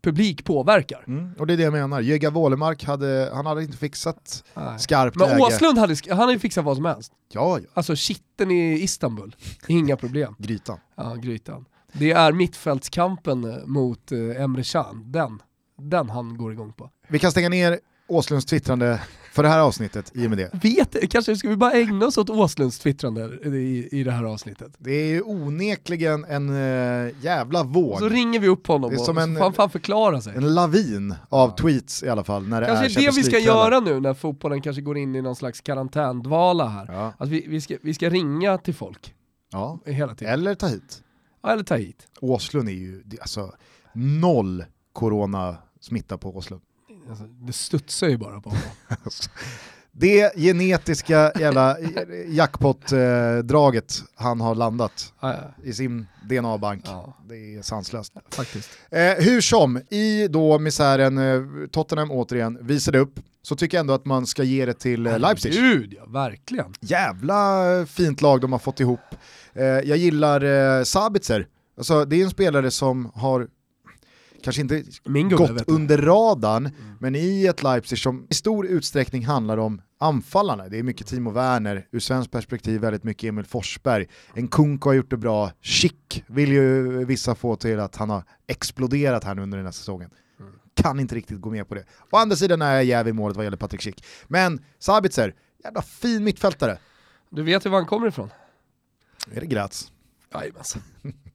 publik 0.02 0.44
påverkar. 0.44 1.04
Mm. 1.06 1.32
Och 1.38 1.46
det 1.46 1.52
är 1.52 1.56
det 1.56 1.62
jag 1.62 1.72
menar, 1.72 2.00
Jöga 2.00 2.30
Wålemark 2.30 2.84
hade, 2.84 3.30
han 3.34 3.46
hade 3.46 3.62
inte 3.62 3.76
fixat 3.76 4.44
Nej. 4.54 4.78
skarpt 4.78 5.16
Men 5.16 5.28
läge. 5.28 5.42
Åslund 5.42 5.78
hade, 5.78 5.96
han 6.08 6.18
hade 6.18 6.32
ju 6.32 6.38
fixat 6.38 6.64
vad 6.64 6.76
som 6.76 6.84
helst. 6.84 7.12
Ja, 7.32 7.58
ja. 7.58 7.64
Alltså 7.74 7.96
kitten 7.96 8.50
i 8.50 8.82
Istanbul, 8.82 9.36
inga 9.68 9.96
problem. 9.96 10.34
Grytan. 10.38 10.78
Ja, 10.96 11.14
grytan. 11.14 11.64
Det 11.92 12.12
är 12.12 12.32
mittfältskampen 12.32 13.44
eh, 13.44 13.66
mot 13.66 14.12
eh, 14.12 14.42
Emre 14.42 14.62
Can, 14.64 15.02
den, 15.12 15.42
den 15.78 16.10
han 16.10 16.38
går 16.38 16.52
igång 16.52 16.72
på. 16.72 16.90
Vi 17.08 17.18
kan 17.18 17.30
stänga 17.30 17.48
ner 17.48 17.80
Åslunds 18.08 18.46
twittrande 18.46 19.00
för 19.32 19.42
det 19.42 19.48
här 19.48 19.60
avsnittet 19.60 20.12
i 20.14 20.26
och 20.26 20.30
med 20.30 20.38
det. 20.38 20.50
Vet, 20.62 21.10
kanske 21.10 21.36
ska 21.36 21.48
vi 21.48 21.56
bara 21.56 21.72
ägna 21.72 22.06
oss 22.06 22.18
åt 22.18 22.30
Åslunds 22.30 22.78
twittrande 22.78 23.20
i, 23.44 23.88
i 23.92 24.04
det 24.04 24.10
här 24.10 24.24
avsnittet? 24.24 24.72
Det 24.78 24.90
är 24.92 25.06
ju 25.06 25.22
onekligen 25.22 26.24
en 26.24 26.48
äh, 26.50 27.10
jävla 27.24 27.62
våg. 27.62 27.98
Så 27.98 28.08
ringer 28.08 28.40
vi 28.40 28.48
upp 28.48 28.66
honom 28.66 28.90
Det 28.90 28.96
är 28.96 29.00
och 29.00 29.06
som 29.06 29.14
så 29.16 29.20
en- 29.22 29.36
får 29.36 29.42
han 29.44 29.52
fan 29.52 29.70
förklara 29.70 30.20
sig. 30.20 30.36
En 30.36 30.54
lavin 30.54 31.14
av 31.28 31.48
Ja. 31.50 31.56
tweets 31.60 32.02
i 32.02 32.08
alla 32.08 32.24
fall 32.24 32.48
när 32.48 32.60
det 32.60 32.66
Kanske 32.66 32.84
är 33.00 33.02
är 33.02 33.10
det 33.10 33.16
vi 33.16 33.22
ska 33.22 33.38
göra 33.38 33.80
nu 33.80 34.00
när 34.00 34.14
fotbollen 34.14 34.62
kanske 34.62 34.82
går 34.82 34.98
in 34.98 35.14
i 35.16 35.22
någon 35.22 35.36
slags 35.36 35.60
karantändvala 35.60 36.68
här. 36.68 36.86
Ja. 36.88 37.12
Att 37.18 37.28
vi, 37.28 37.44
vi, 37.48 37.60
ska, 37.60 37.76
vi 37.82 37.94
ska 37.94 38.10
ringa 38.10 38.58
till 38.58 38.74
folk 38.74 39.14
ja. 39.52 39.78
hela 39.86 40.14
tiden. 40.14 40.34
Eller 40.34 40.54
ta 40.54 40.66
hit. 40.66 41.02
Ja, 41.42 41.52
eller 41.52 41.62
ta 41.62 41.76
hit. 41.76 42.08
Åslund 42.20 42.68
är 42.68 42.72
ju, 42.72 43.02
alltså 43.20 43.52
noll 43.92 44.64
corona-smitta 44.92 46.18
på 46.18 46.36
Åslund. 46.36 46.62
Alltså, 47.10 47.24
det 47.24 47.52
studsar 47.52 48.08
ju 48.08 48.16
bara 48.16 48.40
på 48.40 48.50
honom. 48.50 48.64
Det 49.92 50.36
genetiska 50.36 51.32
jävla 51.38 51.76
jackpot-draget 52.28 54.02
han 54.14 54.40
har 54.40 54.54
landat 54.54 55.12
Ja, 55.20 55.32
ja, 55.32 55.64
i 55.64 55.72
sin 55.72 56.06
DNA-bank, 56.28 56.82
ja, 56.86 57.16
det 57.28 57.56
är 57.56 57.62
sanslöst. 57.62 58.12
faktiskt. 58.30 58.70
Eh, 58.90 59.00
hur 59.18 59.40
som, 59.40 59.78
i 59.90 60.28
då 60.28 60.58
misären 60.58 61.18
eh, 61.18 61.66
Tottenham 61.70 62.10
återigen 62.10 62.58
visade 62.66 62.98
upp, 62.98 63.20
så 63.42 63.56
tycker 63.56 63.76
jag 63.76 63.80
ändå 63.80 63.94
att 63.94 64.04
man 64.04 64.26
ska 64.26 64.42
ge 64.42 64.66
det 64.66 64.74
till 64.74 65.06
eh, 65.06 65.18
Leipzig. 65.18 65.52
Gud 65.52 65.94
ja, 65.98 66.04
verkligen. 66.06 66.74
Jävla 66.80 67.72
eh, 67.80 67.84
fint 67.86 68.22
lag 68.22 68.40
de 68.40 68.52
har 68.52 68.58
fått 68.58 68.80
ihop. 68.80 69.00
Eh, 69.52 69.64
jag 69.64 69.96
gillar 69.96 70.44
eh, 70.78 70.84
Sabitzer, 70.84 71.46
alltså, 71.78 72.04
det 72.04 72.16
är 72.20 72.24
en 72.24 72.30
spelare 72.30 72.70
som 72.70 73.10
har 73.14 73.48
kanske 74.42 74.62
inte 74.62 74.84
Min 75.04 75.28
gubbe 75.28 75.52
gått 75.52 75.68
under 75.68 75.98
radarn, 75.98 76.70
men 77.00 77.14
i 77.14 77.46
ett 77.46 77.62
Leipzig 77.62 77.98
som 77.98 78.26
i 78.30 78.34
stor 78.34 78.66
utsträckning 78.66 79.26
handlar 79.26 79.56
om 79.56 79.82
anfallarna. 79.98 80.68
Det 80.68 80.78
är 80.78 80.82
mycket 80.82 81.06
Timo 81.06 81.30
Werner, 81.30 81.86
ur 81.90 82.00
svensk 82.00 82.30
perspektiv 82.30 82.80
väldigt 82.80 83.04
mycket 83.04 83.28
Emil 83.28 83.44
Forsberg. 83.44 84.06
En 84.34 84.48
Kunko 84.48 84.88
har 84.88 84.94
gjort 84.94 85.10
det 85.10 85.16
bra, 85.16 85.52
Schick 85.62 86.24
vill 86.26 86.52
ju 86.52 87.04
vissa 87.04 87.34
få 87.34 87.56
till 87.56 87.80
att 87.80 87.96
han 87.96 88.10
har 88.10 88.24
exploderat 88.46 89.24
här 89.24 89.34
nu 89.34 89.42
under 89.42 89.58
den 89.58 89.66
här 89.66 89.72
säsongen. 89.72 90.10
Mm. 90.40 90.52
Kan 90.74 91.00
inte 91.00 91.14
riktigt 91.14 91.40
gå 91.40 91.50
med 91.50 91.68
på 91.68 91.74
det. 91.74 91.84
Å 92.10 92.16
andra 92.16 92.36
sidan 92.36 92.62
är 92.62 92.74
jag 92.74 92.84
jäv 92.84 93.08
i 93.08 93.12
målet 93.12 93.36
vad 93.36 93.44
gäller 93.44 93.56
Patrik 93.56 93.82
Schick. 93.82 94.04
Men 94.28 94.64
Sabitzer, 94.78 95.34
jävla 95.64 95.82
fin 95.82 96.24
mittfältare. 96.24 96.78
Du 97.30 97.42
vet 97.42 97.66
ju 97.66 97.70
var 97.70 97.78
han 97.78 97.86
kommer 97.86 98.08
ifrån? 98.08 98.30
Är 99.32 99.40
det 99.40 99.46
Graz? 99.46 99.92
Jajamensan. 100.34 100.82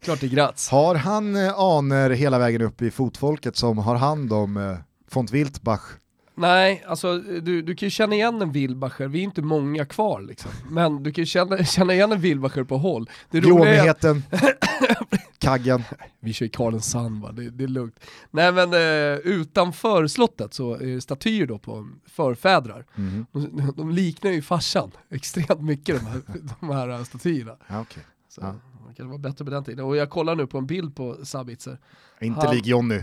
Klart 0.00 0.20
det 0.20 0.28
Graz. 0.28 0.68
Har 0.68 0.94
han 0.94 1.36
eh, 1.36 1.58
aner 1.58 2.10
hela 2.10 2.38
vägen 2.38 2.62
upp 2.62 2.82
i 2.82 2.90
fotfolket 2.90 3.56
som 3.56 3.78
har 3.78 3.96
hand 3.96 4.32
om 4.32 4.56
eh, 4.56 4.76
Font 5.08 5.30
Wiltbach? 5.32 5.80
Nej, 6.38 6.84
alltså 6.86 7.18
du, 7.18 7.62
du 7.62 7.74
kan 7.74 7.86
ju 7.86 7.90
känna 7.90 8.14
igen 8.14 8.42
en 8.42 8.52
Wilbacher, 8.52 9.06
vi 9.08 9.18
är 9.18 9.22
inte 9.22 9.42
många 9.42 9.84
kvar 9.86 10.20
liksom. 10.20 10.50
Men 10.70 11.02
du 11.02 11.12
kan 11.12 11.22
ju 11.22 11.26
känna, 11.26 11.58
känna 11.64 11.94
igen 11.94 12.12
en 12.12 12.20
Wilbacher 12.20 12.64
på 12.64 12.78
håll. 12.78 13.10
Det 13.30 13.40
Glåmigheten, 13.40 14.22
kaggen. 15.38 15.82
vi 16.20 16.32
kör 16.32 16.46
Karlen 16.48 16.80
Sand 16.80 17.22
va, 17.22 17.32
det, 17.32 17.50
det 17.50 17.64
är 17.64 17.68
lugnt. 17.68 18.00
Nej 18.30 18.52
men 18.52 18.72
eh, 18.74 19.18
utanför 19.18 20.06
slottet 20.06 20.54
så 20.54 20.74
är 20.74 20.86
det 20.86 21.00
statyer 21.00 21.46
då 21.46 21.58
på 21.58 21.88
förfädrar. 22.06 22.84
Mhm. 22.94 23.26
De, 23.32 23.72
de 23.76 23.90
liknar 23.90 24.30
ju 24.30 24.42
farsan 24.42 24.90
extremt 25.10 25.60
mycket 25.60 26.00
de 26.00 26.06
här, 26.06 26.20
de 26.60 26.70
här 26.70 27.04
statyerna. 27.04 27.56
Ja, 27.68 27.80
okej. 27.80 28.02
Så 28.28 28.40
Ja. 28.40 28.54
Det 28.88 28.94
kanske 28.94 29.10
var 29.10 29.18
bättre 29.18 29.44
på 29.44 29.50
den 29.50 29.64
tiden. 29.64 29.84
Och 29.84 29.96
jag 29.96 30.10
kollar 30.10 30.34
nu 30.36 30.46
på 30.46 30.58
en 30.58 30.66
bild 30.66 30.96
på 30.96 31.16
Sabitzer. 31.24 31.78
Inte 32.20 32.40
Han- 32.46 32.54
lik 32.54 32.66
Jonny. 32.66 33.00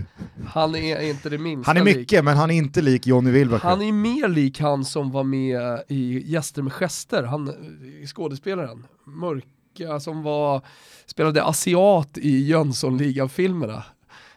Han 0.48 0.76
är 0.76 1.02
inte 1.10 1.30
det 1.30 1.38
minsta 1.38 1.69
Han 1.69 1.78
är 1.78 1.86
lik. 1.86 1.98
mycket, 1.98 2.24
men 2.26 2.38
han 2.38 2.52
är 2.52 2.56
inte 2.56 2.82
lik 2.82 3.08
Jonny 3.08 3.32
Wilbacher. 3.32 3.63
Han 3.69 3.82
är 3.82 3.91
mer 3.91 4.28
lik 4.28 4.60
han 4.60 4.86
som 4.86 5.12
var 5.12 5.24
med 5.24 5.84
i 5.88 6.32
Gäster 6.32 6.62
med 6.62 6.74
gester, 6.74 7.24
han 7.24 7.48
eh, 7.48 8.06
skådespelaren, 8.08 8.86
mörka 9.04 10.00
som 10.00 10.24
var, 10.24 10.62
spelade 11.06 11.43
asiat 11.43 12.17
i 12.17 12.46
Jönssonligan-filmerna. 12.48 13.84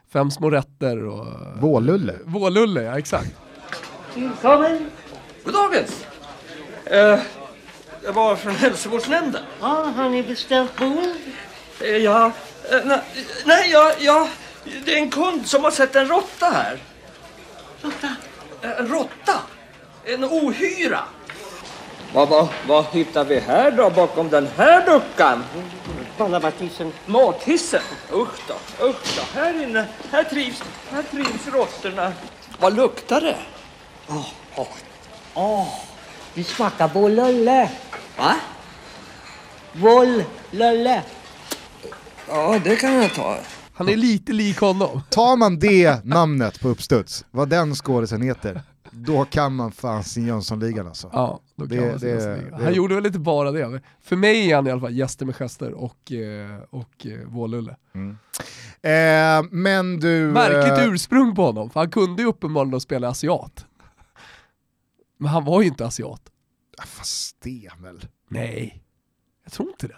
Fem 0.09 0.31
små 0.31 0.51
rätter 0.51 1.05
och... 1.05 1.27
Vålulle. 1.61 2.15
Vålulle, 2.25 2.83
ja 2.83 2.99
exakt. 2.99 3.35
Välkommen! 4.15 4.79
Goddagens! 5.45 6.07
Eh, 6.85 7.21
jag 8.07 8.13
var 8.13 8.37
från 8.37 8.57
hälsovårdsnämnden. 8.57 9.43
Ja, 9.61 9.67
har 9.97 10.09
ni 10.09 10.23
beställt 10.23 10.77
boende? 10.77 11.15
Eh, 11.81 11.97
ja, 11.97 12.27
eh, 12.71 12.79
nej, 12.85 13.01
nej 13.45 13.71
jag, 13.71 13.93
jag, 14.01 14.29
det 14.85 14.93
är 14.95 14.99
en 14.99 15.11
kund 15.11 15.47
som 15.47 15.65
har 15.65 15.71
sett 15.71 15.97
en 15.97 16.09
råtta 16.09 16.47
här. 16.47 16.79
Råtta? 17.83 18.09
Eh, 18.63 18.71
En 18.79 18.89
råtta? 18.89 19.41
En 20.05 20.25
ohyra. 20.25 21.01
Vad, 22.13 22.29
vad, 22.29 22.49
vad 22.67 22.85
hittar 22.93 23.25
vi 23.25 23.39
här 23.41 23.71
då 23.71 23.91
bakom 23.91 24.29
den 24.29 24.49
här 24.57 24.87
luckan? 24.87 25.45
Ballabatisen. 26.19 26.93
Mathissen? 27.07 27.83
Usch 28.13 28.41
då, 28.49 28.55
usch 28.87 29.17
då. 29.17 29.41
Här 29.41 29.63
inne, 29.63 29.87
här 30.13 30.25
trivs, 30.25 30.63
här 30.91 31.03
trivs 31.03 31.47
råttorna. 31.53 32.13
Vad 32.59 32.77
luktar 32.77 33.21
det? 33.21 33.37
Det 36.37 36.45
smakar 36.45 36.89
vållulle. 36.89 37.71
Va? 38.19 38.35
Vållulle. 39.73 41.03
Ja, 42.29 42.61
det 42.65 42.77
kan 42.77 42.93
jag 42.95 43.15
ta. 43.15 43.39
Han 43.75 43.89
är 43.89 43.97
lite 43.97 44.33
lik 44.33 44.59
honom. 44.61 45.01
Tar 45.11 45.37
man 45.37 45.59
det 45.59 46.05
namnet 46.05 46.61
på 46.61 46.69
uppstuds, 46.69 47.25
vad 47.31 47.49
den 47.49 47.75
skådisen 47.75 48.23
heter, 48.23 48.63
då 48.91 49.25
kan 49.25 49.55
man 49.57 49.73
fan 49.73 50.05
sin 50.05 50.27
Jönssonligan 50.27 50.87
alltså. 50.87 51.11
Ja, 51.13 51.41
då 51.57 51.67
kan 51.69 51.77
Det- 51.77 51.87
man 51.91 51.99
det- 51.99 52.15
nästan 52.15 52.35
lika. 52.35 52.57
det- 52.57 52.65
Han 52.65 52.75
gjorde 52.75 52.95
väl 52.95 53.07
inte 53.07 53.19
bara 53.19 53.51
det. 53.53 53.81
För 54.05 54.17
mig 54.17 54.51
är 54.51 54.57
han 54.57 54.67
i 54.67 54.71
alla 54.71 54.81
fall 54.81 54.95
Gäster 54.97 55.27
med 55.27 55.37
gester 55.37 55.73
och, 55.73 56.13
eh, 56.13 56.59
och 56.71 57.07
eh, 57.07 57.27
Vålulle. 57.27 57.77
Eh, 58.83 59.43
men 59.51 60.01
du... 60.01 60.31
Märkligt 60.33 60.79
eh, 60.79 60.93
ursprung 60.93 61.35
på 61.35 61.43
honom, 61.45 61.71
för 61.71 61.81
han 61.81 61.91
kunde 61.91 62.23
ju 62.23 62.29
uppenbarligen 62.29 62.81
spela 62.81 63.09
asiat. 63.09 63.66
Men 65.19 65.29
han 65.31 65.45
var 65.45 65.61
ju 65.63 65.67
inte 65.69 65.87
asiat. 65.87 66.21
ja, 66.79 66.85
Fast 66.87 67.37
det 67.41 67.69
väl. 67.83 68.07
Nej, 68.29 68.83
jag 69.45 69.53
tror 69.53 69.69
inte 69.69 69.87
det. 69.87 69.97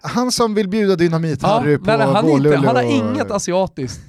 Han 0.00 0.32
som 0.32 0.54
vill 0.54 0.68
bjuda 0.68 0.94
Dynamit-Harry 0.96 1.78
på 1.78 1.84
men 1.84 2.00
han, 2.00 2.28
inte, 2.28 2.56
han 2.56 2.66
har 2.66 2.84
och- 2.84 2.90
inget 2.90 3.30
asiatiskt. 3.30 4.00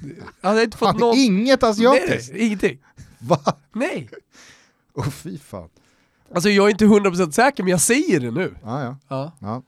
Han 0.42 0.54
har 0.56 0.62
inte 0.62 0.76
fått 0.76 0.88
Han 0.88 0.96
någon... 0.96 1.16
inget 1.16 1.62
asiatiskt? 1.62 2.30
Nej, 2.32 2.38
nej, 2.38 2.46
ingenting. 2.46 2.78
Va? 3.18 3.40
Nej. 3.72 4.10
Åh 4.94 5.08
fy 5.10 5.38
fan. 5.38 5.68
Alltså 6.34 6.48
jag 6.50 6.66
är 6.66 6.70
inte 6.70 6.84
100% 6.84 7.30
säker 7.30 7.62
men 7.62 7.70
jag 7.70 7.80
säger 7.80 8.20
det 8.20 8.30
nu. 8.30 8.54
Ja, 8.62 8.82
ja. 8.84 8.96
Ja, 9.08 9.32
Ja. 9.40 9.62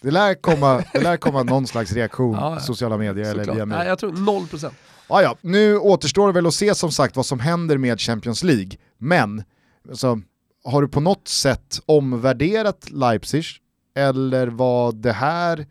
Det 0.00 0.10
lär 0.10 0.34
komma, 0.34 0.84
det 0.92 1.00
lär 1.00 1.16
komma 1.16 1.42
någon 1.42 1.66
slags 1.66 1.92
reaktion 1.92 2.34
Ja, 2.34 2.54
ja. 2.54 2.60
sociala 2.60 2.96
medier 2.98 3.24
eller 3.24 3.34
såklart. 3.44 3.56
via 3.56 3.64
Nej, 3.64 3.78
mig. 3.78 3.88
jag 3.88 3.98
tror 3.98 4.12
0%. 4.12 4.70
Ja, 5.08 5.22
ja. 5.22 5.36
Nu 5.40 5.78
återstår 5.78 6.26
det 6.26 6.32
väl 6.32 6.46
att 6.46 6.54
se 6.54 6.74
som 6.74 6.90
sagt 6.92 7.16
vad 7.16 7.26
som 7.26 7.40
händer 7.40 7.78
med 7.78 8.00
Champions 8.00 8.42
League, 8.44 8.70
men 8.98 9.44
alltså, 9.88 10.20
har 10.64 10.82
du 10.82 10.88
på 10.88 11.00
något 11.00 11.28
sätt 11.28 11.80
omvärderat 11.86 12.90
Leipzig 12.90 13.44
eller 13.94 14.46
var 14.46 14.92
det 14.92 15.12
här 15.12 15.66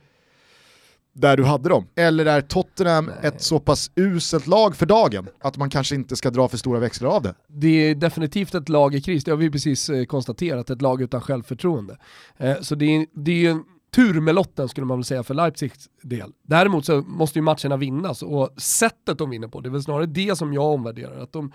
där 1.14 1.38
du 1.38 1.44
hade 1.44 1.70
dem? 1.70 1.88
Eller 1.96 2.26
är 2.26 2.42
Tottenham 2.42 3.12
ett 3.22 3.42
så 3.42 3.60
pass 3.60 3.92
uselt 3.96 4.48
lag 4.48 4.76
för 4.76 4.86
dagen 4.86 5.28
att 5.40 5.58
man 5.58 5.70
kanske 5.70 5.96
inte 5.96 6.16
ska 6.16 6.30
dra 6.30 6.48
för 6.48 6.58
stora 6.58 6.80
växlar 6.80 7.10
av 7.10 7.22
det? 7.24 7.36
Det 7.48 7.68
är 7.68 7.96
definitivt 7.96 8.56
ett 8.56 8.70
lag 8.70 8.96
i 8.96 9.02
kris, 9.02 9.24
det 9.24 9.32
har 9.32 9.38
vi 9.38 9.52
precis 9.52 9.90
eh, 9.90 10.06
konstaterat, 10.06 10.70
ett 10.70 10.82
lag 10.82 11.02
utan 11.02 11.22
självförtroende. 11.22 11.98
Eh, 12.38 12.62
så 12.62 12.76
det 12.76 12.86
är, 12.86 13.06
det 13.14 13.32
är 13.32 13.36
ju 13.36 13.48
en 13.48 13.64
tur 13.96 14.20
med 14.20 14.36
lotten 14.36 14.70
skulle 14.70 14.86
man 14.86 14.98
väl 14.98 15.06
säga 15.06 15.24
för 15.24 15.34
Leipzigs 15.34 15.90
del. 16.02 16.32
Däremot 16.44 16.86
så 16.86 17.02
måste 17.02 17.40
ju 17.40 17.44
matcherna 17.44 17.78
vinnas 17.78 18.24
och 18.24 18.50
sättet 18.58 19.18
de 19.18 19.30
vinner 19.30 19.48
på, 19.48 19.62
det 19.62 19.70
är 19.70 19.72
väl 19.72 19.84
snarare 19.84 20.06
det 20.06 20.38
som 20.38 20.54
jag 20.54 20.64
omvärderar. 20.64 21.20
Att 21.20 21.34
de, 21.34 21.52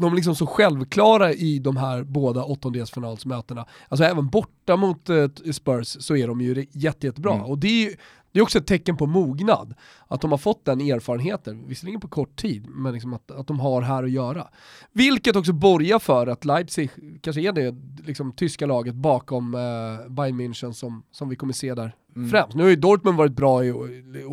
de 0.00 0.12
är 0.12 0.16
liksom 0.16 0.34
så 0.34 0.46
självklara 0.46 1.32
i 1.32 1.58
de 1.58 1.76
här 1.76 2.02
båda 2.02 2.44
åttondelsfinalsmötena. 2.44 3.66
Alltså 3.88 4.04
även 4.04 4.28
borta 4.28 4.76
mot 4.76 5.08
eh, 5.10 5.28
Spurs 5.52 5.96
så 6.00 6.16
är 6.16 6.28
de 6.28 6.40
ju 6.40 6.66
jätte, 6.72 7.06
jättebra. 7.06 7.34
Mm. 7.34 7.46
Och 7.46 7.58
det 7.58 7.68
är 7.68 7.90
ju 7.90 7.96
det 8.36 8.40
är 8.40 8.42
också 8.42 8.58
ett 8.58 8.66
tecken 8.66 8.96
på 8.96 9.06
mognad, 9.06 9.74
att 10.08 10.20
de 10.20 10.30
har 10.30 10.38
fått 10.38 10.64
den 10.64 10.80
erfarenheten, 10.80 11.68
visserligen 11.68 12.00
på 12.00 12.08
kort 12.08 12.36
tid, 12.36 12.66
men 12.68 12.92
liksom 12.92 13.14
att, 13.14 13.30
att 13.30 13.46
de 13.46 13.60
har 13.60 13.82
här 13.82 14.04
att 14.04 14.10
göra. 14.10 14.48
Vilket 14.92 15.36
också 15.36 15.52
borgar 15.52 15.98
för 15.98 16.26
att 16.26 16.44
Leipzig 16.44 16.90
kanske 17.20 17.42
är 17.42 17.52
det 17.52 17.74
liksom, 18.06 18.32
tyska 18.32 18.66
laget 18.66 18.94
bakom 18.94 19.54
eh, 19.54 20.10
Bayern 20.10 20.40
München 20.40 20.72
som, 20.72 21.02
som 21.10 21.28
vi 21.28 21.36
kommer 21.36 21.52
se 21.52 21.74
där 21.74 21.94
Mm. 22.16 22.30
främst. 22.30 22.56
Nu 22.56 22.62
har 22.62 22.70
ju 22.70 22.76
Dortmund 22.76 23.16
varit 23.18 23.32
bra 23.32 23.64
i, 23.64 23.70
och, 23.70 23.88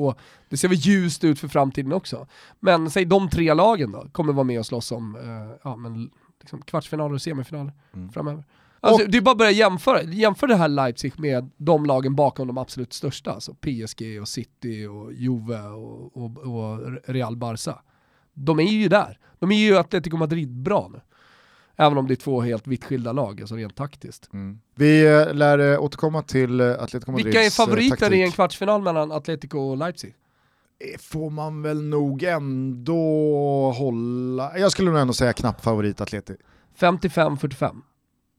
och 0.08 0.20
det 0.50 0.58
ser 0.58 0.68
väl 0.68 0.78
ljust 0.78 1.24
ut 1.24 1.40
för 1.40 1.48
framtiden 1.48 1.94
också. 1.94 2.28
Men 2.60 2.90
säg 2.90 3.06
de 3.06 3.30
tre 3.30 3.54
lagen 3.54 3.92
då, 3.92 4.08
kommer 4.12 4.34
vara 4.34 4.44
med 4.44 4.60
och 4.60 4.66
slåss 4.66 4.92
om 4.92 5.16
eh, 5.16 5.58
ja, 5.64 5.76
men, 5.76 6.10
liksom, 6.40 6.62
kvartsfinaler 6.62 7.16
och 7.16 7.22
semifinaler 7.22 7.74
Mm. 7.94 8.12
framöver. 8.12 8.44
Alltså, 8.80 9.06
det 9.08 9.18
är 9.18 9.22
bara 9.22 9.32
att 9.32 9.38
börja 9.38 9.52
jämföra, 9.52 10.04
jämför 10.04 10.48
det 10.48 10.56
här 10.56 10.68
Leipzig 10.68 11.20
med 11.20 11.50
de 11.58 11.86
lagen 11.86 12.16
bakom 12.16 12.48
de 12.48 12.58
absolut 12.58 12.94
största, 12.94 13.32
alltså 13.32 13.54
PSG 13.54 14.22
och 14.22 14.28
City 14.28 14.86
och 14.86 15.14
Juve 15.14 15.62
och, 15.62 16.18
och, 16.18 16.38
och 16.38 16.80
Real 17.06 17.38
Barca. 17.38 17.80
De 18.34 18.60
är 18.60 18.64
ju 18.64 18.88
där. 18.88 19.20
De 19.40 19.52
är 19.52 19.56
ju 19.56 19.78
Atletico 19.78 20.18
Madrid 20.18 20.50
bra 20.52 20.90
nu. 20.94 21.02
Även 21.78 21.98
om 21.98 22.08
det 22.08 22.14
är 22.14 22.16
två 22.16 22.42
helt 22.42 22.68
vitt 22.68 22.84
skilda 22.86 23.12
lag, 23.12 23.42
alltså 23.42 23.56
rent 23.56 23.76
taktiskt. 23.76 24.30
Mm. 24.34 24.60
Vi 24.76 25.06
eh, 25.06 25.34
lär 25.34 25.60
eh, 25.74 25.84
återkomma 25.84 26.22
till 26.22 26.60
eh, 26.60 26.72
Atletico 26.72 27.12
Madrids 27.12 27.26
Vilka 27.26 27.44
är 27.44 27.50
favoriter 27.50 27.96
taktik. 27.96 28.18
i 28.20 28.22
en 28.22 28.32
kvartsfinal 28.32 28.82
mellan 28.82 29.12
Atletico 29.12 29.58
och 29.60 29.78
Leipzig? 29.78 30.16
Får 31.00 31.30
man 31.30 31.62
väl 31.62 31.84
nog 31.84 32.24
ändå 32.24 33.72
hålla, 33.78 34.58
jag 34.60 34.72
skulle 34.72 34.92
nog 34.92 35.00
ändå 35.00 35.14
säga 35.14 35.34
knapp 35.34 35.64
favorit 35.64 36.02
Atleti. 36.02 36.36
55-45. 36.80 37.82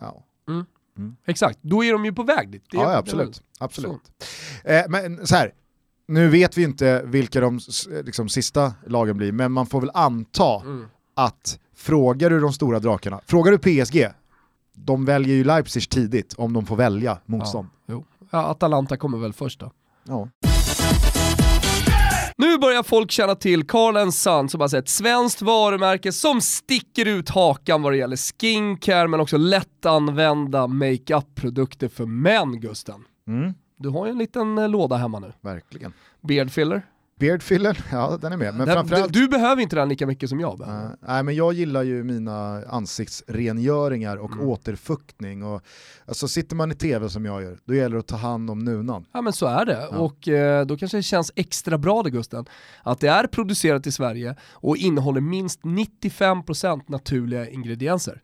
Ja. 0.01 0.25
Exakt, 1.27 1.59
då 1.63 1.85
är 1.85 1.93
de 1.93 2.05
ju 2.05 2.13
på 2.13 2.23
väg 2.23 2.51
dit. 2.51 2.65
Ja, 2.73 2.91
är 2.91 2.97
absolut. 2.97 3.43
absolut. 3.59 4.01
Eh, 4.65 4.83
men 4.89 5.27
så 5.27 5.37
här, 5.37 5.53
nu 6.09 6.29
vet 6.29 6.59
vi 6.59 6.63
inte 6.63 7.03
vilka 7.05 7.41
de 7.41 7.61
liksom, 8.05 8.29
sista 8.29 8.75
lagen 8.87 9.17
blir, 9.17 9.33
men 9.33 9.53
man 9.53 9.67
får 9.67 9.81
väl 9.81 9.91
anta 9.95 10.61
Mm. 10.61 10.87
att 11.15 11.59
frågar 11.77 12.31
du 12.31 12.41
de 12.41 12.53
stora 12.53 12.79
drakarna, 12.79 13.21
frågar 13.27 13.53
du 13.53 13.59
PSG, 13.59 14.07
de 14.75 15.05
väljer 15.05 15.35
ju 15.37 15.45
Leipzig 15.45 15.91
tidigt 15.91 16.35
om 16.39 16.53
de 16.53 16.67
får 16.67 16.77
välja 16.77 17.19
motstånd. 17.27 17.69
Jo. 17.89 18.05
Ja, 18.31 18.39
Atalanta 18.47 18.97
kommer 18.97 19.19
väl 19.19 19.33
först 19.33 19.61
då. 19.61 19.71
Ja. 20.09 20.29
Nu 22.37 22.59
börjar 22.59 22.83
folk 22.83 23.11
känna 23.11 23.35
till 23.35 23.67
Carl 23.67 24.13
Sun 24.13 24.49
som 24.49 24.61
alltså 24.61 24.79
ett 24.79 24.89
svenskt 24.89 25.43
varumärke 25.43 26.13
som 26.13 26.41
sticker 26.41 27.07
ut 27.09 27.29
hakan 27.31 27.83
vad 27.83 27.93
det 27.93 27.97
gäller 27.97 28.17
skincare 28.41 29.09
men 29.09 29.21
också 29.21 29.37
lättanvända 29.37 30.67
makeup-produkter 30.67 31.89
för 31.89 32.07
män 32.07 32.61
Gusten. 32.61 33.05
Mm, 33.29 33.55
Du 33.79 33.89
har 33.89 34.07
ju 34.07 34.13
en 34.13 34.19
liten 34.19 34.59
eh, 34.59 34.69
låda 34.69 34.97
hemma 34.97 35.19
nu. 35.19 35.33
verkligen. 35.41 35.93
Beard 36.21 36.51
filler. 36.51 36.83
Beardfiller, 37.19 37.85
ja 37.93 38.19
den 38.21 38.33
är 38.33 38.37
med. 38.37 38.55
Men 38.55 38.67
Den- 38.67 38.87
du, 38.87 39.07
du 39.09 39.29
behöver 39.29 39.63
inte 39.63 39.77
den 39.77 39.89
lika 39.89 40.07
mycket 40.07 40.29
som 40.29 40.41
jag 40.41 40.59
behöver. 40.59 40.85
Eh, 40.85 40.91
nej, 41.01 41.23
men 41.23 41.35
jag 41.35 41.53
gillar 41.53 41.83
ju 41.83 42.05
mina 42.05 42.63
ansiktsrengöringar 42.69 44.17
och 44.17 44.33
Mm. 44.33 44.49
återfuktning. 44.49 45.43
Och, 45.43 45.63
alltså, 46.07 46.29
sitter 46.29 46.57
man 46.57 46.73
i 46.73 46.75
tv 46.75 47.09
som 47.09 47.25
jag 47.25 47.43
gör, 47.43 47.59
då 47.65 47.75
gäller 47.75 47.95
det 47.97 48.01
att 48.01 48.07
ta 48.07 48.17
hand 48.17 48.51
om 48.51 48.59
nunan. 48.59 49.05
Ja 49.13 49.21
men 49.23 49.33
så 49.33 49.47
är 49.47 49.65
det, 49.65 49.89
Ja. 49.93 49.99
och 49.99 50.29
eh, 50.29 50.67
då 50.67 50.77
kanske 50.77 50.99
det 50.99 51.03
känns 51.03 51.33
extra 51.37 51.79
bra 51.79 52.03
det 52.03 52.11
Gusten, 52.11 52.45
att 52.83 53.01
det 53.01 53.09
är 53.09 53.27
producerat 53.27 53.87
i 53.87 53.93
Sverige 53.93 54.37
och 54.53 54.77
innehåller 54.77 55.21
minst 55.21 55.61
95% 55.63 56.81
naturliga 56.87 57.49
ingredienser. 57.49 58.21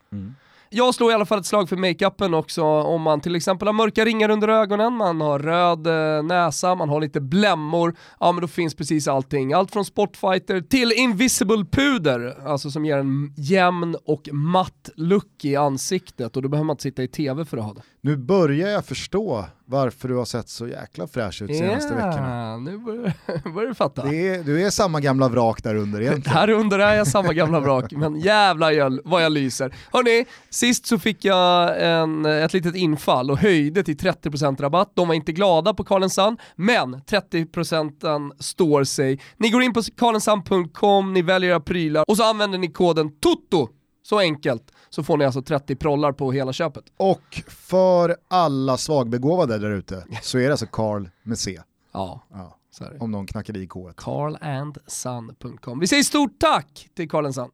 Jag 0.72 0.94
slår 0.94 1.10
i 1.10 1.14
alla 1.14 1.26
fall 1.26 1.38
ett 1.38 1.46
slag 1.46 1.68
för 1.68 1.76
makeupen 1.76 2.34
också 2.34 2.62
om 2.64 3.02
man 3.02 3.20
till 3.20 3.36
exempel 3.36 3.68
har 3.68 3.72
mörka 3.72 4.04
ringar 4.04 4.30
under 4.30 4.48
ögonen, 4.48 4.92
man 4.92 5.20
har 5.20 5.38
röd 5.38 5.86
eh, 5.86 6.22
näsa, 6.22 6.74
man 6.74 6.88
har 6.88 7.00
lite 7.00 7.20
blämmor, 7.20 7.96
ja 8.20 8.32
men 8.32 8.40
då 8.40 8.48
finns 8.48 8.74
precis 8.74 9.08
allting. 9.08 9.52
Allt 9.52 9.70
från 9.70 9.84
spotfighter 9.84 10.60
till 10.60 10.92
Invisible 10.92 11.64
Puder, 11.70 12.48
alltså 12.48 12.70
som 12.70 12.84
ger 12.84 12.98
en 12.98 13.34
jämn 13.36 13.96
och 14.04 14.28
matt 14.32 14.90
look 14.94 15.44
i 15.44 15.56
ansiktet 15.56 16.36
och 16.36 16.42
då 16.42 16.48
behöver 16.48 16.66
man 16.66 16.74
inte 16.74 16.82
sitta 16.82 17.02
i 17.02 17.08
tv 17.08 17.44
för 17.44 17.56
att 17.56 17.64
ha 17.64 17.74
det. 17.74 17.82
Nu 18.00 18.16
börjar 18.16 18.68
jag 18.68 18.84
förstå 18.84 19.44
varför 19.70 20.08
du 20.08 20.14
har 20.16 20.24
sett 20.24 20.48
så 20.48 20.68
jäkla 20.68 21.06
fräsch 21.06 21.42
ut 21.42 21.48
de 21.48 21.54
senaste 21.54 21.94
veckorna. 21.94 22.56
nu 22.56 22.78
börjar, 22.78 23.12
börjar 23.54 23.68
du 23.68 23.74
fatta. 23.74 24.02
Är, 24.02 24.44
du 24.44 24.66
är 24.66 24.70
samma 24.70 25.00
gamla 25.00 25.28
vrak 25.28 25.62
där 25.62 25.74
under 25.74 26.00
egentligen. 26.00 26.36
Här 26.38 26.50
under 26.50 26.78
är 26.78 26.94
jag 26.94 27.06
samma 27.06 27.32
gamla 27.32 27.60
vrak, 27.60 27.92
men 27.92 28.20
jävlar 28.20 28.70
jag, 28.70 28.98
vad 29.04 29.24
jag 29.24 29.32
lyser. 29.32 29.74
Hörni, 29.92 30.26
sist 30.50 30.86
så 30.86 30.98
fick 30.98 31.24
jag 31.24 31.82
en, 31.82 32.26
ett 32.26 32.52
litet 32.52 32.74
infall 32.74 33.30
och 33.30 33.38
höjde 33.38 33.82
till 33.82 33.96
30% 33.96 34.60
rabatt. 34.60 34.92
De 34.94 35.08
var 35.08 35.14
inte 35.14 35.32
glada 35.32 35.74
på 35.74 35.84
Carl 35.84 36.10
Sun, 36.10 36.36
men 36.56 36.96
30% 36.96 38.32
står 38.38 38.84
sig. 38.84 39.20
Ni 39.36 39.50
går 39.50 39.62
in 39.62 39.72
på 39.72 39.82
carlensam.com, 39.82 41.12
ni 41.12 41.22
väljer 41.22 41.50
era 41.50 41.60
prylar 41.60 42.04
och 42.08 42.16
så 42.16 42.24
använder 42.24 42.58
ni 42.58 42.72
koden 42.72 43.10
TOTO. 43.20 43.68
Så 44.10 44.18
enkelt, 44.18 44.62
så 44.88 45.02
får 45.02 45.16
ni 45.16 45.24
alltså 45.24 45.42
30 45.42 45.76
prollar 45.76 46.12
på 46.12 46.32
hela 46.32 46.52
köpet. 46.52 46.84
Och 46.96 47.42
för 47.48 48.16
alla 48.28 48.76
svagbegåvade 48.76 49.58
där 49.58 49.70
ute 49.70 50.04
så 50.22 50.38
är 50.38 50.42
det 50.42 50.50
alltså 50.50 50.66
Carl 50.66 51.08
med 51.22 51.38
C. 51.38 51.60
Ja, 51.92 52.22
Ja, 52.32 52.56
om 53.00 53.10
någon 53.10 53.26
knackade 53.26 53.58
i 53.58 53.66
K1. 53.66 53.92
carlandsun.com. 53.96 55.80
Vi 55.80 55.86
säger 55.86 56.02
stort 56.02 56.38
tack 56.40 56.88
till 56.96 57.08
Carl 57.10 57.32
Sun. 57.32 57.48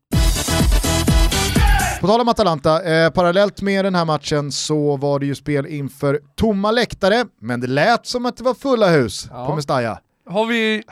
På 2.00 2.06
tal 2.06 2.20
om 2.20 2.28
Atalanta, 2.28 2.82
eh, 2.82 3.10
parallellt 3.10 3.62
med 3.62 3.84
den 3.84 3.94
här 3.94 4.04
matchen 4.04 4.52
så 4.52 4.96
var 4.96 5.18
det 5.18 5.26
ju 5.26 5.34
spel 5.34 5.66
inför 5.66 6.20
tomma 6.34 6.70
läktare, 6.70 7.24
men 7.40 7.60
det 7.60 7.66
lät 7.66 8.06
som 8.06 8.26
att 8.26 8.36
det 8.36 8.44
var 8.44 8.54
fulla 8.54 8.88
hus 8.90 9.28
Ja. 9.30 9.46
på 9.46 9.54
Mestalla. 9.56 10.00
Har 10.30 10.46
vi, 10.46 10.82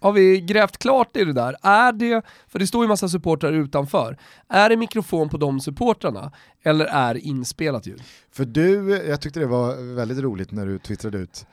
har 0.00 0.12
vi 0.12 0.40
grävt 0.40 0.78
klart 0.78 1.16
i 1.16 1.24
det 1.24 1.32
där? 1.32 1.56
Är 1.62 1.92
det, 1.92 2.22
för 2.48 2.58
det 2.58 2.66
står 2.66 2.84
ju 2.84 2.88
massa 2.88 3.08
supportrar 3.08 3.52
utanför, 3.52 4.18
är 4.48 4.68
det 4.68 4.76
mikrofon 4.76 5.28
på 5.28 5.36
de 5.36 5.60
supportrarna 5.60 6.32
eller 6.62 6.84
är 6.84 7.14
det 7.14 7.20
inspelat 7.20 7.86
ljud? 7.86 8.02
För 8.32 8.44
du, 8.44 8.90
jag 9.08 9.20
tyckte 9.20 9.40
det 9.40 9.46
var 9.46 9.94
väldigt 9.94 10.18
roligt 10.18 10.52
när 10.52 10.66
du 10.66 10.78
twittrade 10.78 11.18
ut, 11.18 11.46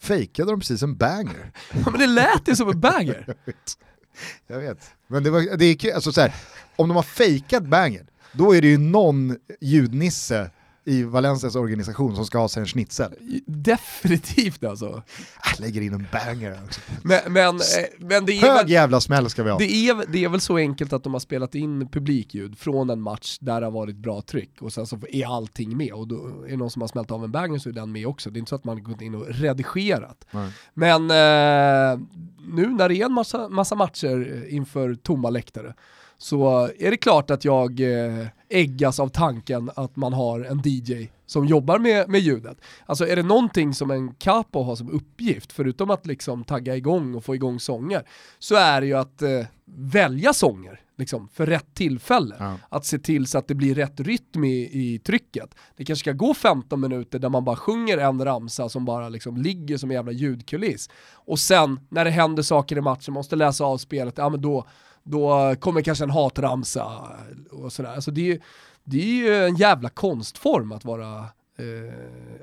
fejkade 0.00 0.50
de 0.50 0.60
precis 0.60 0.82
en 0.82 0.96
banger? 0.96 1.52
Ja, 1.72 1.90
men 1.90 2.00
det 2.00 2.06
lät 2.06 2.48
ju 2.48 2.56
som 2.56 2.68
en 2.68 2.80
banger. 2.80 3.34
Jag 4.46 4.58
vet. 4.58 4.90
Men 5.06 5.22
det, 5.22 5.30
var, 5.30 5.56
det 5.56 5.64
är 5.64 5.74
kul, 5.74 5.92
alltså 5.92 6.12
så 6.12 6.20
här, 6.20 6.34
om 6.76 6.88
de 6.88 6.94
har 6.94 7.02
fejkat 7.02 7.62
banger, 7.64 8.06
då 8.32 8.54
är 8.54 8.62
det 8.62 8.68
ju 8.68 8.78
någon 8.78 9.36
ljudnisse 9.60 10.50
i 10.84 11.02
Valencias 11.02 11.56
organisation 11.56 12.16
som 12.16 12.26
ska 12.26 12.38
ha 12.38 12.48
sig 12.48 12.60
en 12.60 12.66
schnitzel. 12.66 13.14
Definitivt 13.46 14.64
alltså. 14.64 14.86
Äh, 14.86 15.60
lägger 15.60 15.80
in 15.80 15.94
en 15.94 16.06
banger 16.12 16.60
också. 16.64 16.80
Men, 17.02 17.32
men, 17.32 17.54
eh, 17.56 17.60
men 17.98 18.26
det, 18.26 18.32
är 18.32 18.40
Hög 18.40 18.56
väl, 18.56 18.70
jävla 18.70 19.00
smäll 19.00 19.30
ska 19.30 19.42
vi 19.42 19.50
ha. 19.50 19.58
det, 19.58 19.88
är, 19.88 20.04
det 20.12 20.24
är 20.24 20.28
väl 20.28 20.40
så 20.40 20.56
enkelt 20.56 20.92
att 20.92 21.04
de 21.04 21.12
har 21.12 21.20
spelat 21.20 21.54
in 21.54 21.88
publikljud 21.88 22.58
från 22.58 22.90
en 22.90 23.00
match 23.00 23.38
där 23.40 23.60
det 23.60 23.66
har 23.66 23.72
varit 23.72 23.96
bra 23.96 24.22
tryck 24.22 24.62
och 24.62 24.72
sen 24.72 24.86
så 24.86 24.98
är 25.08 25.36
allting 25.36 25.76
med 25.76 25.92
och 25.92 26.08
då 26.08 26.16
är 26.46 26.50
det 26.50 26.56
någon 26.56 26.70
som 26.70 26.82
har 26.82 26.88
smält 26.88 27.10
av 27.10 27.24
en 27.24 27.32
banger 27.32 27.58
så 27.58 27.68
är 27.68 27.72
den 27.72 27.92
med 27.92 28.06
också. 28.06 28.30
Det 28.30 28.36
är 28.36 28.38
inte 28.38 28.50
så 28.50 28.56
att 28.56 28.64
man 28.64 28.76
har 28.76 28.82
gått 28.82 29.00
in 29.00 29.14
och 29.14 29.26
redigerat. 29.28 30.26
Nej. 30.30 30.50
Men 30.74 31.02
eh, 31.10 32.00
nu 32.46 32.68
när 32.68 32.88
det 32.88 32.96
är 32.96 33.06
en 33.06 33.12
massa, 33.12 33.48
massa 33.48 33.74
matcher 33.74 34.46
inför 34.48 34.94
tomma 34.94 35.30
läktare 35.30 35.74
så 36.22 36.70
är 36.78 36.90
det 36.90 36.96
klart 36.96 37.30
att 37.30 37.44
jag 37.44 37.80
eh, 37.80 38.26
äggas 38.48 39.00
av 39.00 39.08
tanken 39.08 39.70
att 39.76 39.96
man 39.96 40.12
har 40.12 40.40
en 40.40 40.62
DJ 40.64 41.08
som 41.26 41.46
jobbar 41.46 41.78
med, 41.78 42.08
med 42.08 42.20
ljudet. 42.20 42.58
Alltså 42.86 43.06
är 43.06 43.16
det 43.16 43.22
någonting 43.22 43.74
som 43.74 43.90
en 43.90 44.14
capo 44.14 44.62
har 44.62 44.76
som 44.76 44.90
uppgift, 44.90 45.52
förutom 45.52 45.90
att 45.90 46.06
liksom 46.06 46.44
tagga 46.44 46.76
igång 46.76 47.14
och 47.14 47.24
få 47.24 47.34
igång 47.34 47.60
sånger, 47.60 48.02
så 48.38 48.54
är 48.54 48.80
det 48.80 48.86
ju 48.86 48.94
att 48.94 49.22
eh, 49.22 49.46
välja 49.64 50.32
sånger 50.32 50.80
liksom, 50.96 51.28
för 51.28 51.46
rätt 51.46 51.74
tillfälle. 51.74 52.36
Ja. 52.38 52.54
Att 52.68 52.86
se 52.86 52.98
till 52.98 53.26
så 53.26 53.38
att 53.38 53.48
det 53.48 53.54
blir 53.54 53.74
rätt 53.74 54.00
rytm 54.00 54.44
i, 54.44 54.70
i 54.72 54.98
trycket. 54.98 55.54
Det 55.76 55.84
kanske 55.84 56.00
ska 56.00 56.12
gå 56.12 56.34
15 56.34 56.80
minuter 56.80 57.18
där 57.18 57.28
man 57.28 57.44
bara 57.44 57.56
sjunger 57.56 57.98
en 57.98 58.24
ramsa 58.24 58.68
som 58.68 58.84
bara 58.84 59.08
liksom 59.08 59.36
ligger 59.36 59.76
som 59.76 59.90
en 59.90 59.94
jävla 59.94 60.12
ljudkuliss. 60.12 60.90
Och 61.12 61.38
sen 61.38 61.80
när 61.88 62.04
det 62.04 62.10
händer 62.10 62.42
saker 62.42 62.78
i 62.78 62.80
matchen, 62.80 63.14
måste 63.14 63.36
läsa 63.36 63.64
av 63.64 63.78
spelet, 63.78 64.14
ja 64.18 64.28
men 64.28 64.40
då, 64.40 64.66
då 65.02 65.54
kommer 65.60 65.82
kanske 65.82 66.04
en 66.04 66.10
hatramsa 66.10 67.02
och 67.50 67.72
sådär. 67.72 67.94
Alltså 67.94 68.10
det, 68.10 68.32
är- 68.32 68.38
det 68.84 68.96
är 69.02 69.14
ju 69.14 69.44
en 69.46 69.56
jävla 69.56 69.88
konstform 69.88 70.72
att 70.72 70.84
vara, 70.84 71.18
eh, 71.58 71.94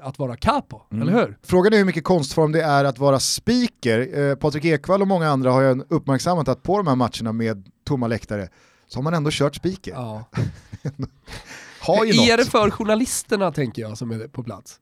att 0.01 0.19
vara 0.19 0.35
capo, 0.35 0.81
Mm. 0.91 1.01
eller 1.07 1.19
hur? 1.21 1.37
Frågan 1.43 1.73
är 1.73 1.77
hur 1.77 1.85
mycket 1.85 2.03
konstform 2.03 2.51
det 2.51 2.61
är 2.61 2.85
att 2.85 2.99
vara 2.99 3.19
speaker. 3.19 4.19
Eh, 4.19 4.35
Patrik 4.35 4.65
Ekwall 4.65 5.01
och 5.01 5.07
många 5.07 5.29
andra 5.29 5.51
har 5.51 5.61
ju 5.61 5.83
uppmärksammat 5.89 6.47
att 6.47 6.63
på 6.63 6.77
de 6.77 6.87
här 6.87 6.95
matcherna 6.95 7.31
med 7.31 7.71
tomma 7.83 8.07
läktare 8.07 8.49
så 8.87 8.97
har 8.97 9.03
man 9.03 9.13
ändå 9.13 9.29
kört 9.33 9.55
speaker. 9.55 9.91
Ja. 9.91 10.23
Har 11.81 12.05
ju 12.05 12.11
är 12.11 12.37
det 12.37 12.43
något. 12.43 12.47
för 12.51 12.69
journalisterna 12.71 13.51
tänker 13.51 13.81
jag 13.81 13.97
som 13.97 14.11
är 14.11 14.27
på 14.27 14.43
plats? 14.43 14.79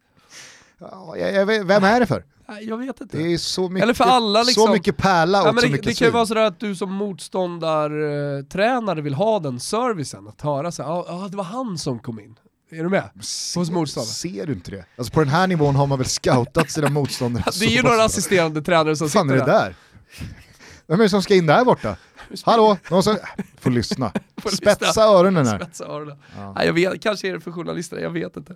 Ja, 0.79 1.15
jag, 1.17 1.33
jag, 1.33 1.45
vem 1.65 1.83
är 1.83 1.99
det 1.99 2.05
för? 2.05 2.23
Jag 2.61 2.77
vet 2.77 3.01
inte. 3.01 3.17
Det 3.17 3.33
är 3.33 3.37
så 3.37 3.69
mycket, 3.69 3.83
Eller 3.83 3.93
för 3.93 4.03
alla 4.03 4.43
liksom. 4.43 4.65
så 4.65 4.71
mycket 4.71 4.97
pärla 4.97 5.41
och 5.41 5.47
Ja, 5.47 5.53
så 5.53 5.59
det, 5.59 5.69
mycket 5.69 5.85
det 5.85 5.93
kan 5.93 6.07
ju 6.07 6.11
vara 6.11 6.25
sådär 6.25 6.41
att 6.41 6.59
du 6.59 6.75
som 6.75 6.93
motståndartränare 6.93 9.01
vill 9.01 9.13
ha 9.13 9.39
den 9.39 9.59
servicen, 9.59 10.27
att 10.27 10.41
höra 10.41 10.71
så 10.71 10.83
här, 10.83 10.89
ja 10.89 11.05
ah, 11.07 11.27
det 11.27 11.37
var 11.37 11.43
han 11.43 11.77
som 11.77 11.99
kom 11.99 12.19
in. 12.19 12.35
Är 12.71 12.83
du 12.83 12.89
med? 12.89 13.09
Hos 13.55 13.71
motståndare. 13.71 14.11
Ser 14.11 14.45
du 14.45 14.53
inte 14.53 14.71
det? 14.71 14.85
Alltså 14.97 15.13
på 15.13 15.19
den 15.19 15.29
här 15.29 15.47
nivån 15.47 15.75
har 15.75 15.87
man 15.87 15.97
väl 15.97 16.07
scoutat 16.07 16.71
sina 16.71 16.89
motståndare 16.89 17.43
Det 17.59 17.65
är 17.65 17.69
ju 17.69 17.83
några 17.83 18.03
assisterande 18.03 18.61
tränare 18.61 18.95
som 18.95 19.05
Vad 19.05 19.11
fan 19.11 19.29
är 19.29 19.33
sitter 19.33 19.45
det 19.45 19.51
där? 19.51 19.75
Vem 20.87 20.99
är 20.99 21.03
det 21.03 21.09
som 21.09 21.23
ska 21.23 21.35
in 21.35 21.45
där 21.45 21.65
borta? 21.65 21.95
Hallå? 22.43 22.77
Någon 22.91 23.03
som... 23.03 23.17
Får 23.59 23.71
lyssna. 23.71 24.11
Får 24.41 24.51
lyssna. 24.51 24.71
Spetsa 24.75 25.03
öronen 25.03 25.47
här. 25.47 25.59
Spetsa 25.59 25.85
öronen. 25.85 26.17
Ja. 26.37 26.53
Nej, 26.53 26.65
jag 26.67 26.73
vet, 26.73 27.01
kanske 27.01 27.27
är 27.27 27.33
det 27.33 27.39
för 27.39 27.51
journalister, 27.51 27.97
jag 27.97 28.09
vet 28.09 28.37
inte. 28.37 28.55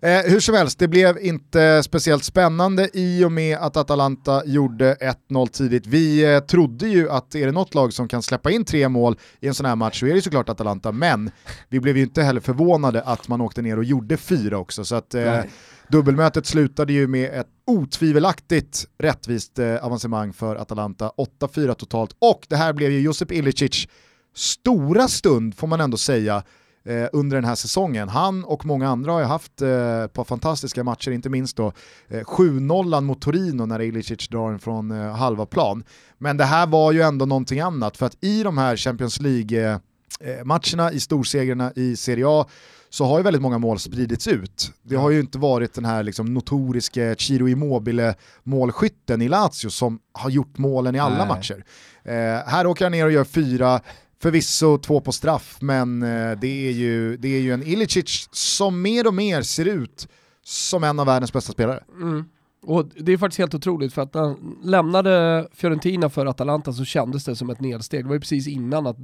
Eh, 0.00 0.20
hur 0.20 0.40
som 0.40 0.54
helst, 0.54 0.78
det 0.78 0.88
blev 0.88 1.18
inte 1.18 1.82
speciellt 1.82 2.24
spännande 2.24 2.88
i 2.92 3.24
och 3.24 3.32
med 3.32 3.58
att 3.58 3.76
Atalanta 3.76 4.42
gjorde 4.44 4.96
1-0 5.30 5.46
tidigt. 5.46 5.86
Vi 5.86 6.34
eh, 6.34 6.40
trodde 6.40 6.88
ju 6.88 7.10
att 7.10 7.34
är 7.34 7.46
det 7.46 7.52
något 7.52 7.74
lag 7.74 7.92
som 7.92 8.08
kan 8.08 8.22
släppa 8.22 8.50
in 8.50 8.64
tre 8.64 8.88
mål 8.88 9.18
i 9.40 9.48
en 9.48 9.54
sån 9.54 9.66
här 9.66 9.76
match 9.76 10.00
så 10.00 10.06
är 10.06 10.14
det 10.14 10.22
såklart 10.22 10.48
Atalanta, 10.48 10.92
men 10.92 11.30
vi 11.68 11.80
blev 11.80 11.96
ju 11.96 12.02
inte 12.02 12.22
heller 12.22 12.40
förvånade 12.40 13.02
att 13.02 13.28
man 13.28 13.40
åkte 13.40 13.62
ner 13.62 13.76
och 13.76 13.84
gjorde 13.84 14.16
fyra 14.16 14.58
också. 14.58 14.84
Så 14.84 14.94
att, 14.94 15.14
eh 15.14 15.40
dubbelmötet 15.88 16.46
slutade 16.46 16.92
ju 16.92 17.06
med 17.06 17.40
ett 17.40 17.46
otvivelaktigt 17.66 18.86
rättvist 18.98 19.58
eh, 19.58 19.84
avancemang 19.84 20.32
för 20.32 20.56
Atalanta, 20.56 21.12
8-4 21.40 21.74
totalt. 21.74 22.16
Och 22.18 22.46
det 22.48 22.56
här 22.56 22.72
blev 22.72 22.90
ju 22.90 23.00
Josip 23.00 23.32
Ilicic 23.32 23.88
stora 24.34 25.08
stund, 25.08 25.56
får 25.56 25.66
man 25.66 25.80
ändå 25.80 25.96
säga, 25.96 26.42
eh, 26.84 27.06
under 27.12 27.36
den 27.36 27.44
här 27.44 27.54
säsongen. 27.54 28.08
Han 28.08 28.44
och 28.44 28.66
många 28.66 28.88
andra 28.88 29.12
har 29.12 29.20
ju 29.20 29.26
haft 29.26 29.62
eh, 29.62 30.02
ett 30.02 30.12
par 30.12 30.24
fantastiska 30.24 30.84
matcher, 30.84 31.10
inte 31.10 31.28
minst 31.28 31.56
då 31.56 31.72
eh, 32.08 32.20
7-0 32.20 33.00
mot 33.00 33.20
Torino 33.20 33.66
när 33.66 33.82
Ilicic 33.82 34.28
drar 34.28 34.50
den 34.50 34.58
från 34.58 34.90
eh, 34.90 35.12
halva 35.16 35.46
plan. 35.46 35.84
Men 36.18 36.36
det 36.36 36.44
här 36.44 36.66
var 36.66 36.92
ju 36.92 37.02
ändå 37.02 37.26
någonting 37.26 37.60
annat, 37.60 37.96
för 37.96 38.06
att 38.06 38.24
i 38.24 38.42
de 38.42 38.58
här 38.58 38.76
Champions 38.76 39.20
League-matcherna, 39.20 40.82
eh, 40.82 40.90
eh, 40.90 40.96
i 40.96 41.00
storsegrarna 41.00 41.72
i 41.76 41.96
Serie 41.96 42.24
A, 42.28 42.46
så 42.94 43.04
har 43.04 43.18
ju 43.18 43.22
väldigt 43.24 43.42
många 43.42 43.58
mål 43.58 43.78
spridits 43.78 44.28
ut. 44.28 44.72
Det 44.82 44.96
har 44.96 45.10
ju 45.10 45.20
inte 45.20 45.38
varit 45.38 45.74
den 45.74 45.84
här 45.84 46.02
liksom 46.02 46.34
notoriske 46.34 47.16
Ciro 47.18 47.48
Immobile 47.48 48.14
målskytten 48.42 49.22
i 49.22 49.28
Lazio 49.28 49.70
som 49.70 49.98
har 50.12 50.30
gjort 50.30 50.58
målen 50.58 50.94
i 50.94 50.98
alla 50.98 51.18
Nej. 51.18 51.28
matcher. 51.28 51.64
Eh, 52.04 52.50
här 52.52 52.66
åker 52.66 52.84
han 52.84 52.92
ner 52.92 53.06
och 53.06 53.12
gör 53.12 53.24
fyra, 53.24 53.80
förvisso 54.22 54.78
två 54.78 55.00
på 55.00 55.12
straff, 55.12 55.56
men 55.60 56.02
eh, 56.02 56.38
det, 56.38 56.68
är 56.68 56.70
ju, 56.70 57.16
det 57.16 57.28
är 57.28 57.40
ju 57.40 57.52
en 57.52 57.62
Ilicic 57.62 58.28
som 58.32 58.82
mer 58.82 59.06
och 59.06 59.14
mer 59.14 59.42
ser 59.42 59.64
ut 59.64 60.08
som 60.44 60.84
en 60.84 61.00
av 61.00 61.06
världens 61.06 61.32
bästa 61.32 61.52
spelare. 61.52 61.84
Mm. 61.96 62.24
Och 62.62 62.86
det 62.96 63.12
är 63.12 63.18
faktiskt 63.18 63.38
helt 63.38 63.54
otroligt 63.54 63.94
för 63.94 64.02
att 64.02 64.14
när 64.14 64.22
han 64.22 64.56
lämnade 64.62 65.48
Fiorentina 65.52 66.10
för 66.10 66.26
Atalanta 66.26 66.72
så 66.72 66.84
kändes 66.84 67.24
det 67.24 67.36
som 67.36 67.50
ett 67.50 67.60
nedsteg. 67.60 68.04
Det 68.04 68.08
var 68.08 68.14
ju 68.14 68.20
precis 68.20 68.48
innan 68.48 68.86
att 68.86 68.96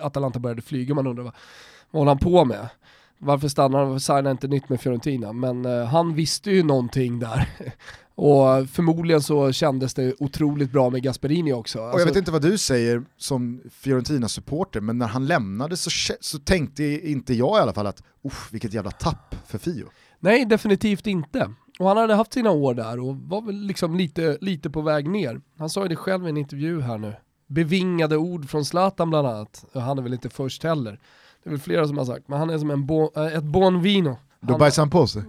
Atalanta 0.00 0.38
började 0.38 0.62
flyga, 0.62 0.94
man 0.94 1.06
undrar 1.06 1.24
vad, 1.24 1.34
vad 1.90 2.00
håller 2.00 2.10
han 2.10 2.18
på 2.18 2.44
med? 2.44 2.68
Varför 3.18 3.48
stannar 3.48 3.78
han? 3.78 3.88
Varför 3.88 4.00
signar 4.00 4.30
inte 4.30 4.48
nytt 4.48 4.68
med 4.68 4.80
Fiorentina? 4.80 5.32
Men 5.32 5.64
eh, 5.64 5.84
han 5.84 6.14
visste 6.14 6.50
ju 6.50 6.62
någonting 6.62 7.18
där. 7.18 7.48
Och 8.14 8.68
förmodligen 8.70 9.22
så 9.22 9.52
kändes 9.52 9.94
det 9.94 10.14
otroligt 10.18 10.72
bra 10.72 10.90
med 10.90 11.02
Gasperini 11.02 11.52
också. 11.52 11.78
Och 11.78 11.84
jag 11.84 11.92
Alltså, 11.92 12.06
vet 12.08 12.16
inte 12.16 12.30
vad 12.30 12.42
du 12.42 12.58
säger 12.58 13.02
som 13.16 13.60
Fiorentina-supporter, 13.70 14.80
men 14.80 14.98
när 14.98 15.06
han 15.06 15.26
lämnade 15.26 15.76
så, 15.76 15.90
så 16.20 16.38
tänkte 16.38 16.84
inte 17.10 17.34
jag 17.34 17.58
i 17.58 17.60
alla 17.60 17.72
fall 17.72 17.86
att 17.86 18.02
Uff, 18.24 18.48
vilket 18.52 18.72
jävla 18.72 18.90
tapp 18.90 19.34
för 19.46 19.58
Fio. 19.58 19.84
Nej, 20.20 20.44
definitivt 20.44 21.06
inte. 21.06 21.50
Och 21.78 21.88
han 21.88 21.96
hade 21.96 22.14
haft 22.14 22.32
sina 22.32 22.50
år 22.50 22.74
där 22.74 22.98
och 23.00 23.16
var 23.16 23.42
väl 23.42 23.54
liksom 23.66 23.96
lite, 23.96 24.38
lite 24.40 24.70
på 24.70 24.80
väg 24.80 25.08
ner. 25.08 25.40
Han 25.58 25.70
sa 25.70 25.82
ju 25.82 25.88
det 25.88 25.96
själv 25.96 26.26
i 26.26 26.28
en 26.30 26.36
intervju 26.36 26.80
här 26.80 26.98
nu. 26.98 27.14
Bevingade 27.46 28.16
ord 28.16 28.48
från 28.50 28.64
Zlatan 28.64 29.10
bland 29.10 29.26
annat. 29.28 29.64
Och 29.72 29.82
Han 29.82 29.98
är 29.98 30.02
väl 30.02 30.12
inte 30.14 30.28
först 30.30 30.62
heller. 30.62 31.00
Det 31.46 31.50
är 31.50 31.52
väl 31.52 31.60
flera 31.60 31.86
som 31.88 31.98
har 31.98 32.04
sagt, 32.04 32.28
men 32.28 32.38
han 32.38 32.50
är 32.50 32.58
som 32.58 32.70
en 32.70 32.86
bon, 32.86 33.08
äh, 33.16 33.24
ett 33.26 33.44
bon 33.44 33.82
vino. 33.82 34.16
Då 34.40 34.52
Han- 34.52 34.58
bajsade 34.58 34.82
han 34.82 34.90
på 34.90 35.06
sig. 35.06 35.22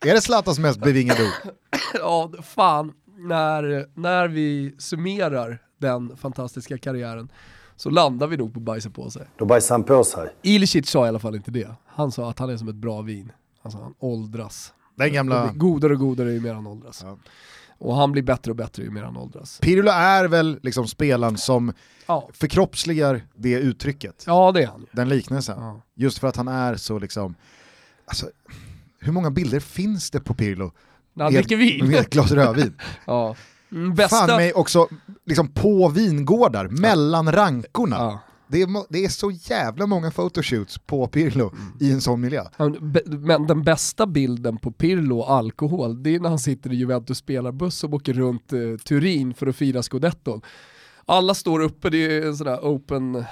är 0.00 0.14
det 0.14 0.20
Zlatans 0.20 0.58
mest 0.58 0.80
bevingade 0.80 1.22
ord? 1.22 1.52
Ja, 1.94 2.30
fan. 2.42 2.92
När, 3.18 3.86
när 4.00 4.28
vi 4.28 4.74
summerar 4.78 5.58
den 5.78 6.16
fantastiska 6.16 6.78
karriären 6.78 7.28
så 7.76 7.90
landar 7.90 8.26
vi 8.26 8.36
nog 8.36 8.54
på 8.54 8.60
bajsa 8.60 8.90
på 8.90 9.10
sig. 9.10 9.26
Då 9.36 9.44
bajsar 9.44 9.74
han 9.74 9.84
på 9.84 10.04
sig. 10.04 10.28
Ilicic 10.42 10.88
sa 10.90 11.06
i 11.06 11.08
alla 11.08 11.18
fall 11.18 11.34
inte 11.34 11.50
det. 11.50 11.70
Han 11.86 12.12
sa 12.12 12.30
att 12.30 12.38
han 12.38 12.50
är 12.50 12.56
som 12.56 12.68
ett 12.68 12.74
bra 12.74 13.02
vin. 13.02 13.32
Alltså 13.62 13.78
han 13.82 13.94
åldras. 13.98 14.72
Den 14.94 15.12
gamla... 15.12 15.50
godare 15.54 15.92
och 15.92 15.98
godare 15.98 16.32
ju 16.32 16.40
mer 16.40 16.54
han 16.54 16.66
åldras. 16.66 17.02
Ja. 17.04 17.16
Och 17.78 17.96
han 17.96 18.12
blir 18.12 18.22
bättre 18.22 18.50
och 18.50 18.56
bättre 18.56 18.82
ju 18.82 18.90
mer 18.90 19.02
han 19.02 19.16
åldras. 19.16 19.58
Pirlo 19.62 19.90
är 19.90 20.24
väl 20.24 20.58
liksom 20.62 20.86
spelaren 20.88 21.36
som 21.36 21.72
Ja, 22.06 22.28
förkroppsligar 22.32 23.22
det 23.34 23.52
uttrycket, 23.52 24.24
ja 24.26 24.52
det 24.52 24.62
är 24.62 24.66
han 24.66 24.86
den 24.92 25.08
liknelsen. 25.08 25.58
Ja. 25.60 25.82
Just 25.94 26.18
för 26.18 26.28
att 26.28 26.36
han 26.36 26.48
är 26.48 26.76
så 26.76 26.98
liksom, 26.98 27.34
alltså, 28.06 28.26
hur 29.00 29.12
många 29.12 29.30
bilder 29.30 29.60
finns 29.60 30.10
det 30.10 30.20
på 30.20 30.34
Pirlo? 30.34 30.72
När 31.14 31.24
han 31.24 31.32
dricker 31.32 31.56
vin. 31.56 31.88
Med 31.88 31.98
ett 32.00 32.10
glas 32.10 32.32
rödvin. 32.32 32.74
Ja. 33.06 33.36
Mm, 33.72 33.94
Bästa... 33.94 34.16
Fan 34.16 34.36
mig 34.36 34.52
också 34.52 34.88
liksom 35.24 35.48
på 35.48 35.88
vingårdar, 35.88 36.68
mellan 36.68 37.32
rankorna. 37.32 38.20
Det, 38.48 38.62
är, 38.62 38.92
det 38.92 39.04
är 39.04 39.08
så 39.08 39.30
jävla 39.30 39.86
många 39.86 40.10
photoshoots 40.10 40.78
på 40.78 41.06
Pirlo 41.06 41.48
Mm. 41.48 41.72
i 41.80 41.92
en 41.92 42.00
sån 42.00 42.20
miljö. 42.20 42.44
Men 43.06 43.46
den 43.46 43.62
bästa 43.62 44.06
bilden 44.06 44.56
på 44.58 44.70
Pirlo 44.72 45.18
och 45.18 45.30
alkohol, 45.32 46.02
det 46.02 46.14
är 46.14 46.20
när 46.20 46.28
han 46.28 46.38
sitter 46.38 46.72
i 46.72 46.76
Juventus 46.76 47.18
spelarbuss 47.18 47.84
och 47.84 47.92
åker 47.94 48.12
runt 48.12 48.52
eh, 48.52 48.58
Turin 48.84 49.34
för 49.34 49.46
att 49.46 49.56
fira 49.56 49.82
scudetton. 49.82 50.40
Alla 51.08 51.34
står 51.34 51.60
uppe, 51.60 51.90
det 51.90 51.98
är 52.16 52.26
en 52.26 52.36
sån 52.36 52.46
där 52.46 52.58
open 52.58 53.24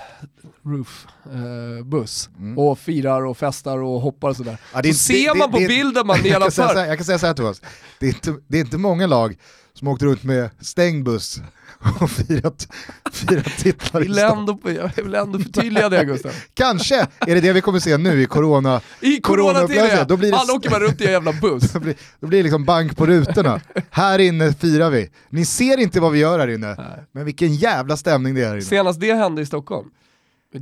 roof 0.62 1.07
eh, 1.24 1.85
buss 1.85 2.29
och 2.57 2.79
firar 2.79 3.24
och 3.27 3.37
festar 3.38 3.79
och 3.79 4.00
hoppar 4.00 4.29
och 4.31 4.37
sådär. 4.37 4.50
Mm. 4.50 4.61
Ja, 4.74 4.83
det 4.83 4.94
så 4.94 5.12
inte- 5.12 5.22
ser 5.24 5.33
det- 5.35 5.38
man 5.38 5.50
på 5.50 5.59
det- 5.59 5.68
bilden 5.68 6.07
man 6.07 6.16
jag, 6.24 6.42
kan 6.42 6.50
säga 6.50 6.50
så 6.50 6.62
nedanför. 6.62 6.81
här, 6.81 6.87
jag 6.88 6.98
kan 6.98 7.05
säga 7.05 7.18
så 7.18 7.27
här 7.27 7.35
Thomas, 7.35 7.62
det 8.00 8.07
är, 8.07 8.11
inte, 8.11 8.35
det 8.48 8.57
är 8.57 8.61
inte 8.61 8.79
många 8.79 9.07
lag 9.07 9.37
som 9.72 9.88
åkt 9.88 10.03
runt 10.03 10.22
med 10.24 10.50
stängd 10.61 11.05
buss 11.05 11.40
och 12.00 12.10
firat, 12.10 12.68
firat 13.12 13.44
titlar 13.58 14.00
i 14.00 14.04
vill, 14.04 14.18
ändå, 14.18 14.58
jag 14.64 14.90
vill 15.04 15.14
ändå 15.14 15.38
förtydliga 15.38 15.88
det 15.88 16.04
Gustav. 16.04 16.32
Kanske 16.54 16.96
är 17.20 17.34
det 17.34 17.40
det 17.40 17.52
vi 17.52 17.60
kommer 17.60 17.78
se 17.78 17.96
nu 17.96 18.22
i 18.22 18.26
corona. 18.26 18.80
I 19.00 19.20
coronatider, 19.20 20.04
då 20.04 20.16
blir 20.16 20.30
det- 20.30 20.36
alla 20.36 20.52
åker 20.52 20.70
bara 20.70 20.80
runt 20.80 21.00
i 21.00 21.06
en 21.06 21.12
jävla 21.12 21.32
buss. 21.32 21.72
Då 21.72 21.80
blir, 21.80 21.94
då 22.20 22.26
blir 22.26 22.38
det 22.38 22.42
liksom 22.42 22.64
bank 22.64 22.96
på 22.96 23.06
rutorna. 23.06 23.60
Här 23.90 24.18
inne 24.18 24.52
firar 24.52 24.90
vi. 24.90 25.10
Ni 25.30 25.44
ser 25.44 25.78
inte 25.80 26.00
vad 26.00 26.12
vi 26.12 26.18
gör 26.18 26.38
här 26.38 26.48
inne, 26.48 26.76
men 27.12 27.24
vilken 27.24 27.54
jävla 27.54 27.96
stämning 27.96 28.34
det 28.34 28.40
är 28.40 28.46
här 28.46 28.54
inne. 28.54 28.62
Senast 28.62 29.00
det 29.00 29.14
hände 29.14 29.42
i 29.42 29.46
Stockholm, 29.46 29.88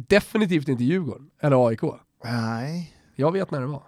definitivt 0.08 0.68
inte 0.68 0.85
Djurgården 0.85 1.26
eller 1.42 1.68
AIK. 1.68 1.80
Nej, 2.24 2.94
Jag 3.16 3.32
vet 3.32 3.50
när 3.50 3.61
det 3.61 3.66
var. 3.66 3.82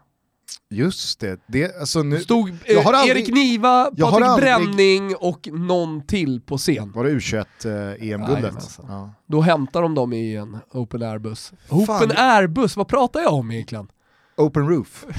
Just 0.71 1.21
det. 1.21 1.41
det 1.47 1.77
alltså 1.81 2.03
nu, 2.03 2.21
Stod 2.21 2.49
eh, 2.65 2.87
aldrig- 2.87 3.17
Erik 3.17 3.35
Niva, 3.35 3.85
Patrik 3.85 4.37
Bränning 4.37 5.17
och 5.17 5.49
någon 5.53 6.07
till 6.07 6.41
på 6.41 6.59
scen. 6.59 6.93
var 6.93 7.05
det 7.05 7.11
U21 7.11 7.47
eh. 7.65 8.87
Ja. 8.89 9.15
Då 9.27 9.41
hämtar 9.41 9.83
de 9.83 9.95
dem 9.95 10.13
i 10.13 10.37
en 10.37 10.59
open 10.73 11.03
air-buss. 11.03 11.53
Fan. 11.69 11.79
Open 11.79 12.11
air-buss, 12.17 12.77
vad 12.77 12.89
pratar 12.89 13.21
jag 13.21 13.33
om 13.35 13.51
egentligen? 13.51 13.89
Open 14.37 14.69
roof. 14.69 15.05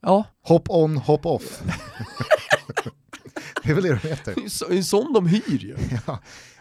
Ja, 0.00 0.24
Hop 0.42 0.70
on, 0.70 0.96
hop 0.96 1.26
off. 1.26 1.42
det 3.62 3.70
är 3.70 3.74
väl 3.74 3.82
det 3.84 3.98
de 4.02 4.08
heter. 4.08 4.34
det 4.34 4.74
är 4.74 4.76
en 4.76 4.84
sån 4.84 5.12
de 5.12 5.26
hyr 5.26 5.58
ju. 5.58 5.76
Ja. 6.06 6.18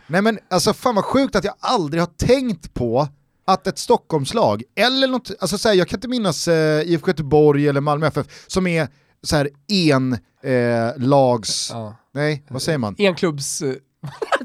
Nej 0.08 0.22
men 0.22 0.40
alltså 0.50 0.74
fan 0.74 0.96
vad 0.96 1.06
sjukt 1.06 1.36
att 1.36 1.44
jag 1.44 1.56
aldrig 1.60 2.02
har 2.02 2.08
tänkt 2.08 2.74
på 2.74 3.08
att 3.48 3.68
ett 3.68 3.78
Stockholmslag, 3.80 4.64
eller 4.76 5.08
något, 5.08 5.32
alltså 5.40 5.58
så 5.58 5.68
här, 5.70 5.76
jag 5.76 5.88
kan 5.88 5.98
inte 5.98 6.08
minnas 6.08 6.48
eh, 6.48 6.82
IFK 6.90 7.08
Göteborg 7.10 7.68
eller 7.68 7.82
Malmö 7.82 8.08
FF, 8.08 8.28
som 8.48 8.68
är 8.68 8.88
så 9.24 9.36
här 9.36 9.50
en 9.68 10.14
eh, 10.44 10.98
lags, 10.98 11.70
Ja. 11.74 11.96
nej 12.14 12.44
vad 12.50 12.62
säger 12.62 12.78
man? 12.78 12.96
Enklubbs... 13.00 13.62
eh, 13.62 13.74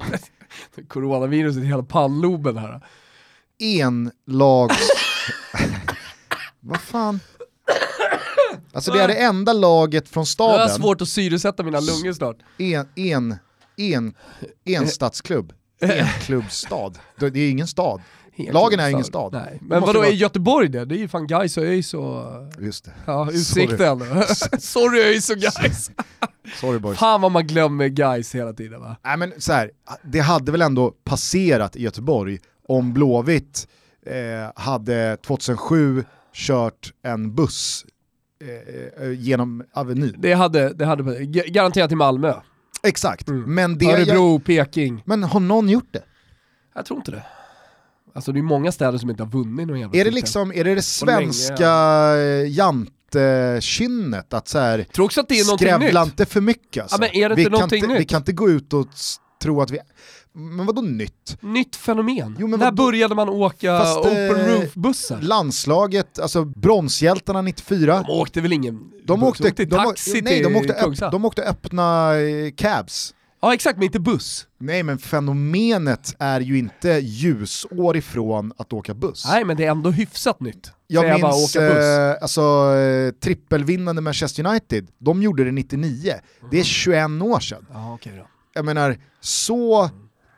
Coronaviruset 0.88 1.62
i 1.62 1.66
hela 1.66 1.82
pannloben 1.82 2.56
här. 2.56 2.80
En 3.58 4.10
lags... 4.26 4.88
vad 6.60 6.80
fan? 6.80 7.20
Alltså 8.72 8.92
det 8.92 9.02
är 9.02 9.08
det 9.08 9.14
enda 9.14 9.52
laget 9.52 10.08
från 10.08 10.24
Jag 10.38 10.44
har 10.48 10.58
staden, 10.58 10.68
svårt 10.82 11.02
att 11.02 11.08
syresätta 11.08 11.62
mina 11.62 11.80
lungor 11.80 12.12
snart. 12.12 12.36
en, 12.58 12.88
en, 12.96 13.34
en, 13.76 14.14
en 14.64 14.88
stadsklubb, 14.88 15.52
en 15.80 16.06
klubbstad. 16.06 16.92
Det 17.16 17.26
är 17.40 17.50
ingen 17.50 17.66
stad. 17.66 18.02
Helt 18.44 18.54
Lagen 18.54 18.80
är 18.80 18.88
ingen 18.90 19.04
stad. 19.04 19.32
Nej. 19.32 19.58
Men 19.62 19.80
vadå, 19.80 19.98
vara- 19.98 20.08
är 20.08 20.12
Göteborg 20.12 20.68
det? 20.68 20.84
Det 20.84 20.94
är 20.94 20.98
ju 20.98 21.08
fan 21.08 21.26
Gais 21.26 21.56
och 21.56 21.64
ÖIS 21.64 21.94
och 21.94 22.24
Just 22.58 22.84
det. 22.84 22.90
ja, 23.06 23.30
Utsikten. 23.32 24.00
Sorry 24.58 25.00
ÖIS 25.00 25.30
och 25.30 25.36
Gais. 25.36 25.90
Sorry 26.60 26.78
boys. 26.78 26.98
Fan 26.98 27.20
vad 27.20 27.32
man 27.32 27.46
glömmer 27.46 27.88
Gais 27.88 28.34
hela 28.34 28.52
tiden 28.52 28.80
va? 28.80 28.96
Nej, 29.04 29.16
men 29.16 29.32
så 29.38 29.52
här, 29.52 29.70
det 30.02 30.20
hade 30.20 30.52
väl 30.52 30.62
ändå 30.62 30.90
passerat 31.04 31.76
i 31.76 31.82
Göteborg 31.82 32.38
om 32.68 32.92
Blåvitt 32.92 33.68
eh, 34.06 34.62
hade 34.62 35.16
2007 35.26 36.04
kört 36.34 36.92
en 37.02 37.34
buss 37.34 37.86
eh, 38.44 39.04
eh, 39.06 39.12
genom 39.20 39.64
Avenyn. 39.72 40.14
Det 40.18 40.32
hade, 40.32 40.72
det 40.74 40.84
hade 40.86 41.24
garanterat 41.26 41.88
till 41.90 41.96
Malmö. 41.96 42.34
Exakt, 42.82 43.28
Mm. 43.28 43.54
men, 43.54 43.78
det, 43.78 43.86
Örebro, 43.86 44.38
Peking. 44.40 45.02
men 45.06 45.22
har 45.24 45.40
någon 45.40 45.68
gjort 45.68 45.88
det? 45.92 46.02
Jag 46.74 46.86
tror 46.86 46.98
inte 46.98 47.10
det. 47.10 47.22
Alltså 48.14 48.32
det 48.32 48.40
är 48.40 48.42
många 48.42 48.72
städer 48.72 48.98
som 48.98 49.10
inte 49.10 49.22
har 49.22 49.30
vunnit 49.30 49.66
någon 49.68 49.80
jävla 49.80 50.00
Är 50.00 50.04
det 50.04 50.10
liksom, 50.10 50.52
är 50.52 50.64
det 50.64 50.74
det 50.74 50.82
svenska 50.82 51.72
jantekynnet 52.46 54.34
att 54.34 54.48
så 54.48 54.58
här, 54.58 54.78
Jag 54.78 54.92
tror 54.92 55.04
också 55.04 55.20
att 55.20 55.28
det 55.28 55.40
är 55.40 55.44
någonting 55.44 55.68
skrävla 55.68 56.04
nytt. 56.04 56.12
inte 56.12 56.26
för 56.26 56.40
mycket 56.40 56.82
alltså. 56.82 56.96
Ja, 56.96 57.00
men 57.00 57.22
är 57.24 57.28
det 57.28 57.34
vi, 57.34 57.42
inte 57.42 57.56
kan 57.56 57.62
inte, 57.74 57.86
vi 57.86 57.98
nytt? 57.98 58.08
kan 58.10 58.20
inte 58.20 58.32
gå 58.32 58.50
ut 58.50 58.72
och 58.72 58.86
tro 59.42 59.60
att 59.62 59.70
vi... 59.70 59.78
Men 60.32 60.66
vadå 60.66 60.82
nytt? 60.82 61.36
Nytt 61.40 61.76
fenomen. 61.76 62.36
Jo, 62.40 62.46
När 62.46 62.72
började 62.72 63.14
man 63.14 63.28
åka 63.28 63.78
Fast, 63.78 63.98
open 63.98 64.40
eh, 64.40 64.46
roof-bussar? 64.46 65.20
Landslaget, 65.20 66.18
alltså 66.18 66.44
bronshjältarna 66.44 67.42
94, 67.42 68.04
De 68.06 68.10
åkte 68.12 68.40
väl 68.40 68.52
ingen 68.52 68.90
de 69.04 69.22
åkte, 69.22 69.50
de 69.50 69.64
de, 69.64 69.76
taxi 69.76 70.12
jo, 70.14 70.20
nej, 70.24 70.42
de, 70.42 70.56
åkte 70.56 70.74
öpp, 70.74 71.12
de 71.12 71.24
åkte 71.24 71.42
öppna 71.42 72.14
eh, 72.20 72.50
cabs. 72.56 73.14
Ja 73.42 73.54
exakt, 73.54 73.76
men 73.78 73.84
inte 73.84 74.00
buss. 74.00 74.46
Nej 74.58 74.82
men 74.82 74.98
fenomenet 74.98 76.14
är 76.18 76.40
ju 76.40 76.58
inte 76.58 76.88
ljusår 76.88 77.96
ifrån 77.96 78.52
att 78.56 78.72
åka 78.72 78.94
buss. 78.94 79.24
Nej 79.28 79.44
men 79.44 79.56
det 79.56 79.64
är 79.64 79.70
ändå 79.70 79.90
hyfsat 79.90 80.40
nytt. 80.40 80.72
Jag 80.86 81.02
Säga 81.02 81.18
bara 81.18 81.32
minns 81.32 81.56
åka 81.56 81.68
buss. 81.68 81.78
eh, 81.84 82.16
alltså, 82.22 82.74
eh, 82.76 83.10
trippelvinnande 83.10 84.02
Manchester 84.02 84.46
United, 84.46 84.88
de 84.98 85.22
gjorde 85.22 85.44
det 85.44 85.52
99, 85.52 86.14
det 86.50 86.60
är 86.60 86.64
21 86.64 87.22
år 87.22 87.40
sedan. 87.40 87.66
Ja 87.72 87.94
okej 87.94 88.12
då. 88.16 88.26
Jag 88.54 88.64
menar, 88.64 88.96
så... 89.20 89.90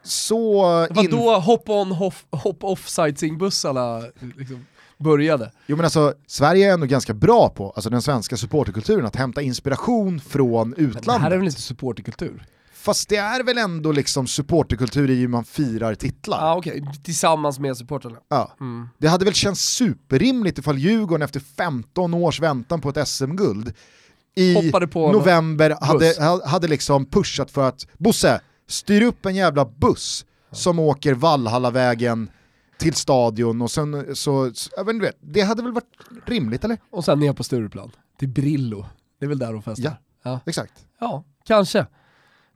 så 0.02 0.86
in- 0.96 1.10
då 1.10 1.38
hop-on, 1.38 1.92
hop- 1.92 2.26
hop-off 2.42 2.88
sightseeingbussarna 2.88 4.00
liksom 4.38 4.66
började. 4.98 5.52
Jo 5.66 5.76
men 5.76 5.84
alltså, 5.84 6.14
Sverige 6.26 6.68
är 6.70 6.74
ändå 6.74 6.86
ganska 6.86 7.14
bra 7.14 7.48
på, 7.48 7.70
alltså 7.70 7.90
den 7.90 8.02
svenska 8.02 8.36
supporterkulturen, 8.36 9.06
att 9.06 9.16
hämta 9.16 9.42
inspiration 9.42 10.20
från 10.20 10.68
Men 10.68 10.76
det 10.78 10.82
utlandet. 10.84 11.22
här 11.22 11.30
är 11.30 11.36
väl 11.36 11.46
inte 11.46 11.62
supporterkultur? 11.62 12.44
Fast 12.82 13.08
det 13.08 13.16
är 13.16 13.42
väl 13.42 13.58
ändå 13.58 13.92
liksom 13.92 14.26
supporterkultur 14.26 15.10
i 15.10 15.14
hur 15.14 15.28
man 15.28 15.44
firar 15.44 15.94
titlar. 15.94 16.38
Ja 16.46 16.56
okej, 16.56 16.84
tillsammans 17.04 17.58
med 17.58 17.76
supportrarna. 17.76 18.18
Ja. 18.28 18.52
Mm. 18.60 18.88
Det 18.98 19.08
hade 19.08 19.24
väl 19.24 19.34
känts 19.34 19.60
superrimligt 19.60 20.58
ifall 20.58 20.78
Djurgården 20.78 21.22
efter 21.22 21.40
15 21.40 22.14
års 22.14 22.40
väntan 22.40 22.80
på 22.80 22.88
ett 22.88 23.08
SM-guld 23.08 23.74
i 24.34 24.72
november 24.94 25.76
hade, 25.80 26.14
hade 26.46 26.68
liksom 26.68 27.06
pushat 27.06 27.50
för 27.50 27.68
att 27.68 27.86
Bosse, 27.98 28.40
styr 28.68 29.02
upp 29.02 29.26
en 29.26 29.34
jävla 29.34 29.64
buss 29.64 30.24
som 30.50 30.78
åker 30.78 31.14
Valhallavägen 31.14 32.30
till 32.78 32.94
stadion 32.94 33.62
och 33.62 33.70
sen 33.70 34.16
så, 34.16 34.46
inte, 34.78 34.92
vet, 34.92 35.16
det 35.20 35.40
hade 35.40 35.62
väl 35.62 35.72
varit 35.72 35.96
rimligt 36.26 36.64
eller? 36.64 36.78
Och 36.90 37.04
sen 37.04 37.20
ner 37.20 37.32
på 37.32 37.44
Stureplan, 37.44 37.90
till 38.18 38.28
Brillo. 38.28 38.86
Det 39.18 39.24
är 39.24 39.28
väl 39.28 39.38
där 39.38 39.52
de 39.52 39.62
festar? 39.62 39.84
Ja. 39.84 40.30
ja. 40.30 40.40
Exakt. 40.46 40.86
Ja, 41.00 41.24
kanske. 41.44 41.86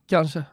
Kanske. 0.09 0.43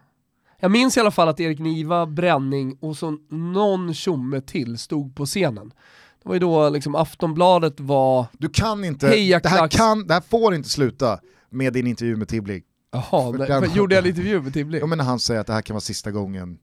Jag 0.61 0.71
minns 0.71 0.97
i 0.97 1.01
alla 1.01 1.11
fall 1.11 1.29
att 1.29 1.40
Erik 1.40 1.59
Niva, 1.59 2.07
Bränning 2.07 2.77
och 2.81 2.97
så 2.97 3.19
någon 3.31 3.95
tjomme 3.95 4.40
till 4.40 4.79
stod 4.79 5.17
på 5.17 5.27
scenen. 5.27 5.73
Det 6.23 6.29
var 6.29 6.35
ju 6.35 6.38
då 6.38 6.69
liksom 6.71 6.95
Aftonbladet 6.95 7.81
var, 7.81 8.27
Du 8.33 8.49
kan 8.49 8.85
inte, 8.85 9.07
det 9.38 9.49
här, 9.49 9.69
kan, 9.69 10.07
det 10.07 10.14
här 10.14 10.21
får 10.21 10.55
inte 10.55 10.69
sluta 10.69 11.19
med 11.51 11.73
din 11.73 11.87
intervju 11.87 12.17
med 12.17 12.29
Tibling. 12.29 12.62
jaha, 12.93 13.33
den- 13.33 13.73
gjorde 13.75 13.95
jag 13.95 14.05
en 14.05 14.11
intervju 14.11 14.43
med 14.43 14.53
Tibbling? 14.53 14.81
Jo 14.81 14.87
men 14.87 14.99
när 14.99 15.05
han 15.05 15.19
säger 15.19 15.40
att 15.40 15.47
det 15.47 15.53
här 15.53 15.62
kan 15.62 15.75
vara 15.75 15.81
sista 15.81 16.11
gången. 16.11 16.59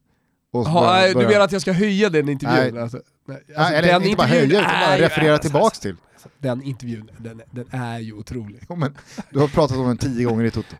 Och 0.52 0.64
så 0.64 0.70
Jaha, 0.70 0.80
börjar- 0.80 0.92
nej, 1.00 1.14
du 1.14 1.28
menar 1.28 1.40
att 1.44 1.52
jag 1.52 1.62
ska 1.62 1.72
höja 1.72 2.10
den 2.10 2.28
intervjun? 2.28 2.74
Nej. 2.74 2.82
Alltså, 2.82 3.00
nej, 3.26 3.42
Nej, 3.48 3.56
alltså, 3.56 3.74
eller 3.74 4.04
inte 4.04 4.16
bara 4.16 4.26
höja, 4.26 4.44
utan 4.60 4.62
bara 4.80 4.98
referera 4.98 5.32
alltså, 5.32 5.48
tillbaks 5.48 5.78
till. 5.80 5.96
Den 6.38 6.62
intervjun, 6.62 7.10
den, 7.18 7.42
den 7.50 7.66
är 7.70 7.98
ju 7.98 8.12
otrolig. 8.12 8.62
Jo, 8.68 8.76
men, 8.76 8.96
du 9.30 9.38
har 9.38 9.48
pratat 9.48 9.76
om 9.76 9.86
den 9.86 9.96
tio 9.98 10.24
gånger 10.24 10.44
i 10.44 10.50
Toto. 10.50 10.76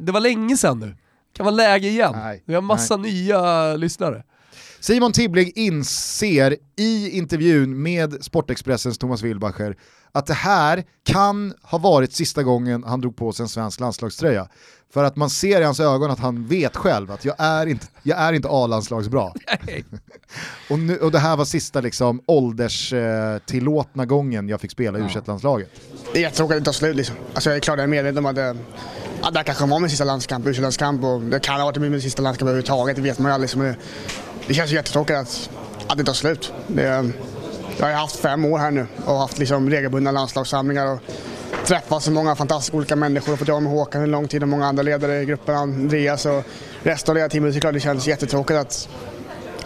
Det 0.00 0.12
var 0.12 0.20
länge 0.20 0.56
sedan 0.56 0.78
nu. 0.78 0.94
Kan 1.38 1.44
vara 1.44 1.54
läge 1.54 1.88
igen. 1.88 2.12
Nej, 2.16 2.42
Vi 2.46 2.54
har 2.54 2.62
massa 2.62 2.96
nya 2.96 3.76
lyssnare. 3.76 4.22
Simon 4.80 5.12
Tibbling 5.12 5.52
inser 5.54 6.56
i 6.76 7.10
intervjun 7.10 7.82
med 7.82 8.24
Sportexpressens 8.24 8.98
Thomas 8.98 9.22
Wilbacher 9.22 9.76
att 10.12 10.26
det 10.26 10.34
här 10.34 10.84
kan 11.04 11.54
ha 11.62 11.78
varit 11.78 12.12
sista 12.12 12.42
gången 12.42 12.84
han 12.84 13.00
drog 13.00 13.16
på 13.16 13.32
sig 13.32 13.42
en 13.42 13.48
svensk 13.48 13.80
landslagströja. 13.80 14.48
För 14.92 15.04
att 15.04 15.16
man 15.16 15.30
ser 15.30 15.60
i 15.60 15.64
hans 15.64 15.80
ögon 15.80 16.10
att 16.10 16.18
han 16.18 16.46
vet 16.46 16.76
själv 16.76 17.10
att 17.10 17.24
jag 17.24 17.34
är 17.38 17.66
inte, 17.66 17.86
jag 18.02 18.18
är 18.18 18.32
inte 18.32 18.48
A-landslagsbra. 18.50 19.32
och, 20.70 20.78
nu, 20.78 20.96
och 20.96 21.10
det 21.12 21.18
här 21.18 21.36
var 21.36 21.44
sista 21.44 21.80
liksom, 21.80 22.22
ålderstillåtna 22.26 24.06
gången 24.06 24.48
jag 24.48 24.60
fick 24.60 24.70
spela 24.70 24.98
i 24.98 25.02
u 25.02 25.08
landslaget 25.24 25.70
Det 26.12 26.18
är 26.18 26.22
jättetråkigt 26.22 26.56
att 26.56 26.64
det 26.64 26.64
tar 26.64 26.72
slut 26.72 26.96
liksom. 26.96 27.16
Alltså 27.34 27.50
jag 27.50 27.56
är 27.56 27.60
klart 27.60 27.78
jag 27.78 27.84
är 27.84 27.88
medveten 27.88 28.18
om 28.18 28.26
att 28.26 28.56
det, 29.22 29.30
det 29.30 29.38
här 29.38 29.44
kanske 29.44 29.66
var 29.66 29.80
min 29.80 29.90
sista 29.90 30.04
landskamp, 30.04 30.46
u 30.46 30.52
landskamp 30.52 31.04
och 31.04 31.20
det 31.20 31.40
kan 31.40 31.60
ha 31.60 31.64
varit 31.64 31.76
min 31.76 32.02
sista 32.02 32.22
landskamp 32.22 32.48
överhuvudtaget, 32.48 32.96
det 32.96 33.02
vet 33.02 33.18
man 33.18 33.30
ju 33.30 33.34
aldrig. 33.34 33.44
Liksom. 33.44 33.62
det, 33.62 33.76
det 34.46 34.54
känns 34.54 34.70
ju 34.70 34.74
jättetråkigt 34.74 35.18
att, 35.18 35.50
att 35.86 35.98
det 35.98 36.04
tar 36.04 36.12
slut. 36.12 36.52
Det, 36.66 37.12
jag 37.78 37.86
har 37.86 37.90
ju 37.90 37.96
haft 37.96 38.16
fem 38.16 38.44
år 38.44 38.58
här 38.58 38.70
nu 38.70 38.86
och 39.06 39.14
haft 39.14 39.38
liksom 39.38 39.70
regelbundna 39.70 40.10
landslagssamlingar 40.10 40.86
och 40.86 41.00
träffat 41.66 42.02
så 42.02 42.10
många 42.10 42.36
fantastiska 42.36 42.76
olika 42.76 42.96
människor 42.96 43.32
och 43.32 43.38
fått 43.38 43.48
jobba 43.48 43.60
med 43.60 43.72
Håkan 43.72 44.02
en 44.02 44.10
lång 44.10 44.28
tid 44.28 44.42
och 44.42 44.48
många 44.48 44.66
andra 44.66 44.82
ledare 44.82 45.20
i 45.20 45.24
gruppen, 45.24 45.54
Andreas 45.54 46.26
och 46.26 46.44
resten 46.82 47.12
av 47.12 47.14
ledarteamet. 47.14 47.60
Klart 47.60 47.74
det 47.74 47.80
känns 47.80 48.06
jättetråkigt 48.06 48.58
att, 48.58 48.88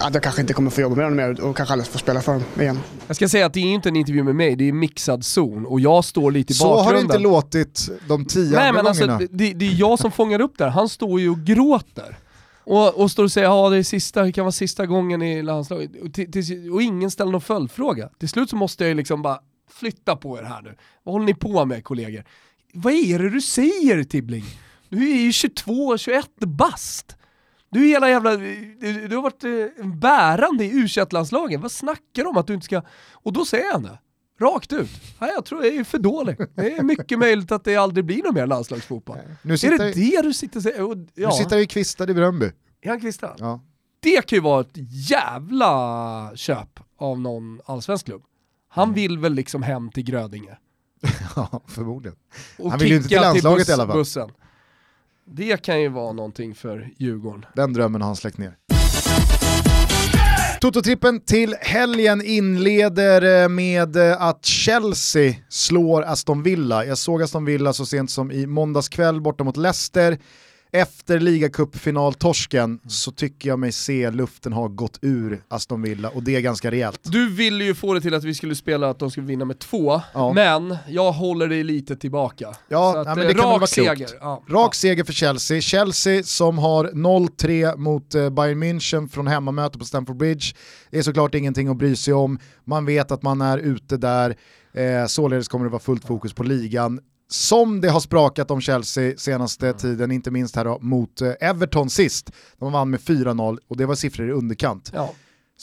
att 0.02 0.14
jag 0.14 0.22
kanske 0.22 0.40
inte 0.40 0.52
kommer 0.52 0.70
få 0.70 0.80
jobba 0.80 0.96
med 0.96 1.04
dem 1.04 1.16
mer 1.16 1.40
och 1.40 1.56
kanske 1.56 1.72
aldrig 1.72 1.88
få 1.88 1.98
spela 1.98 2.20
för 2.22 2.32
dem 2.32 2.42
igen. 2.60 2.78
Jag 3.06 3.16
ska 3.16 3.28
säga 3.28 3.46
att 3.46 3.54
det 3.54 3.60
är 3.60 3.64
inte 3.64 3.88
en 3.88 3.96
intervju 3.96 4.22
med 4.22 4.34
mig, 4.36 4.56
det 4.56 4.68
är 4.68 4.72
mixad 4.72 5.24
zon 5.24 5.66
och 5.66 5.80
jag 5.80 6.04
står 6.04 6.30
lite 6.30 6.52
i 6.52 6.56
Så 6.56 6.64
bakgrunden. 6.64 6.86
har 6.86 6.94
det 6.94 7.00
inte 7.00 7.18
låtit 7.18 7.88
de 8.08 8.24
tio 8.24 8.56
Nej 8.56 8.68
andra 8.68 8.82
men 8.82 8.86
alltså, 8.86 9.06
det, 9.30 9.52
det 9.52 9.66
är 9.66 9.80
jag 9.80 9.98
som 9.98 10.12
fångar 10.12 10.40
upp 10.40 10.58
där. 10.58 10.68
Han 10.68 10.88
står 10.88 11.20
ju 11.20 11.30
och 11.30 11.38
gråter. 11.38 12.18
Och, 12.64 13.00
och 13.00 13.10
står 13.10 13.24
och 13.24 13.32
säger 13.32 13.46
ja 13.46 13.70
det 13.70 13.76
är 13.76 13.82
sista, 13.82 14.22
det 14.22 14.32
kan 14.32 14.44
vara 14.44 14.52
sista 14.52 14.86
gången 14.86 15.22
i 15.22 15.42
landslaget. 15.42 15.90
Och, 16.02 16.14
till, 16.14 16.32
till, 16.32 16.72
och 16.72 16.82
ingen 16.82 17.10
ställer 17.10 17.32
någon 17.32 17.40
följdfråga. 17.40 18.08
Till 18.18 18.28
slut 18.28 18.50
så 18.50 18.56
måste 18.56 18.84
jag 18.84 18.96
liksom 18.96 19.22
bara 19.22 19.38
flytta 19.70 20.16
på 20.16 20.38
er 20.38 20.42
här 20.42 20.62
nu. 20.62 20.74
Vad 21.02 21.12
håller 21.12 21.26
ni 21.26 21.34
på 21.34 21.64
med 21.64 21.84
kollegor? 21.84 22.24
Vad 22.74 22.92
är 22.92 23.18
det 23.18 23.30
du 23.30 23.40
säger 23.40 24.04
Tibbling? 24.04 24.44
Du 24.88 25.12
är 25.12 25.16
ju 25.22 25.32
22, 25.32 25.98
21 25.98 26.26
bast. 26.38 27.16
Du 27.72 27.84
är 27.84 27.88
hela 27.88 28.08
jävla, 28.10 28.36
du, 28.36 29.08
du 29.08 29.16
har 29.16 29.22
varit 29.22 29.44
eh, 29.44 29.86
bärande 29.86 30.64
i 30.64 30.70
u 30.70 30.86
landslagen 31.10 31.60
Vad 31.60 31.72
snackar 31.72 32.22
du 32.22 32.24
om 32.24 32.36
att 32.36 32.46
du 32.46 32.54
inte 32.54 32.64
ska... 32.64 32.82
Och 33.12 33.32
då 33.32 33.44
säger 33.44 33.72
han 33.72 33.82
det. 33.82 33.98
Rakt 34.40 34.72
ut. 34.72 34.90
Nej, 35.20 35.30
jag 35.34 35.44
tror 35.44 35.64
jag 35.64 35.74
är 35.74 35.84
för 35.84 35.98
dålig. 35.98 36.36
Det 36.54 36.72
är 36.76 36.82
mycket 36.82 37.18
möjligt 37.18 37.52
att 37.52 37.64
det 37.64 37.76
aldrig 37.76 38.04
blir 38.04 38.22
någon 38.22 38.34
mer 38.34 38.46
landslagsfotboll. 38.46 39.18
Nu 39.42 39.54
Är 39.54 39.78
det 39.78 39.92
det 39.92 40.22
du 40.22 40.32
sitter 40.32 40.82
och 40.82 40.96
ja, 41.14 41.28
nu 41.28 41.34
sitter 41.34 41.56
vi 41.56 41.66
kvistad 41.66 42.10
i 42.10 42.14
Bröndby. 42.14 42.50
är 42.82 42.88
han 42.88 43.00
Christian? 43.00 43.34
Ja. 43.38 43.60
Det 44.00 44.26
kan 44.26 44.36
ju 44.36 44.40
vara 44.40 44.60
ett 44.60 44.76
jävla 45.10 46.32
köp 46.34 46.80
av 46.98 47.20
någon 47.20 47.60
allsvensk 47.64 48.06
klubb. 48.06 48.22
Han 48.68 48.84
Mm. 48.84 48.94
vill 48.94 49.18
väl 49.18 49.34
liksom 49.34 49.62
hem 49.62 49.90
till 49.90 50.02
Grödinge. 50.04 50.58
ja, 51.36 51.60
förmodligen. 51.66 52.16
Och 52.58 52.70
Han 52.70 52.78
vill 52.78 52.88
ju 52.88 52.96
inte 52.96 53.08
till 53.08 53.20
landslaget 53.20 53.68
i 53.68 53.72
alla 53.72 53.86
fall. 53.86 53.96
bussen. 53.96 54.30
Det 55.34 55.62
kan 55.62 55.80
ju 55.80 55.88
vara 55.88 56.12
någonting 56.12 56.54
för 56.54 56.90
Djurgården. 56.98 57.44
Den 57.54 57.72
drömmen 57.72 58.00
har 58.00 58.06
han 58.06 58.16
släckt 58.16 58.38
ner. 58.38 58.56
Toto-trippen 60.60 61.20
till 61.20 61.54
helgen 61.60 62.22
inleder 62.24 63.42
eh, 63.42 63.48
med 63.48 63.96
eh, 63.96 64.22
att 64.22 64.44
Chelsea 64.44 65.34
slår 65.48 66.02
Aston 66.02 66.42
Villa. 66.42 66.84
Jag 66.84 66.98
såg 66.98 67.22
Aston 67.22 67.44
Villa 67.44 67.72
så 67.72 67.86
sent 67.86 68.10
som 68.10 68.32
i 68.32 68.46
måndags 68.46 68.88
kväll 68.88 69.20
borta 69.20 69.44
mot 69.44 69.56
Leicester. 69.56 70.18
Efter 70.74 71.20
ligacupfinaltorsken 71.20 72.80
så 72.88 73.10
tycker 73.12 73.48
jag 73.48 73.58
mig 73.58 73.72
se 73.72 74.10
luften 74.10 74.52
ha 74.52 74.68
gått 74.68 74.98
ur 75.02 75.42
Aston 75.48 75.82
Villa 75.82 76.08
och 76.08 76.22
det 76.22 76.36
är 76.36 76.40
ganska 76.40 76.70
rejält. 76.70 77.00
Du 77.02 77.30
ville 77.34 77.64
ju 77.64 77.74
få 77.74 77.94
det 77.94 78.00
till 78.00 78.14
att 78.14 78.24
vi 78.24 78.34
skulle 78.34 78.54
spela 78.54 78.90
att 78.90 78.98
de 78.98 79.10
skulle 79.10 79.26
vinna 79.26 79.44
med 79.44 79.58
två, 79.58 80.00
Ja. 80.14 80.32
men 80.32 80.76
jag 80.88 81.12
håller 81.12 81.48
dig 81.48 81.64
lite 81.64 81.96
tillbaka. 81.96 82.54
Ja, 82.68 82.98
att, 83.00 83.06
nej, 83.06 83.16
men 83.16 83.24
eh, 83.24 83.28
det 83.28 83.34
kan 83.34 83.44
vara 83.48 83.56
klokt. 83.58 83.70
seger. 83.72 84.08
Ja. 84.20 84.42
Rak 84.48 84.74
seger 84.74 85.04
för 85.04 85.12
Chelsea. 85.12 85.60
Chelsea 85.60 86.22
som 86.22 86.58
har 86.58 86.84
0-3 86.84 87.76
mot 87.76 88.14
eh, 88.14 88.30
Bayern 88.30 88.62
München 88.62 89.08
från 89.08 89.26
hemmamöte 89.26 89.78
på 89.78 89.84
Stamford 89.84 90.16
Bridge. 90.16 90.46
Det 90.90 90.98
är 90.98 91.02
såklart 91.02 91.34
ingenting 91.34 91.68
att 91.68 91.76
bry 91.76 91.96
sig 91.96 92.14
om. 92.14 92.38
Man 92.64 92.84
vet 92.86 93.10
att 93.12 93.22
man 93.22 93.40
är 93.40 93.58
ute 93.58 93.96
där. 93.96 94.36
Eh, 94.74 95.06
således 95.06 95.48
kommer 95.48 95.64
det 95.64 95.70
vara 95.70 95.82
fullt 95.82 96.04
fokus 96.06 96.32
på 96.32 96.42
ligan. 96.42 97.00
Som 97.32 97.80
det 97.80 97.88
har 97.88 98.00
sprakat 98.00 98.50
om 98.50 98.60
Chelsea 98.60 99.16
senaste 99.16 99.72
tiden, 99.72 100.10
inte 100.10 100.30
minst 100.30 100.56
här 100.56 100.64
då, 100.64 100.78
mot 100.80 101.20
eh, 101.20 101.32
Everton 101.40 101.90
sist. 101.90 102.30
De 102.58 102.72
vann 102.72 102.90
med 102.90 103.00
4-0 103.00 103.58
och 103.68 103.76
det 103.76 103.86
var 103.86 103.94
siffror 103.94 104.28
i 104.28 104.32
underkant. 104.32 104.90
Ja. 104.94 105.14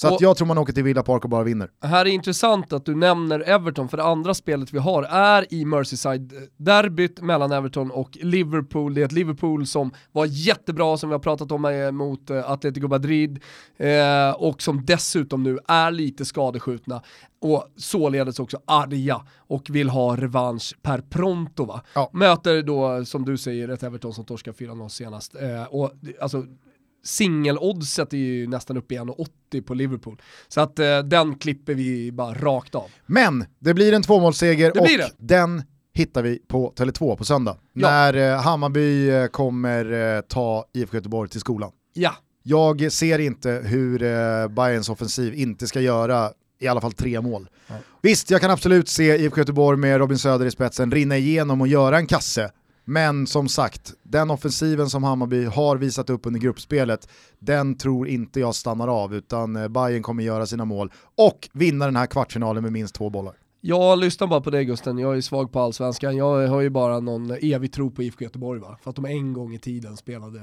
Så 0.02 0.14
Och- 0.14 0.22
jag 0.22 0.38
tror 0.38 0.48
man 0.48 0.58
åker 0.58 0.74
till 0.74 0.84
Villa 0.84 1.04
Park 1.04 1.24
och 1.24 1.30
bara 1.30 1.44
vinner. 1.44 1.70
Här 1.82 2.06
är 2.06 2.10
intressant 2.10 2.74
att 2.74 2.86
du 2.86 2.96
nämner 2.96 3.40
Everton, 3.40 3.90
för 3.90 3.98
det 3.98 4.04
andra 4.04 4.34
spelet 4.34 4.74
vi 4.74 4.78
har 4.78 5.04
är 5.04 5.54
i 5.54 5.66
Merseyside-derbyt 5.66 7.22
mellan 7.22 7.52
Everton 7.52 7.92
och 7.92 8.18
Liverpool. 8.22 8.94
Det 8.94 9.02
är 9.02 9.06
ett 9.06 9.12
Liverpool 9.12 9.68
som 9.68 9.92
var 10.12 10.26
jättebra, 10.26 10.98
som 10.98 11.10
vi 11.10 11.14
har 11.14 11.20
pratat 11.20 11.52
om 11.52 11.66
eh, 11.66 11.92
mot 11.92 12.30
eh, 12.30 12.52
Atletico 12.52 12.88
Madrid, 12.88 13.40
eh, 13.78 14.32
och 14.32 14.62
som 14.62 14.86
dessutom 14.86 15.44
nu 15.44 15.60
är 15.68 15.92
lite 15.92 16.26
skadeskjutna 16.26 17.02
och 17.42 17.68
således 17.78 18.40
också 18.40 18.60
arga 18.66 19.22
och 19.38 19.70
vill 19.70 19.90
ha 19.90 20.16
revansch 20.16 20.76
per 20.82 21.02
pronto 21.02 21.66
va. 21.66 21.82
Ja. 21.94 22.10
Möter 22.14 22.62
då, 22.64 23.06
som 23.06 23.26
du 23.26 23.38
säger, 23.38 23.70
ett 23.70 23.84
Everton 23.84 24.14
som 24.14 24.26
torskar 24.26 24.52
4-0 24.52 24.90
senast. 24.90 25.36
Eh, 25.36 25.64
och 25.64 25.92
alltså, 26.22 26.46
singeloddset 27.04 28.14
är 28.14 28.18
ju 28.18 28.48
nästan 28.48 28.78
uppe 28.78 28.96
i 28.96 28.98
1,80 28.98 29.62
på 29.62 29.74
Liverpool. 29.74 30.22
Så 30.48 30.62
att 30.62 30.80
eh, 30.80 31.00
den 31.00 31.36
klipper 31.36 31.74
vi 31.74 32.12
bara 32.12 32.34
rakt 32.34 32.76
av. 32.76 32.90
Men 33.06 33.46
det 33.60 33.74
blir 33.74 33.94
en 33.94 34.04
tvåmålsseger 34.04 34.80
och 34.82 34.88
det. 34.88 35.12
den 35.18 35.64
hittar 35.94 36.24
vi 36.24 36.40
på 36.48 36.74
Tele2 36.76 37.16
på 37.16 37.26
söndag. 37.26 37.58
Ja. 37.74 37.90
När 37.90 38.14
eh, 38.14 38.42
Hammarby 38.42 39.10
eh, 39.10 39.26
kommer 39.28 40.16
eh, 40.16 40.22
ta 40.22 40.66
IFK 40.74 40.98
Göteborg 40.98 41.30
till 41.30 41.40
skolan. 41.40 41.72
Ja, 41.94 42.16
Jag 42.44 42.92
ser 42.92 43.20
inte 43.20 43.50
hur 43.66 44.04
eh, 44.04 44.48
Bayerns 44.48 44.90
offensiv 44.90 45.34
inte 45.34 45.68
ska 45.68 45.80
göra 45.82 46.32
i 46.60 46.68
alla 46.68 46.82
fall 46.82 46.94
tre 46.94 47.22
mål. 47.22 47.50
Nej. 47.68 47.80
Visst, 48.02 48.32
jag 48.32 48.42
kan 48.42 48.52
absolut 48.52 48.90
se 48.90 49.16
IFK 49.18 49.38
Göteborg 49.38 49.78
med 49.78 49.98
Robin 49.98 50.18
Söder 50.18 50.46
i 50.46 50.52
spetsen 50.52 50.92
rinna 50.92 51.18
igenom 51.18 51.62
och 51.62 51.68
göra 51.68 51.98
en 51.98 52.08
kasse. 52.08 52.52
Men 52.90 53.28
som 53.28 53.50
sagt, 53.50 53.94
den 54.04 54.32
offensiven 54.32 54.90
som 54.90 55.04
Hammarby 55.04 55.46
har 55.46 55.78
visat 55.78 56.10
upp 56.10 56.26
under 56.26 56.40
gruppspelet, 56.40 57.10
den 57.40 57.78
tror 57.78 58.08
inte 58.08 58.40
jag 58.40 58.56
stannar 58.56 58.88
av, 58.88 59.16
utan 59.16 59.56
eh, 59.56 59.68
Bayern 59.68 60.04
kommer 60.04 60.24
göra 60.24 60.46
sina 60.46 60.66
mål 60.66 60.92
och 61.18 61.50
vinna 61.54 61.86
den 61.86 61.96
här 61.96 62.06
kvartsfinalen 62.06 62.64
med 62.64 62.72
minst 62.72 62.96
två 62.96 63.10
bollar 63.10 63.39
jag 63.62 64.00
lyssnar 64.00 64.28
bara 64.28 64.42
på 64.42 64.50
dig 64.50 64.66
Gusten, 64.66 64.98
jag 64.98 65.18
är 65.18 65.22
svag 65.22 65.52
på 65.52 65.60
allsvenskan. 65.60 66.18
Jag 66.18 66.48
har 66.48 66.62
ju 66.62 66.70
bara 66.70 67.00
någon 67.00 67.32
evig 67.32 67.74
tro 67.74 67.92
på 67.92 68.04
IFK 68.04 68.24
Göteborg 68.24 68.60
va, 68.60 68.78
för 68.84 68.90
att 68.90 68.96
de 68.96 69.06
en 69.06 69.34
gång 69.34 69.54
i 69.54 69.60
tiden 69.60 69.98
spelade 69.98 70.40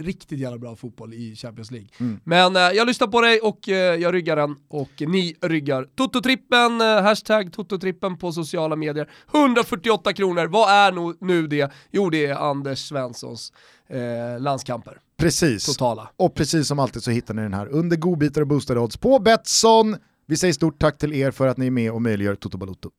riktigt 0.00 0.38
jävla 0.38 0.58
bra 0.58 0.76
fotboll 0.76 1.14
i 1.14 1.36
Champions 1.36 1.70
League. 1.70 1.88
Mm. 2.00 2.20
Men 2.24 2.56
eh, 2.56 2.62
jag 2.62 2.86
lyssnar 2.86 3.08
på 3.08 3.20
dig 3.20 3.40
och 3.40 3.68
eh, 3.68 3.74
jag 3.74 4.14
ryggar 4.14 4.36
den 4.36 4.56
och 4.68 4.90
ni 5.00 5.36
ryggar 5.40 5.88
Tototrippen, 5.94 6.80
eh, 6.80 7.02
hashtag 7.02 7.52
Tototrippen 7.52 8.18
på 8.18 8.32
sociala 8.32 8.76
medier. 8.76 9.10
148 9.34 10.12
kronor, 10.12 10.46
vad 10.46 10.70
är 10.70 10.92
nu, 10.92 11.16
nu 11.20 11.46
det? 11.46 11.72
Jo 11.90 12.10
det 12.10 12.26
är 12.26 12.34
Anders 12.34 12.88
Svenssons 12.88 13.52
eh, 13.88 14.40
landskamper, 14.40 14.98
Precis. 15.16 15.66
totala. 15.66 16.10
Och 16.16 16.34
precis 16.34 16.68
som 16.68 16.78
alltid 16.78 17.02
så 17.02 17.10
hittar 17.10 17.34
ni 17.34 17.42
den 17.42 17.54
här 17.54 17.68
under 17.68 17.96
godbitar 17.96 18.40
och 18.40 18.46
boostade 18.46 18.80
odds 18.80 18.96
på 18.96 19.18
Betsson. 19.18 19.96
Vi 20.32 20.36
säger 20.36 20.52
stort 20.52 20.78
tack 20.78 20.98
till 20.98 21.12
er 21.14 21.30
för 21.30 21.46
att 21.46 21.56
ni 21.56 21.66
är 21.66 21.70
med 21.70 21.92
och 21.92 22.02
möjliggör 22.02 22.34
Toto 22.34 22.58
Balotto. 22.58 22.90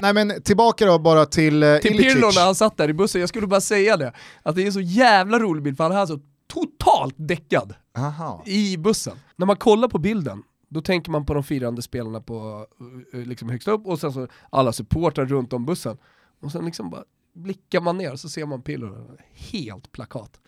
Nej 0.00 0.14
men 0.14 0.42
tillbaka 0.42 0.86
då 0.86 0.98
bara 0.98 1.26
till, 1.26 1.62
eh, 1.62 1.76
Till 1.76 1.90
Ilicic. 1.90 2.14
Pirlo 2.14 2.26
när 2.26 2.44
han 2.44 2.54
satt 2.54 2.76
där 2.76 2.88
i 2.88 2.92
bussen, 2.92 3.20
jag 3.20 3.28
skulle 3.28 3.46
bara 3.46 3.60
säga 3.60 3.96
det, 3.96 4.12
att 4.42 4.56
det 4.56 4.62
är 4.62 4.66
en 4.66 4.72
så 4.72 4.80
jävla 4.80 5.38
rolig 5.38 5.62
bild 5.62 5.76
för 5.76 5.84
han 5.84 5.92
är 5.92 6.06
så 6.06 6.20
totalt 6.46 7.14
däckad 7.16 7.74
Aha. 7.98 8.42
i 8.46 8.76
bussen. 8.76 9.16
När 9.36 9.46
man 9.46 9.56
kollar 9.56 9.88
på 9.88 9.98
bilden, 9.98 10.42
då 10.68 10.80
tänker 10.80 11.10
man 11.10 11.26
på 11.26 11.34
de 11.34 11.42
firande 11.42 11.82
spelarna 11.82 12.20
på, 12.20 12.66
eh, 13.12 13.20
liksom 13.20 13.50
högst 13.50 13.68
upp 13.68 13.86
och 13.86 14.00
sen 14.00 14.12
så 14.12 14.28
alla 14.50 14.72
supportrar 14.72 15.26
runt 15.26 15.52
om 15.52 15.66
bussen. 15.66 15.96
Och 16.42 16.52
sen 16.52 16.64
liksom 16.64 16.90
bara 16.90 17.04
blickar 17.34 17.80
man 17.80 17.98
ner 17.98 18.16
så 18.16 18.28
ser 18.28 18.46
man 18.46 18.62
Pirlo, 18.62 19.16
helt 19.34 19.92
plakat. 19.92 20.40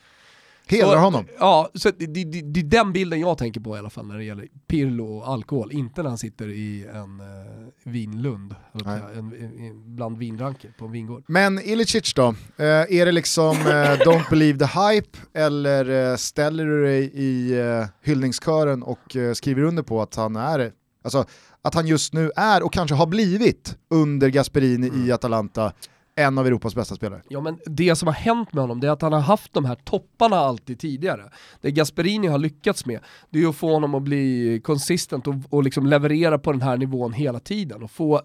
Hedrar 0.69 0.93
Så- 0.93 0.99
honom. 0.99 1.25
Ja, 1.39 1.71
så 1.75 1.91
det, 1.99 2.07
det, 2.07 2.25
det, 2.43 2.61
är 2.61 2.65
den 2.65 2.93
bilden 2.93 3.21
jag 3.21 3.39
tänker 3.39 3.61
på 3.61 3.77
i 3.77 3.79
alla 3.79 3.91
fall 3.91 4.07
när 4.07 4.17
det 4.19 4.25
gäller 4.25 4.49
Pirlo 4.67 5.05
och 5.17 5.29
alkohol, 5.29 5.73
inte 5.73 6.03
när 6.03 6.09
han 6.09 6.19
sitter 6.19 6.49
i 6.49 6.87
en 6.95 7.21
uh, 7.21 7.69
vinlund, 7.85 8.55
säga, 8.85 9.03
en, 9.15 9.19
en, 9.19 9.59
en, 9.67 9.95
bland 9.97 10.19
vinranker 10.19 10.71
på 10.79 10.85
en 10.85 10.93
vingård. 10.93 11.25
Men 11.29 11.59
Ilicic 11.59 12.15
då? 12.15 12.29
Eh, 12.57 12.65
är 12.67 13.07
det 13.07 13.13
liksom 13.13 13.57
eh, 13.61 13.65
Don't 14.07 14.31
Believe 14.31 14.59
the 14.59 14.81
Hype 14.81 15.19
eller 15.35 16.11
eh, 16.11 16.17
ställer 16.17 16.65
du 16.67 16.85
dig 16.85 17.11
i 17.15 17.59
eh, 17.59 17.85
hyllningskören 18.03 18.83
och 18.83 19.17
eh, 19.17 19.33
skriver 19.33 19.63
under 19.63 19.83
på 19.83 20.03
att 20.03 20.15
han 20.17 20.37
är, 20.37 20.73
alltså 21.05 21.25
att 21.63 21.75
han 21.75 21.87
just 21.87 22.13
nu 22.13 22.31
är 22.37 22.63
och 22.63 22.73
kanske 22.73 22.95
har 22.97 23.07
blivit 23.07 23.77
under 23.91 24.29
Gasperini 24.29 24.89
Mm. 24.89 25.07
i 25.07 25.13
Atalanta 25.13 25.73
en 26.17 26.39
av 26.39 26.47
Europas 26.47 26.75
bästa 26.75 26.95
spelare? 26.95 27.23
Ja 27.29 27.41
men 27.41 27.59
det 27.67 27.97
som 27.97 28.07
har 28.07 28.15
hänt 28.15 28.53
med 28.53 28.63
honom 28.63 28.81
det 28.81 28.87
är 28.87 28.91
att 28.91 29.03
han 29.03 29.13
har 29.13 29.21
haft 29.21 29.53
de 29.53 29.65
här 29.65 29.75
topparna 29.75 30.37
alltid 30.37 30.79
tidigare. 30.79 31.31
Det 31.61 31.71
Gasperini 31.71 32.27
har 32.27 32.39
lyckats 32.39 32.87
med, 32.87 33.01
det 33.31 33.43
är 33.43 33.49
att 33.49 33.57
få 33.57 33.73
honom 33.73 33.95
att 33.95 34.03
bli 34.03 34.61
konsistent 34.65 35.27
och, 35.27 35.35
och 35.51 35.63
liksom 35.63 35.87
leverera 35.87 36.39
på 36.39 36.53
den 36.53 36.63
här 36.63 36.77
nivån 36.77 37.13
hela 37.13 37.41
tiden. 37.41 37.83
Och 37.83 37.91
få, 37.91 38.23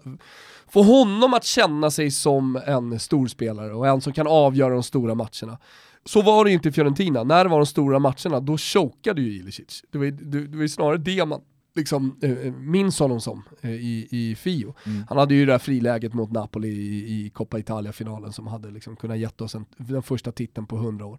få 0.68 0.82
honom 0.82 1.34
att 1.34 1.44
känna 1.44 1.90
sig 1.90 2.10
som 2.10 2.60
en 2.66 3.00
storspelare 3.00 3.74
och 3.74 3.88
en 3.88 4.00
som 4.00 4.12
kan 4.12 4.26
avgöra 4.26 4.74
de 4.74 4.82
stora 4.82 5.14
matcherna. 5.14 5.58
Så 6.04 6.22
var 6.22 6.44
det 6.44 6.50
ju 6.50 6.54
inte 6.54 6.68
i 6.68 6.72
Fiorentina, 6.72 7.24
när 7.24 7.44
det 7.44 7.50
var 7.50 7.58
de 7.58 7.66
stora 7.66 7.98
matcherna 7.98 8.40
då 8.40 8.58
chokade 8.58 9.22
ju 9.22 9.40
Ilicic. 9.40 9.84
Det 9.90 9.98
var 9.98 10.04
ju 10.04 10.10
det, 10.10 10.46
det 10.46 10.56
var 10.56 10.62
ju 10.62 10.68
snarare 10.68 10.96
det 10.98 11.26
man 11.26 11.40
liksom, 11.74 12.18
eh, 12.22 12.52
minns 12.52 12.98
honom 12.98 13.20
som 13.20 13.42
eh, 13.60 13.70
i, 13.70 14.08
i 14.10 14.34
Fio. 14.34 14.74
Mm. 14.86 15.04
Han 15.08 15.18
hade 15.18 15.34
ju 15.34 15.46
det 15.46 15.52
här 15.52 15.58
friläget 15.58 16.14
mot 16.14 16.32
Napoli 16.32 16.68
i, 16.68 17.26
i 17.26 17.30
Coppa 17.30 17.58
Italia-finalen 17.58 18.32
som 18.32 18.46
hade 18.46 18.70
liksom 18.70 18.96
kunnat 18.96 19.18
gett 19.18 19.40
oss 19.40 19.54
en, 19.54 19.64
den 19.76 20.02
första 20.02 20.32
titeln 20.32 20.66
på 20.66 20.76
100 20.76 21.06
år. 21.06 21.18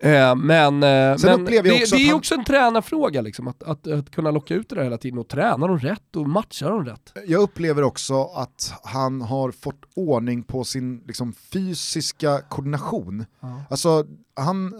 Eh, 0.00 0.34
men 0.36 0.82
eh, 0.82 1.16
men 1.24 1.44
det, 1.44 1.62
det 1.62 1.68
är 1.68 2.06
han- 2.08 2.16
också 2.16 2.34
en 2.34 2.44
tränarfråga, 2.44 3.20
liksom, 3.20 3.48
att, 3.48 3.62
att, 3.62 3.86
att 3.86 4.10
kunna 4.10 4.30
locka 4.30 4.54
ut 4.54 4.68
det 4.68 4.74
där 4.76 4.82
hela 4.82 4.98
tiden 4.98 5.18
och 5.18 5.28
träna 5.28 5.66
dem 5.66 5.78
rätt 5.78 6.16
och 6.16 6.28
matcha 6.28 6.68
dem 6.68 6.84
rätt. 6.84 7.12
Jag 7.26 7.42
upplever 7.42 7.82
också 7.82 8.24
att 8.24 8.72
han 8.82 9.20
har 9.20 9.50
fått 9.52 9.80
ordning 9.94 10.42
på 10.42 10.64
sin 10.64 11.02
liksom, 11.06 11.32
fysiska 11.32 12.40
koordination. 12.40 13.24
Alltså, 13.70 14.06
han, 14.34 14.74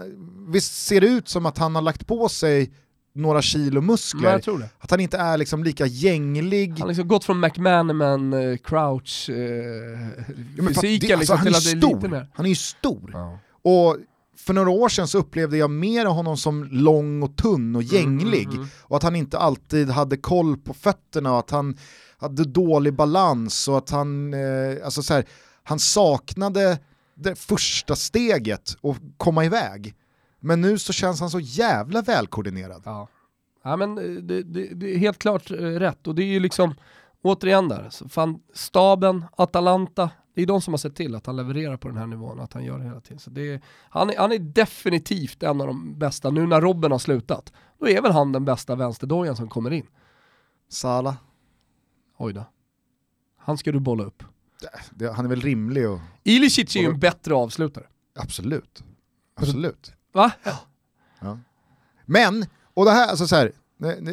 visst 0.49 0.87
ser 0.87 1.01
det 1.01 1.07
ut 1.07 1.29
som 1.29 1.47
att 1.47 1.59
han 1.59 1.75
har 1.75 1.83
lagt 1.83 2.07
på 2.07 2.29
sig 2.29 2.71
några 3.13 3.43
kilo 3.43 3.81
muskler, 3.81 4.59
det. 4.59 4.71
att 4.79 4.91
han 4.91 5.01
inte 5.01 5.19
är 5.19 5.39
liksom 5.39 5.65
lika 5.65 5.87
gänglig. 5.87 6.71
Han 6.71 6.81
har 6.81 6.89
liksom 6.89 7.09
gått 7.09 7.25
från 7.25 7.41
McManaman, 7.41 8.33
eh, 8.33 8.57
Crouch, 8.57 9.31
eh, 9.31 9.37
Ja, 10.57 10.69
fysiken 10.69 11.09
det- 11.09 11.15
alltså, 11.15 11.19
liksom, 11.19 11.37
han, 11.37 11.47
till 11.47 11.55
att 11.57 11.65
det 11.65 11.71
är 11.71 11.81
stor. 11.81 11.95
lite 11.97 12.09
mer. 12.09 12.27
han 12.35 12.45
är 12.47 12.51
ju 12.51 12.55
stor. 12.55 13.15
Och 13.63 13.97
för 14.37 14.55
några 14.55 14.71
år 14.71 14.89
sedan 14.89 15.09
så 15.09 15.19
upplevde 15.19 15.57
jag 15.57 15.71
mer 15.71 16.07
av 16.07 16.13
honom 16.13 16.37
som 16.37 16.65
lång 16.65 17.23
och 17.23 17.37
tunn 17.37 17.77
och 17.77 17.83
gänglig. 17.83 18.43
Mm, 18.45 18.51
mm, 18.51 18.57
mm. 18.57 18.69
Och 18.83 18.97
att 18.97 19.03
han 19.03 19.17
inte 19.17 19.39
alltid 19.39 19.91
hade 19.91 20.17
koll 20.17 20.57
på 20.57 20.75
fötterna 20.75 21.33
och 21.33 21.39
att 21.39 21.51
han 21.51 21.77
hade 22.19 22.45
dålig 22.45 22.95
balans 22.95 23.69
och 23.69 23.79
att 23.79 23.91
han, 23.91 24.35
eh, 24.35 24.85
alltså 24.85 25.03
så 25.03 25.15
här, 25.15 25.25
han 25.63 25.79
saknade 25.79 26.79
det 27.15 27.35
första 27.39 27.97
steget 27.97 28.77
och 28.81 28.97
komma 29.17 29.45
iväg. 29.45 29.95
Men 30.41 30.61
nu 30.61 30.79
så 30.79 30.93
känns 30.93 31.21
han 31.21 31.31
så 31.31 31.41
jävla 31.41 32.03
välkoordinerad. 32.03 32.83
Ja. 32.85 33.09
ja 33.63 33.77
men 33.77 33.99
eh, 33.99 34.23
det, 34.23 34.43
det, 34.43 34.75
det 34.75 34.95
är 34.95 34.99
helt 34.99 35.19
klart 35.19 35.51
eh, 35.51 35.55
rätt 35.57 36.07
och 36.07 36.15
det 36.15 36.23
är 36.23 36.27
ju 36.27 36.41
liksom, 36.41 36.75
återigen 37.23 37.69
där, 37.69 38.09
fan, 38.09 38.41
staben, 38.55 39.25
Atalanta, 39.37 40.11
det 40.35 40.43
är 40.43 40.47
de 40.47 40.61
som 40.61 40.73
har 40.73 40.79
sett 40.79 40.97
till 40.97 41.15
att 41.15 41.27
han 41.27 41.37
levererar 41.37 41.77
på 41.77 41.89
den 41.89 41.97
här 41.97 42.07
nivån, 42.07 42.41
att 42.41 42.53
han 42.53 42.65
gör 42.65 42.79
det 42.79 42.85
hela 42.85 43.01
tiden. 43.01 43.19
Så 43.19 43.31
det 43.31 43.53
är, 43.53 43.61
han, 43.91 44.11
är, 44.11 44.17
han 44.17 44.33
är 44.33 44.39
definitivt 44.39 45.43
en 45.43 45.61
av 45.61 45.67
de 45.67 45.99
bästa, 45.99 46.31
nu 46.31 46.47
när 46.47 46.61
Robben 46.61 46.93
har 46.93 46.99
slutat, 46.99 47.53
då 47.79 47.89
är 47.89 48.03
väl 48.03 48.13
han 48.13 48.33
den 48.33 48.45
bästa 48.45 48.75
vänsterdojan 48.75 49.37
som 49.37 49.49
kommer 49.49 49.71
in. 49.71 49.87
Sala, 50.69 51.17
Oj 52.19 52.33
då. 52.33 52.45
Han 53.37 53.59
ska 53.59 53.73
du 53.73 53.81
bolla 53.81 54.05
upp. 54.05 54.23
det, 54.91 55.13
han 55.13 55.25
är 55.25 55.29
väl 55.29 55.41
rimlig 55.41 55.89
och 55.89 56.01
Ilicic 56.25 56.77
är 56.77 56.81
ju 56.81 56.87
en 56.87 57.01
bättre 57.01 57.35
avslutare. 57.35 57.87
absolut. 58.15 58.85
Absolut. 59.35 59.93
Va? 60.13 60.33
Men, 62.07 62.47
och 62.75 62.85
det 62.85 62.91
här, 62.91 63.09
alltså 63.09 63.27
så 63.27 63.37
här, 63.37 63.53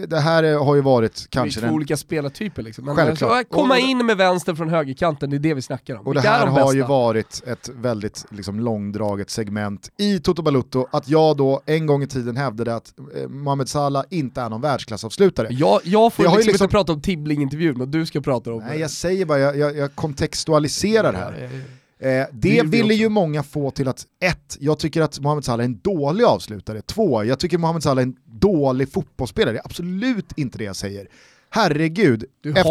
det, 0.08 0.20
här 0.20 0.58
har 0.58 0.76
ju 0.76 0.82
varit 0.82 1.28
kanske 1.30 1.60
det 1.60 1.60
är 1.60 1.62
två 1.62 1.68
den 1.68 1.76
olika 1.76 1.98
spelartyper 1.98 2.62
liksom. 2.62 2.86
Men 2.86 2.96
Självklart. 2.96 3.32
alltså, 3.32 3.54
komma 3.54 3.78
in 3.80 4.06
med 4.06 4.18
vänster 4.18 4.56
från 4.56 4.70
högerkanten, 4.70 5.30
det 5.30 5.36
är 5.36 5.40
det 5.40 5.54
vi 5.54 5.62
snackar 5.62 5.96
om. 5.96 6.08
Och 6.08 6.14
det 6.14 6.20
Vilka 6.20 6.30
är 6.34 6.40
här 6.40 6.46
de 6.46 6.52
har 6.52 6.60
bästa? 6.60 6.76
ju 6.76 6.84
varit 6.84 7.44
ett 7.48 7.70
väldigt 7.76 8.26
liksom, 8.30 8.60
långdraget 8.60 9.30
segment 9.30 9.92
i 9.98 10.20
Toto 10.20 10.42
Balutto, 10.42 10.88
att 10.92 11.08
jag 11.08 11.38
då 11.38 11.62
en 11.66 11.86
gång 11.86 12.04
i 12.04 12.08
tiden 12.08 12.38
hävdade 12.38 12.76
att 12.76 12.94
eh, 13.16 13.28
Mohamed 13.28 13.70
Salah 13.70 14.04
inte 14.10 14.42
är 14.42 14.50
någon 14.50 14.62
världsklassavslutare. 14.62 15.48
Jag, 15.52 15.82
jag 15.84 16.14
får 16.14 16.26
ju 16.26 16.32
liksom, 16.32 16.48
liksom- 16.48 16.66
inte 16.66 16.72
prata 16.72 16.94
om 16.94 17.02
Tibbling-intervjun 17.02 17.82
och 17.82 17.88
du 17.88 18.06
ska 18.06 18.22
prata 18.22 18.54
om... 18.54 18.64
Nej 18.64 18.80
jag 18.80 18.92
säger 18.92 19.26
bara, 19.26 19.40
jag, 19.40 19.58
jag, 19.58 19.78
jag 19.78 19.96
kontextualiserar 19.96 21.14
här. 21.14 21.32
Ja, 21.32 21.46
ja, 21.46 21.50
ja. 21.54 21.62
Eh, 22.06 22.26
det 22.32 22.50
vill 22.50 22.68
vi 22.68 22.82
ville 22.82 22.94
ju 22.94 23.10
många 23.10 23.44
få 23.44 23.72
till 23.72 23.88
att, 23.88 24.06
ett, 24.24 24.58
jag 24.60 24.80
tycker 24.80 25.02
att 25.02 25.20
Mohamed 25.20 25.46
Salah 25.46 25.64
är 25.64 25.66
en 25.66 25.80
dålig 25.80 26.24
avslutare. 26.24 26.82
Två, 26.82 27.24
jag 27.24 27.40
tycker 27.40 27.58
Mohamed 27.58 27.84
Salah 27.84 28.02
är 28.02 28.08
en 28.08 28.16
dålig 28.26 28.92
fotbollsspelare. 28.92 29.54
Det 29.54 29.60
är 29.60 29.66
absolut 29.66 30.32
inte 30.36 30.58
det 30.58 30.64
jag 30.64 30.76
säger. 30.76 31.08
herregud. 31.50 32.26
Du 32.42 32.50
efter, 32.50 32.62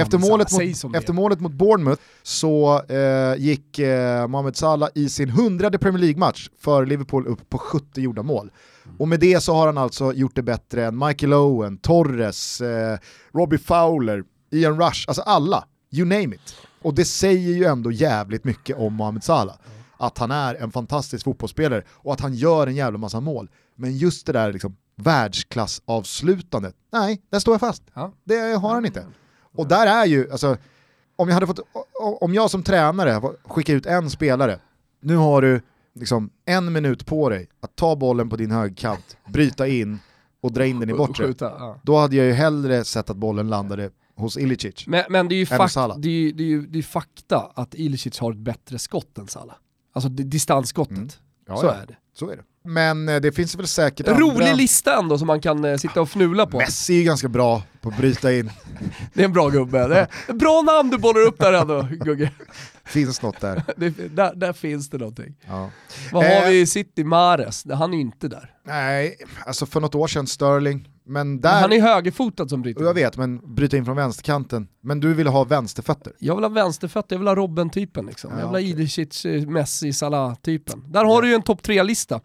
efter, 0.00 0.18
målet 0.18 0.52
mot, 0.52 0.92
det 0.92 0.98
efter 0.98 1.12
målet 1.12 1.40
mot 1.40 1.52
Bournemouth 1.52 2.02
så 2.22 2.82
eh, 2.88 3.36
gick 3.38 3.78
eh, 3.78 4.28
Mohamed 4.28 4.56
Salah 4.56 4.88
i 4.94 5.08
sin 5.08 5.30
hundrade 5.30 5.78
Premier 5.78 6.00
League-match 6.00 6.48
för 6.58 6.86
Liverpool 6.86 7.26
upp 7.26 7.50
på 7.50 7.58
70 7.58 8.00
gjorda 8.00 8.22
mål. 8.22 8.50
Och 8.98 9.08
med 9.08 9.20
det 9.20 9.42
så 9.42 9.54
har 9.54 9.66
han 9.66 9.78
alltså 9.78 10.12
gjort 10.12 10.34
det 10.34 10.42
bättre 10.42 10.84
än 10.84 10.98
Michael 10.98 11.32
Owen, 11.32 11.78
Torres, 11.78 12.60
eh, 12.60 12.98
Robbie 13.34 13.58
Fowler, 13.58 14.24
Ian 14.50 14.80
Rush, 14.80 15.04
alltså 15.08 15.22
alla, 15.22 15.64
you 15.92 16.06
name 16.06 16.34
it. 16.36 16.56
Och 16.82 16.94
det 16.94 17.04
säger 17.04 17.54
ju 17.54 17.64
ändå 17.64 17.92
jävligt 17.92 18.44
mycket 18.44 18.76
om 18.76 18.94
Mohamed 18.94 19.24
Salah. 19.24 19.56
Att 19.96 20.18
han 20.18 20.30
är 20.30 20.54
en 20.54 20.72
fantastisk 20.72 21.24
fotbollsspelare 21.24 21.82
och 21.88 22.12
att 22.12 22.20
han 22.20 22.34
gör 22.34 22.66
en 22.66 22.74
jävla 22.74 22.98
massa 22.98 23.20
mål. 23.20 23.50
Men 23.74 23.96
just 23.96 24.26
det 24.26 24.32
där 24.32 24.52
liksom 24.52 24.76
världsklassavslutandet, 24.96 26.74
nej, 26.92 27.22
där 27.30 27.38
står 27.38 27.54
jag 27.54 27.60
fast. 27.60 27.82
Ja. 27.94 28.12
Det 28.24 28.58
har 28.58 28.74
han 28.74 28.86
inte. 28.86 29.06
Och 29.56 29.68
där 29.68 29.86
är 29.86 30.06
ju, 30.06 30.30
alltså, 30.30 30.56
om 31.16 31.28
jag, 31.28 31.34
hade 31.34 31.46
fått, 31.46 31.60
om 32.20 32.34
jag 32.34 32.50
som 32.50 32.62
tränare 32.62 33.20
får 33.20 33.36
skicka 33.44 33.72
ut 33.72 33.86
en 33.86 34.10
spelare, 34.10 34.58
nu 35.00 35.16
har 35.16 35.42
du 35.42 35.60
liksom 35.94 36.30
en 36.44 36.72
minut 36.72 37.06
på 37.06 37.28
dig 37.28 37.48
att 37.60 37.76
ta 37.76 37.96
bollen 37.96 38.28
på 38.28 38.36
din 38.36 38.50
högkant, 38.50 39.16
bryta 39.28 39.66
in 39.66 39.98
och 40.40 40.52
dra 40.52 40.66
in 40.66 40.80
den 40.80 40.90
i 40.90 40.94
bortre. 40.94 41.34
Då 41.82 41.96
hade 41.96 42.16
jag 42.16 42.26
ju 42.26 42.32
hellre 42.32 42.84
sett 42.84 43.10
att 43.10 43.16
bollen 43.16 43.48
landade 43.48 43.90
hos 44.16 44.36
Ilicic. 44.36 44.86
Men, 44.86 45.04
men 45.08 45.28
det 45.28 45.34
är 45.34 45.36
ju 45.36 45.44
fak- 45.44 45.94
det 45.98 46.08
är, 46.08 46.12
ju- 46.12 46.32
det 46.32 46.42
är, 46.42 46.46
ju- 46.48 46.66
det 46.66 46.78
är 46.78 46.82
fakta 46.82 47.52
att 47.54 47.74
Ilicic 47.74 48.18
har 48.18 48.32
ett 48.32 48.38
bättre 48.38 48.78
skott 48.78 49.18
än 49.18 49.26
Salah. 49.28 49.56
Alltså 49.94 50.08
distansskottet. 50.08 50.96
Mm. 50.96 51.08
Ja, 51.48 51.56
Så 51.56 51.66
ja. 51.66 51.74
är 51.74 51.86
det. 51.86 51.94
Så 52.14 52.30
är 52.30 52.36
det. 52.36 52.42
Men 52.68 53.08
eh, 53.08 53.16
det 53.20 53.32
finns 53.32 53.54
väl 53.54 53.66
säkert 53.66 54.08
Rolig 54.08 54.30
andra... 54.42 54.52
lista 54.54 54.98
ändå 54.98 55.18
som 55.18 55.26
man 55.26 55.40
kan 55.40 55.64
eh, 55.64 55.76
sitta 55.76 56.00
och 56.00 56.08
fnula 56.08 56.46
på. 56.46 56.58
Messi 56.58 56.94
är 56.94 56.98
ju 56.98 57.04
ganska 57.04 57.28
bra 57.28 57.62
på 57.80 57.88
att 57.88 57.96
bryta 57.96 58.32
in. 58.32 58.50
Det 59.14 59.20
är 59.20 59.24
en 59.24 59.32
bra 59.32 59.48
gubbe. 59.48 59.88
Det 59.88 60.08
är 60.28 60.32
bra 60.32 60.62
namn 60.62 60.90
du 60.90 60.98
bollar 60.98 61.20
upp 61.20 61.38
där 61.38 61.52
ändå, 61.52 61.88
Gugge. 61.90 62.30
Finns 62.84 63.22
något 63.22 63.40
där. 63.40 63.62
Det, 63.76 63.90
där, 64.16 64.34
där 64.34 64.52
finns 64.52 64.90
det 64.90 64.98
någonting. 64.98 65.34
Ja. 65.46 65.70
Vad 66.12 66.24
Eh. 66.24 66.42
har 66.42 66.50
vi 66.50 66.60
i 66.60 66.66
City? 66.66 67.04
Mares, 67.04 67.64
han 67.74 67.92
är 67.92 67.96
ju 67.96 68.00
inte 68.02 68.28
där. 68.28 68.50
Nej, 68.64 69.16
alltså 69.46 69.66
för 69.66 69.80
något 69.80 69.94
år 69.94 70.06
sedan 70.06 70.26
Sterling. 70.26 70.88
Men 71.06 71.28
Men 71.28 71.40
där... 71.40 71.60
han 71.60 71.72
är 71.72 71.80
högerfotad 71.80 72.48
som 72.48 72.62
bryter. 72.62 72.84
Jag 72.84 72.94
vet, 72.94 73.16
men 73.16 73.54
bryta 73.54 73.76
in 73.76 73.84
från 73.84 73.96
vänsterkanten. 73.96 74.68
Men 74.80 75.00
du 75.00 75.14
vill 75.14 75.26
ha 75.26 75.44
vänsterfötter. 75.44 76.12
Jag 76.18 76.34
vill 76.34 76.44
ha 76.44 76.48
vänsterfötter, 76.48 77.14
jag 77.16 77.18
vill 77.18 77.28
ha 77.28 77.34
Robben-typen 77.34 78.06
liksom. 78.06 78.30
Ja, 78.30 78.38
jag 78.38 78.46
vill 78.46 78.54
ha 78.54 78.60
okej. 78.60 78.70
Idicic, 78.70 79.24
eh, 79.24 79.46
Messi, 79.46 79.92
Salah-typen. 79.92 80.84
Där 80.88 81.04
har 81.04 81.22
du 81.22 81.28
ju 81.28 81.34
en 81.34 81.42
topp 81.42 81.62
tre-lista. 81.62 82.20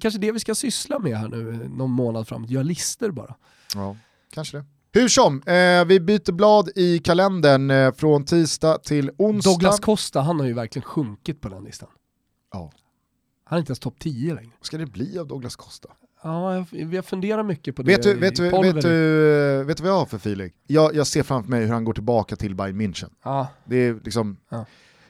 Kanske 0.00 0.20
det 0.20 0.32
vi 0.32 0.40
ska 0.40 0.54
syssla 0.54 0.98
med 0.98 1.18
här 1.18 1.28
nu 1.28 1.50
eh, 1.50 1.70
någon 1.70 1.90
månad 1.90 2.28
framåt, 2.28 2.50
göra 2.50 2.62
listor 2.62 3.10
bara. 3.10 3.34
Ja, 3.74 3.96
kanske 4.32 4.56
det. 4.56 4.64
Hur 4.92 5.08
som, 5.08 5.42
eh, 5.42 5.84
vi 5.84 6.00
byter 6.00 6.32
blad 6.32 6.70
i 6.76 6.98
kalendern 6.98 7.70
eh, 7.70 7.92
från 7.92 8.24
tisdag 8.24 8.78
till 8.78 9.10
onsdag. 9.18 9.50
Douglas 9.50 9.80
Costa, 9.80 10.20
han 10.20 10.40
har 10.40 10.46
ju 10.46 10.52
verkligen 10.52 10.84
sjunkit 10.84 11.40
på 11.40 11.48
den 11.48 11.64
listan. 11.64 11.88
Ja. 12.52 12.72
Han 13.44 13.56
är 13.56 13.60
inte 13.60 13.70
ens 13.70 13.78
topp 13.78 13.98
10 13.98 14.34
längre. 14.34 14.50
Vad 14.58 14.66
ska 14.66 14.78
det 14.78 14.86
bli 14.86 15.18
av 15.18 15.26
Douglas 15.26 15.56
Costa? 15.56 15.88
Ja, 16.24 16.54
jag, 16.54 16.66
vi 16.70 16.96
har 16.96 17.02
funderat 17.02 17.46
mycket 17.46 17.76
på 17.76 17.82
det. 17.82 17.86
Vet 17.92 18.02
du, 18.02 18.14
vet, 18.14 18.36
du, 18.36 18.42
vet, 18.50 18.80
du, 18.82 19.64
vet 19.66 19.76
du 19.76 19.82
vad 19.82 19.92
jag 19.92 19.98
har 19.98 20.06
för 20.06 20.16
feeling? 20.16 20.50
Jag, 20.66 20.94
jag 20.94 21.06
ser 21.06 21.22
framför 21.22 21.50
mig 21.50 21.64
hur 21.64 21.72
han 21.72 21.84
går 21.84 21.92
tillbaka 21.94 22.36
till 22.36 22.54
Bayern 22.54 22.80
München. 22.80 23.10
Ja, 23.24 23.46
Det 23.64 23.76
är, 23.76 24.00
liksom, 24.04 24.36
Ja. 24.50 24.64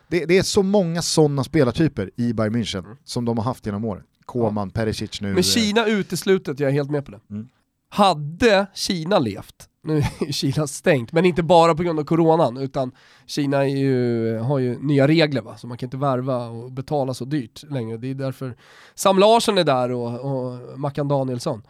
det, 0.08 0.24
det 0.26 0.38
är 0.38 0.42
så 0.42 0.62
många 0.62 1.02
sådana 1.02 1.44
spelartyper 1.44 2.10
i 2.16 2.32
Bayern 2.32 2.54
München 2.56 2.78
Mm. 2.84 2.96
som 3.04 3.24
de 3.24 3.38
har 3.38 3.44
haft 3.44 3.66
genom 3.66 3.84
åren. 3.84 4.02
Koman, 4.24 4.70
Perisic 4.70 5.20
nu. 5.20 5.28
men 5.28 5.36
eh, 5.36 5.42
Kina 5.42 5.86
uteslutet, 5.86 6.60
jag 6.60 6.68
är 6.68 6.72
helt 6.74 6.90
med 6.90 7.04
på 7.04 7.10
det. 7.12 7.20
Mm. 7.30 7.48
Hade 7.88 8.66
Kina 8.74 9.18
levt, 9.18 9.68
nu 9.82 9.98
är 10.20 10.32
Kina 10.32 10.66
stängt, 10.66 11.12
men 11.12 11.24
inte 11.24 11.42
bara 11.42 11.74
på 11.74 11.82
grund 11.82 11.98
av 11.98 12.04
coronan, 12.04 12.56
utan 12.56 12.92
Kina 13.26 13.66
ju, 13.66 14.38
har 14.38 14.58
ju 14.58 14.78
nya 14.78 15.08
regler 15.08 15.42
va, 15.42 15.56
så 15.56 15.66
man 15.66 15.78
kan 15.78 15.86
inte 15.86 15.96
värva 15.96 16.46
och 16.46 16.72
betala 16.72 17.14
så 17.14 17.24
dyrt 17.24 17.62
längre. 17.70 17.96
Det 17.96 18.10
är 18.10 18.14
därför 18.14 18.56
Sam 18.94 19.18
Larsson 19.18 19.58
är 19.58 19.64
där 19.64 19.90
och, 19.92 20.20
och 20.20 20.78
Mackan 20.78 21.08
Danielsson. 21.08 21.62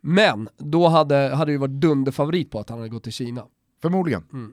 Men 0.00 0.48
då 0.56 0.88
hade, 0.88 1.14
hade 1.14 1.44
det 1.44 1.52
ju 1.52 1.58
varit 1.58 1.80
dunderfavorit 1.80 2.50
på 2.50 2.58
att 2.58 2.70
han 2.70 2.78
hade 2.78 2.88
gått 2.88 3.02
till 3.02 3.12
Kina. 3.12 3.44
Förmodligen. 3.82 4.24
Mm. 4.32 4.52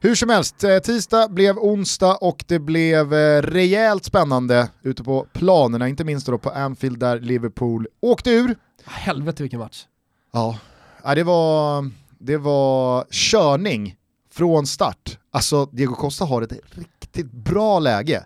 Hur 0.00 0.14
som 0.14 0.28
helst, 0.28 0.64
eh, 0.64 0.78
tisdag 0.78 1.28
blev 1.28 1.58
onsdag 1.58 2.16
och 2.16 2.44
det 2.48 2.58
blev 2.58 3.14
eh, 3.14 3.42
rejält 3.42 4.04
spännande 4.04 4.68
ute 4.82 5.04
på 5.04 5.26
planerna, 5.32 5.88
inte 5.88 6.04
minst 6.04 6.26
då 6.26 6.38
på 6.38 6.50
Anfield 6.50 6.98
där 6.98 7.20
Liverpool 7.20 7.88
åkte 8.00 8.30
ur. 8.30 8.56
Helvete 8.84 9.42
vilken 9.42 9.60
match. 9.60 9.86
Ja 10.32 10.58
det, 11.14 11.22
var, 11.22 11.90
det 12.18 12.36
var 12.36 13.06
körning 13.10 13.96
från 14.30 14.66
start. 14.66 15.18
Alltså 15.30 15.66
Diego 15.66 15.94
Costa 15.94 16.24
har 16.24 16.42
ett 16.42 16.52
riktigt 16.70 17.32
bra 17.32 17.78
läge 17.78 18.24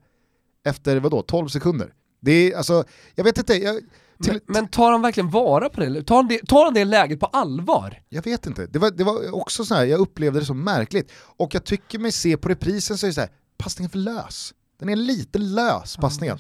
efter 0.64 0.97
vadå, 0.97 1.22
12 1.22 1.49
sekunder. 1.49 1.95
Det 2.20 2.32
är 2.32 2.57
alltså, 2.57 2.84
jag 3.14 3.24
vet 3.24 3.38
inte, 3.38 3.55
jag, 3.55 3.80
till, 4.22 4.32
Men, 4.32 4.41
men 4.47 4.68
tar 4.68 4.93
han 4.93 5.03
verkligen 5.03 5.30
vara 5.30 5.68
på 5.68 5.80
det? 5.80 6.03
Tar 6.03 6.16
han 6.16 6.28
det, 6.28 6.47
tar 6.47 6.64
han 6.64 6.74
det 6.74 6.84
läget 6.84 7.20
på 7.20 7.26
allvar? 7.26 8.03
jag 8.09 8.22
vet 8.22 8.47
inte. 8.47 8.66
Det 8.66 8.78
var, 8.78 8.91
det 8.91 9.05
var 9.05 9.34
också 9.34 9.64
så 9.64 9.74
här, 9.74 9.84
jag 9.84 10.01
upplevde 10.01 10.41
det 10.41 10.47
som 10.47 10.64
märkligt. 10.64 11.12
Och 11.20 11.55
jag 11.55 11.64
tycker 11.64 11.99
mig 11.99 12.12
se 12.12 12.36
på 12.36 12.49
reprisen 12.49 12.99
så 12.99 13.07
är 13.07 13.09
det 13.09 13.14
så 13.14 13.20
här, 13.20 13.30
passningen 13.59 13.91
för 13.91 13.99
lös. 13.99 14.55
Den 14.78 14.88
är 14.88 14.97
lite 14.97 15.38
lös, 15.38 15.97
passningen. 15.97 16.38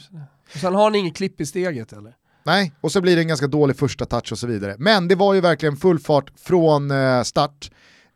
Och 0.54 0.60
sen 0.60 0.74
har 0.74 0.84
han 0.84 0.94
inget 0.94 1.16
klipp 1.16 1.40
i 1.40 1.46
steget 1.46 1.92
eller? 1.92 2.14
Nej, 2.42 2.72
och 2.80 2.92
så 2.92 3.00
blir 3.00 3.16
det 3.16 3.22
en 3.22 3.28
ganska 3.28 3.46
dålig 3.46 3.76
första 3.76 4.04
touch 4.04 4.32
och 4.32 4.38
så 4.38 4.46
vidare. 4.46 4.76
Men 4.78 5.08
det 5.08 5.14
var 5.14 5.34
ju 5.34 5.40
verkligen 5.40 5.76
full 5.76 5.98
fart 5.98 6.32
från 6.36 6.90
eh, 6.90 7.22
start. 7.22 7.70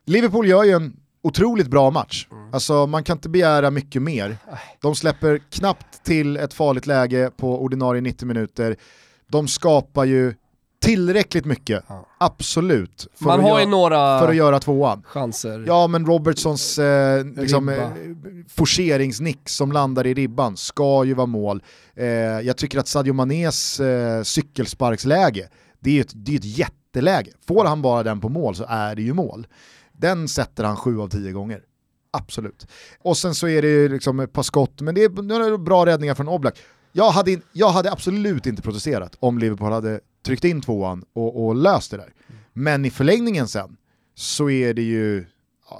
Liverpool 0.06 0.46
gör 0.46 0.64
ju 0.64 0.70
en 0.72 0.96
otroligt 1.22 1.68
bra 1.68 1.90
match. 1.90 2.26
Alltså 2.52 2.86
man 2.86 3.04
kan 3.04 3.16
inte 3.16 3.28
begära 3.28 3.70
mycket 3.70 4.02
mer. 4.02 4.36
De 4.80 4.94
släpper 4.94 5.38
knappt 5.50 6.04
till 6.04 6.36
ett 6.36 6.54
farligt 6.54 6.86
läge 6.86 7.30
på 7.36 7.62
ordinarie 7.62 8.00
90 8.00 8.28
minuter. 8.28 8.76
De 9.28 9.48
skapar 9.48 10.04
ju 10.04 10.34
tillräckligt 10.84 11.44
mycket, 11.44 11.84
Ja. 11.88 12.06
absolut, 12.18 13.06
för, 13.14 13.24
Man 13.24 13.40
att, 13.40 13.46
har 13.50 13.60
ju 13.60 13.66
några 13.66 14.18
för 14.18 14.28
att 14.28 14.36
göra 14.36 14.60
tvåan. 14.60 15.02
chanser. 15.06 15.64
Ja 15.66 15.86
men 15.86 16.06
Robertsons 16.06 16.78
eh, 16.78 17.24
liksom, 17.24 17.68
eh, 17.68 17.88
forceringsnick 18.48 19.48
som 19.48 19.72
landar 19.72 20.06
i 20.06 20.14
ribban 20.14 20.56
ska 20.56 21.04
ju 21.04 21.14
vara 21.14 21.26
mål. 21.26 21.62
Eh, 21.94 22.06
jag 22.06 22.56
tycker 22.56 22.78
att 22.78 22.88
Sadio 22.88 23.12
Manés 23.12 23.80
eh, 23.80 24.22
cykelsparksläge, 24.22 25.48
det 25.80 25.96
är 25.98 26.00
ett, 26.00 26.12
det 26.14 26.32
är 26.32 26.36
ett 26.36 26.58
jätteläge. 26.58 27.30
Får 27.46 27.64
han 27.64 27.82
bara 27.82 28.02
den 28.02 28.20
på 28.20 28.28
mål 28.28 28.54
så 28.54 28.64
är 28.68 28.94
det 28.94 29.02
ju 29.02 29.12
mål. 29.14 29.46
Den 29.92 30.28
sätter 30.28 30.64
han 30.64 30.76
sju 30.76 31.00
av 31.00 31.08
tio 31.08 31.32
gånger. 31.32 31.60
Absolut. 32.12 32.66
Och 33.02 33.16
sen 33.16 33.34
så 33.34 33.48
är 33.48 33.62
det 33.62 33.68
ju 33.68 33.88
liksom 33.88 34.20
ett 34.20 34.32
par 34.32 34.42
skott, 34.42 34.80
men 34.80 34.94
det 34.94 35.04
är, 35.04 35.22
nu 35.22 35.34
är 35.34 35.50
det 35.50 35.58
bra 35.58 35.86
räddningar 35.86 36.14
från 36.14 36.28
Oblak. 36.28 36.58
Jag 36.92 37.10
hade, 37.10 37.30
in, 37.32 37.42
jag 37.52 37.68
hade 37.68 37.92
absolut 37.92 38.46
inte 38.46 38.62
protesterat 38.62 39.16
om 39.20 39.38
Liverpool 39.38 39.72
hade 39.72 40.00
tryckt 40.24 40.44
in 40.44 40.60
tvåan 40.60 41.04
och, 41.12 41.46
och 41.46 41.54
löst 41.56 41.90
det 41.90 41.96
där. 41.96 42.12
Men 42.52 42.84
i 42.84 42.90
förlängningen 42.90 43.48
sen 43.48 43.76
så 44.14 44.50
är 44.50 44.74
det 44.74 44.82
ju, 44.82 45.24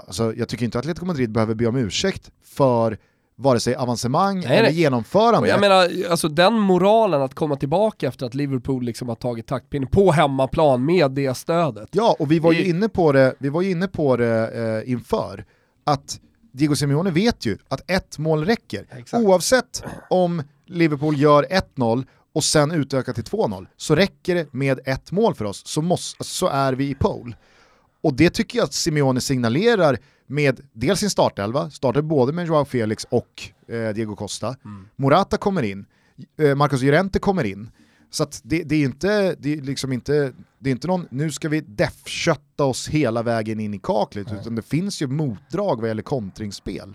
alltså, 0.07 0.35
jag 0.37 0.49
tycker 0.49 0.65
inte 0.65 0.79
att 0.79 0.83
Atletico 0.85 1.07
Madrid 1.07 1.31
behöver 1.33 1.55
be 1.55 1.67
om 1.67 1.77
ursäkt 1.77 2.31
för 2.45 2.99
vare 3.37 3.61
sig 3.61 3.75
avancemang 3.77 4.35
Nej, 4.41 4.47
eller 4.47 4.63
nej. 4.63 4.81
genomförande. 4.81 5.39
Och 5.39 5.49
jag 5.49 5.61
menar, 5.61 5.91
alltså 6.11 6.29
den 6.29 6.53
moralen 6.59 7.23
att 7.23 7.35
komma 7.35 7.57
tillbaka 7.57 8.09
efter 8.09 8.27
att 8.27 8.35
Liverpool 8.35 8.85
liksom 8.85 9.09
har 9.09 9.15
tagit 9.17 9.47
taktpinnen 9.47 9.89
på 9.89 10.13
hemmaplan 10.13 10.85
med 10.85 11.11
det 11.11 11.35
stödet. 11.37 11.89
Ja, 11.93 12.17
och 12.19 12.31
vi 12.33 12.39
var 12.39 12.53
ju 12.53 12.63
Det- 12.63 12.69
inne 12.69 12.89
på 12.89 13.13
det, 13.13 13.35
vi 13.39 13.49
var 13.49 13.63
ju 13.63 13.71
inne 13.71 13.89
på 13.89 14.17
det 14.17 14.51
eh, 14.85 14.91
inför, 14.93 15.45
att 15.85 16.21
Diego 16.53 16.77
Simeone 16.77 17.11
vet 17.11 17.47
ju 17.47 17.59
att 17.69 17.91
ett 17.91 18.19
mål 18.19 18.45
räcker. 18.45 18.87
Exakt. 18.91 19.25
Oavsett 19.25 19.83
om 20.11 20.43
Liverpool 20.67 21.17
gör 21.17 21.47
1-0 21.77 22.07
och 22.35 22.45
sen 22.45 22.73
utökar 22.73 23.13
till 23.13 23.25
2-0, 23.25 23.67
så 23.77 23.95
räcker 23.95 24.35
det 24.35 24.53
med 24.53 24.81
ett 24.85 25.13
mål 25.13 25.35
för 25.35 25.45
oss, 25.45 25.67
så, 25.67 25.83
måste, 25.83 26.25
så 26.25 26.47
är 26.47 26.73
vi 26.73 26.91
i 26.91 26.95
pole. 26.95 27.37
Och 28.01 28.15
det 28.15 28.31
tycker 28.31 28.59
jag 28.59 28.65
att 28.65 28.75
Simeone 28.75 29.21
signalerar 29.21 29.99
med 30.27 30.61
dels 30.73 31.01
sin 31.01 31.11
startelva, 31.11 31.71
startar 31.71 32.03
både 32.03 32.33
med 32.33 32.47
Joao 32.47 32.65
Felix 32.65 33.07
och 33.11 33.51
eh, 33.69 33.89
Diego 33.95 34.17
Costa. 34.17 34.57
Morata 34.97 35.37
kommer 35.37 35.63
in, 35.63 35.87
eh, 36.39 36.55
Marcos 36.55 36.83
Llorente 36.83 37.19
kommer 37.19 37.45
in. 37.45 37.71
Så 38.11 38.27
det, 38.43 38.63
det 38.63 38.75
är 38.75 38.85
inte, 38.85 39.35
det 39.39 39.53
är 39.53 39.63
liksom 39.63 39.93
inte, 39.93 40.33
det 40.59 40.71
är 40.71 40.73
inte 40.73 40.87
någon, 40.87 41.07
nu 41.11 41.33
ska 41.33 41.49
vi 41.49 41.61
deffkötta 41.61 42.65
oss 42.65 42.89
hela 42.89 43.23
vägen 43.23 43.61
in 43.61 43.75
i 43.75 43.79
kaklet, 43.79 44.33
utan 44.33 44.55
det 44.55 44.63
finns 44.63 45.03
ju 45.03 45.07
motdrag 45.07 45.81
vad 45.81 45.89
gäller 45.89 46.03
kontringsspel. 46.03 46.95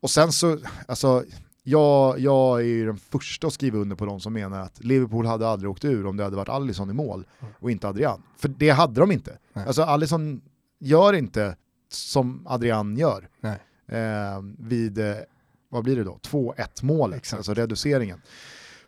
Och 0.00 0.10
sen 0.10 0.32
så, 0.32 0.58
alltså, 0.86 1.24
jag, 1.70 2.18
jag 2.20 2.60
är 2.60 2.64
ju 2.64 2.86
den 2.86 2.96
första 2.96 3.46
att 3.46 3.52
skriva 3.52 3.78
under 3.78 3.96
på 3.96 4.06
de 4.06 4.20
som 4.20 4.32
menar 4.32 4.60
att 4.60 4.84
Liverpool 4.84 5.26
hade 5.26 5.48
aldrig 5.48 5.70
åkt 5.70 5.84
ur 5.84 6.06
om 6.06 6.16
det 6.16 6.24
hade 6.24 6.36
varit 6.36 6.48
Alisson 6.48 6.90
i 6.90 6.92
mål 6.92 7.26
och 7.60 7.70
inte 7.70 7.88
Adrian. 7.88 8.22
För 8.36 8.48
det 8.48 8.70
hade 8.70 9.00
de 9.00 9.12
inte. 9.12 9.38
Nej. 9.52 9.66
Alltså 9.66 9.82
Alisson 9.82 10.40
gör 10.78 11.12
inte 11.12 11.56
som 11.90 12.46
Adrian 12.46 12.96
gör 12.96 13.28
Nej. 13.40 13.58
eh, 13.88 14.42
vid, 14.58 14.98
eh, 14.98 15.14
vad 15.68 15.84
blir 15.84 15.96
det 15.96 16.04
då, 16.04 16.18
2-1 16.22 16.84
målet, 16.84 17.16
Exakt. 17.18 17.38
alltså 17.38 17.54
reduceringen. 17.54 18.20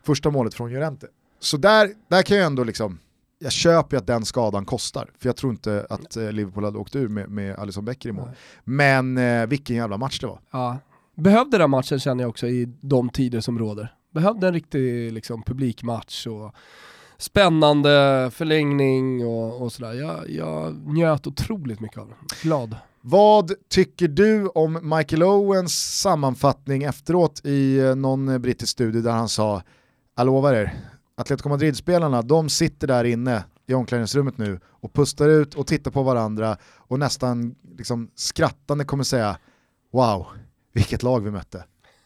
Första 0.03 0.29
målet 0.29 0.53
från 0.53 0.73
Llorente. 0.73 1.07
Så 1.39 1.57
där, 1.57 1.89
där 2.07 2.21
kan 2.21 2.37
jag 2.37 2.45
ändå 2.45 2.63
liksom, 2.63 2.99
jag 3.39 3.51
köper 3.51 3.95
ju 3.97 3.99
att 4.01 4.07
den 4.07 4.25
skadan 4.25 4.65
kostar, 4.65 5.09
för 5.19 5.29
jag 5.29 5.35
tror 5.35 5.51
inte 5.51 5.87
att 5.89 6.17
eh, 6.17 6.31
Liverpool 6.31 6.63
hade 6.63 6.77
åkt 6.77 6.95
ur 6.95 7.07
med, 7.07 7.29
med 7.29 7.59
Alisson 7.59 7.85
Becker 7.85 8.09
i 8.09 8.11
mål. 8.11 8.29
Men 8.63 9.17
eh, 9.17 9.45
vilken 9.47 9.75
jävla 9.75 9.97
match 9.97 10.19
det 10.19 10.27
var. 10.27 10.39
Ja. 10.51 10.77
Behövde 11.21 11.57
den 11.57 11.69
matchen 11.69 11.99
känner 11.99 12.23
jag 12.23 12.29
också 12.29 12.47
i 12.47 12.65
de 12.81 13.09
tider 13.09 13.41
som 13.41 13.59
råder. 13.59 13.93
Behövde 14.13 14.47
en 14.47 14.53
riktig 14.53 15.13
liksom, 15.13 15.43
publikmatch 15.43 16.27
och 16.27 16.55
spännande 17.17 18.29
förlängning 18.33 19.25
och, 19.25 19.61
och 19.61 19.71
sådär. 19.71 19.93
Jag, 19.93 20.29
jag 20.29 20.87
njöt 20.87 21.27
otroligt 21.27 21.79
mycket 21.79 21.97
av 21.97 22.07
det. 22.07 22.15
Glad. 22.41 22.75
Vad 23.01 23.51
tycker 23.69 24.07
du 24.07 24.47
om 24.47 24.79
Michael 24.97 25.23
Owens 25.23 25.99
sammanfattning 26.01 26.83
efteråt 26.83 27.41
i 27.45 27.79
eh, 27.79 27.95
någon 27.95 28.41
brittisk 28.41 28.71
studie 28.71 29.01
där 29.01 29.11
han 29.11 29.29
sa, 29.29 29.61
jag 30.17 30.25
lovar 30.25 30.53
er, 30.53 30.73
Atletico 31.17 31.49
Madrid-spelarna, 31.49 32.21
de 32.21 32.49
sitter 32.49 32.87
där 32.87 33.03
inne 33.03 33.43
i 33.67 33.73
omklädningsrummet 33.73 34.37
nu 34.37 34.59
och 34.65 34.93
pustar 34.93 35.27
ut 35.27 35.55
och 35.55 35.67
tittar 35.67 35.91
på 35.91 36.03
varandra 36.03 36.57
och 36.63 36.99
nästan 36.99 37.55
liksom 37.77 38.09
skrattande 38.15 38.85
kommer 38.85 39.03
säga, 39.03 39.37
wow, 39.91 40.27
vilket 40.73 41.03
lag 41.03 41.19
vi 41.23 41.31
mötte. 41.31 41.63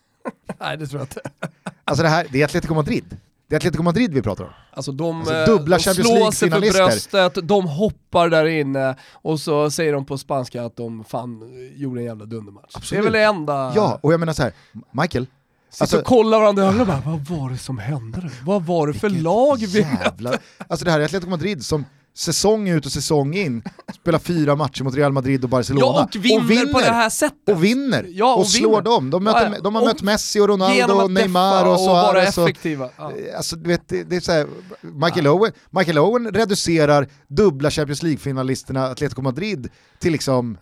Nej 0.60 0.78
det 0.78 0.88
tror 0.88 1.02
jag 1.02 1.06
inte. 1.06 1.22
Alltså 1.88 2.04
det 2.04 2.10
här, 2.10 2.28
det 2.32 2.42
är 2.42 2.46
Atletico 2.46 2.74
Madrid. 2.74 3.18
Det 3.48 3.56
är 3.56 3.58
Atletico 3.58 3.84
Madrid 3.84 4.14
vi 4.14 4.22
pratar 4.22 4.44
om. 4.44 4.50
Alltså 4.72 4.92
de, 4.92 5.20
Alltså, 5.20 5.34
eh, 5.34 5.46
dubbla 5.46 5.78
de 5.78 5.84
Champions 5.84 6.08
slår 6.08 6.32
sig 6.32 6.52
för 6.52 6.60
bröstet, 6.60 7.48
de 7.48 7.68
hoppar 7.68 8.30
där 8.30 8.46
inne 8.46 8.96
och 9.12 9.40
så 9.40 9.72
säger 9.72 9.94
de 9.94 10.06
på 10.06 10.18
spanska 10.18 10.64
att 10.64 10.76
de 10.76 11.04
fan 11.04 11.52
gjorde 11.76 12.02
en 12.02 12.06
jävla 12.06 12.26
dundermatch. 12.26 12.76
Absolut. 12.76 12.90
Det 12.90 12.98
är 12.98 13.12
väl 13.12 13.14
det 13.14 13.24
enda... 13.24 13.74
Ja, 13.76 14.00
och 14.02 14.14
jag 14.14 14.20
menar 14.20 14.34
så 14.34 14.44
här, 14.44 14.54
Michael, 14.92 15.28
Sitter 15.70 15.84
alltså- 15.84 15.98
och 16.00 16.06
kollar 16.06 16.40
varandra 16.40 16.64
i 16.64 16.68
ögonen 16.68 16.88
bara, 16.88 17.02
vad 17.06 17.26
var 17.26 17.50
det 17.50 17.58
som 17.58 17.78
hände? 17.78 18.32
Vad 18.44 18.66
var 18.66 18.88
det 18.88 18.94
för 18.94 19.10
lag 19.10 19.58
vi 19.60 19.80
jävla... 19.80 20.38
Alltså 20.68 20.86
det 20.86 20.92
här 20.92 21.00
är 21.00 21.06
Atletico 21.06 21.30
Madrid 21.30 21.66
som 21.66 21.86
säsong 22.18 22.70
ut 22.70 22.86
och 22.86 22.92
säsong 22.92 23.36
in 23.36 23.64
spelar 23.96 24.20
fyra 24.20 24.56
matcher 24.56 24.84
mot 24.84 24.96
Real 24.96 25.12
Madrid 25.14 25.44
och 25.44 25.50
Barcelona. 25.50 25.86
Ja, 25.86 26.04
och 26.18 26.26
vinner, 26.26 26.74
på 26.74 26.80
det 26.80 26.86
här 26.86 27.10
sättet. 27.10 27.50
Och 27.56 27.64
vinner, 27.64 28.06
Ja, 28.10 28.34
och, 28.34 28.40
och 28.40 28.48
slår 28.48 28.70
vinner. 28.70 28.82
dem. 28.82 29.10
De, 29.10 29.24
möter, 29.24 29.46
Ja, 29.46 29.52
ja. 29.56 29.62
de 29.64 29.76
har 29.76 29.82
Och 29.82 29.88
mött 29.88 30.02
Messi 30.02 30.40
och 30.40 30.48
Ronaldo 30.48 30.94
och 30.94 31.12
Neymar 31.12 31.66
och 31.66 31.74
och 31.74 31.80
Suarez. 31.80 32.38
Och, 32.38 32.44
effektiva. 32.50 32.90
Ja. 32.98 33.12
alltså, 33.38 33.56
du 33.56 33.68
vet, 33.68 33.88
det, 33.90 34.04
det 34.04 34.16
är 34.16 34.20
så 34.20 34.32
här, 34.32 34.48
Michael, 34.82 35.28
Owen, 35.28 35.52
Michael 35.70 35.98
Owen 36.00 36.32
reducerar 36.32 37.08
dubbla 37.28 37.72
Champions 37.72 38.04
League-finalisterna 38.04 38.92
Atletico 38.92 39.22
Madrid 39.22 39.70
till 40.00 40.12
liksom 40.12 40.58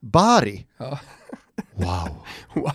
Bari. 0.00 0.66
Ja. 0.78 0.98
Wow, 1.74 2.08
Wow. 2.54 2.72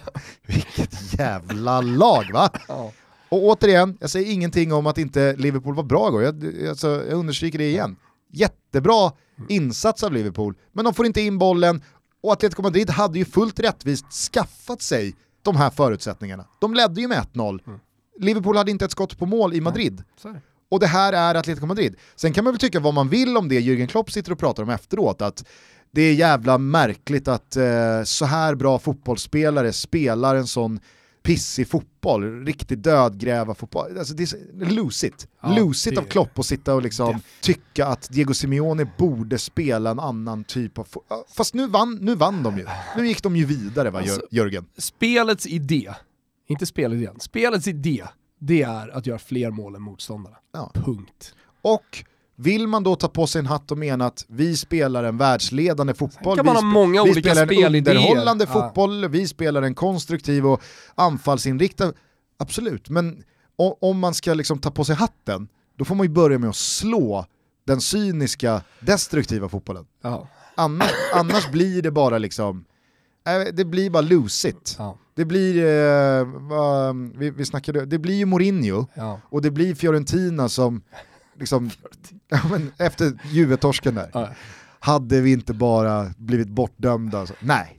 vilket 0.47 1.19
jävla 1.19 1.81
lag 1.81 2.25
va? 2.33 2.49
Ja. 2.67 2.91
Och 3.29 3.43
återigen, 3.43 3.97
jag 4.01 4.09
säger 4.09 4.31
ingenting 4.31 4.73
om 4.73 4.87
att 4.87 4.97
inte 4.97 5.35
Liverpool 5.37 5.75
var 5.75 5.83
bra 5.83 6.07
igår, 6.07 6.23
jag, 6.23 6.67
alltså, 6.69 6.87
jag 6.87 7.17
understryker 7.19 7.57
det 7.57 7.69
igen. 7.69 7.95
Jättebra 8.31 9.11
insats 9.49 10.03
av 10.03 10.13
Liverpool, 10.13 10.55
men 10.73 10.85
de 10.85 10.93
får 10.93 11.05
inte 11.05 11.21
in 11.21 11.37
bollen 11.37 11.81
och 12.23 12.33
Atletico 12.33 12.61
Madrid 12.61 12.89
hade 12.89 13.19
ju 13.19 13.25
fullt 13.25 13.59
rättvist 13.59 14.05
skaffat 14.33 14.81
sig 14.81 15.15
de 15.41 15.55
här 15.55 15.69
förutsättningarna. 15.69 16.45
De 16.59 16.73
ledde 16.73 17.01
ju 17.01 17.07
med 17.07 17.25
1-0. 17.33 17.79
Liverpool 18.19 18.57
hade 18.57 18.71
inte 18.71 18.85
ett 18.85 18.91
skott 18.91 19.17
på 19.17 19.25
mål 19.25 19.53
i 19.53 19.61
Madrid. 19.61 20.03
Det. 20.23 20.41
Och 20.71 20.79
det 20.79 20.87
här 20.87 21.13
är 21.13 21.35
Atletico 21.35 21.65
Madrid. 21.65 21.95
Sen 22.15 22.33
kan 22.33 22.43
man 22.43 22.53
väl 22.53 22.59
tycka 22.59 22.79
vad 22.79 22.93
man 22.93 23.09
vill 23.09 23.37
om 23.37 23.49
det 23.49 23.59
Jürgen 23.59 23.87
Klopp 23.87 24.11
sitter 24.11 24.31
och 24.31 24.39
pratar 24.39 24.63
om 24.63 24.69
efteråt, 24.69 25.21
att 25.21 25.45
det 25.91 26.01
är 26.01 26.13
jävla 26.13 26.57
märkligt 26.57 27.27
att 27.27 27.55
eh, 27.55 28.03
så 28.03 28.25
här 28.25 28.55
bra 28.55 28.79
fotbollsspelare 28.79 29.73
spelar 29.73 30.35
en 30.35 30.47
sån 30.47 30.79
pissig 31.23 31.67
fotboll, 31.67 32.45
riktigt 32.45 32.83
dödgräva 32.83 33.55
fotboll. 33.55 33.97
Alltså 33.97 34.13
det 34.13 34.23
är 34.23 34.65
lusigt. 34.71 35.27
Ja, 35.41 35.55
lusigt 35.57 35.95
det- 35.95 36.01
av 36.01 36.05
Klopp 36.05 36.39
att 36.39 36.45
sitta 36.45 36.75
och 36.75 36.81
liksom 36.81 37.21
tycka 37.41 37.85
att 37.87 38.09
Diego 38.11 38.33
Simeone 38.33 38.91
borde 38.97 39.37
spela 39.37 39.89
en 39.91 39.99
annan 39.99 40.43
typ 40.43 40.77
av 40.77 40.83
fotboll. 40.83 41.23
Fast 41.37 41.53
nu 41.53 41.67
vann, 41.67 41.97
nu 42.01 42.15
vann 42.15 42.43
de 42.43 42.57
ju. 42.57 42.65
Nu 42.97 43.07
gick 43.07 43.23
de 43.23 43.35
ju 43.35 43.45
vidare 43.45 43.89
va, 43.89 43.99
Alltså- 43.99 44.21
Jörgen? 44.31 44.65
Spelets 44.77 45.47
idé, 45.47 45.93
inte 46.47 46.65
spelidén, 46.65 47.19
spelets 47.19 47.67
idé, 47.67 48.03
det 48.39 48.61
är 48.61 48.89
att 48.97 49.07
göra 49.07 49.19
fler 49.19 49.51
mål 49.51 49.75
än 49.75 49.81
motståndarna. 49.81 50.37
Ja. 50.53 50.71
Punkt. 50.73 51.33
Och 51.61 52.03
vill 52.41 52.67
man 52.67 52.83
då 52.83 52.95
ta 52.95 53.07
på 53.07 53.27
sig 53.27 53.39
en 53.39 53.45
hatt 53.45 53.71
och 53.71 53.77
mena 53.77 54.05
att 54.05 54.25
vi 54.27 54.57
spelar 54.57 55.03
en 55.03 55.17
världsledande 55.17 55.93
fotboll, 55.93 56.35
kan 56.37 56.45
man 56.45 56.55
vi, 56.55 56.61
ha 56.61 56.67
många 56.67 57.03
vi 57.03 57.13
spelar 57.13 57.53
en 57.53 57.75
underhållande 57.75 58.45
Ja. 58.49 58.53
fotboll, 58.53 59.07
vi 59.09 59.27
spelar 59.27 59.61
en 59.61 59.75
konstruktiv 59.75 60.45
och 60.47 60.61
anfallsinriktad, 60.95 61.93
absolut, 62.37 62.89
men 62.89 63.23
om 63.81 63.99
man 63.99 64.13
ska 64.13 64.33
liksom 64.33 64.59
ta 64.59 64.71
på 64.71 64.85
sig 64.85 64.95
hatten, 64.95 65.47
då 65.77 65.85
får 65.85 65.95
man 65.95 66.05
ju 66.05 66.11
börja 66.13 66.37
med 66.39 66.49
att 66.49 66.55
slå 66.55 67.25
den 67.67 67.81
cyniska, 67.81 68.61
destruktiva 68.79 69.49
fotbollen. 69.49 69.85
Ja. 70.03 70.27
Annars, 70.55 70.91
annars 71.13 71.51
blir 71.51 71.81
det 71.81 71.91
bara 71.91 72.17
liksom, 72.17 72.65
det 73.53 73.65
blir 73.65 73.89
bara 73.89 74.01
lusigt. 74.01 74.75
Ja. 74.77 74.97
Det 75.15 75.25
blir, 75.25 75.57
eh, 75.57 76.25
vi, 77.15 77.29
vi 77.29 77.45
snackade, 77.45 77.85
det 77.85 77.97
blir 77.99 78.15
ju 78.15 78.25
Mourinho, 78.25 78.85
Ja. 78.93 79.19
och 79.29 79.41
det 79.41 79.51
blir 79.51 79.75
Fiorentina 79.75 80.49
som, 80.49 80.81
liksom, 81.39 81.69
ja, 82.29 82.39
men 82.51 82.71
efter 82.77 83.19
Juve-torsken 83.31 83.95
där, 83.95 84.09
Ja. 84.13 84.29
hade 84.79 85.21
vi 85.21 85.31
inte 85.31 85.53
bara 85.53 86.13
blivit 86.17 86.49
bortdömda? 86.49 87.25
Så, 87.27 87.33
nej, 87.39 87.75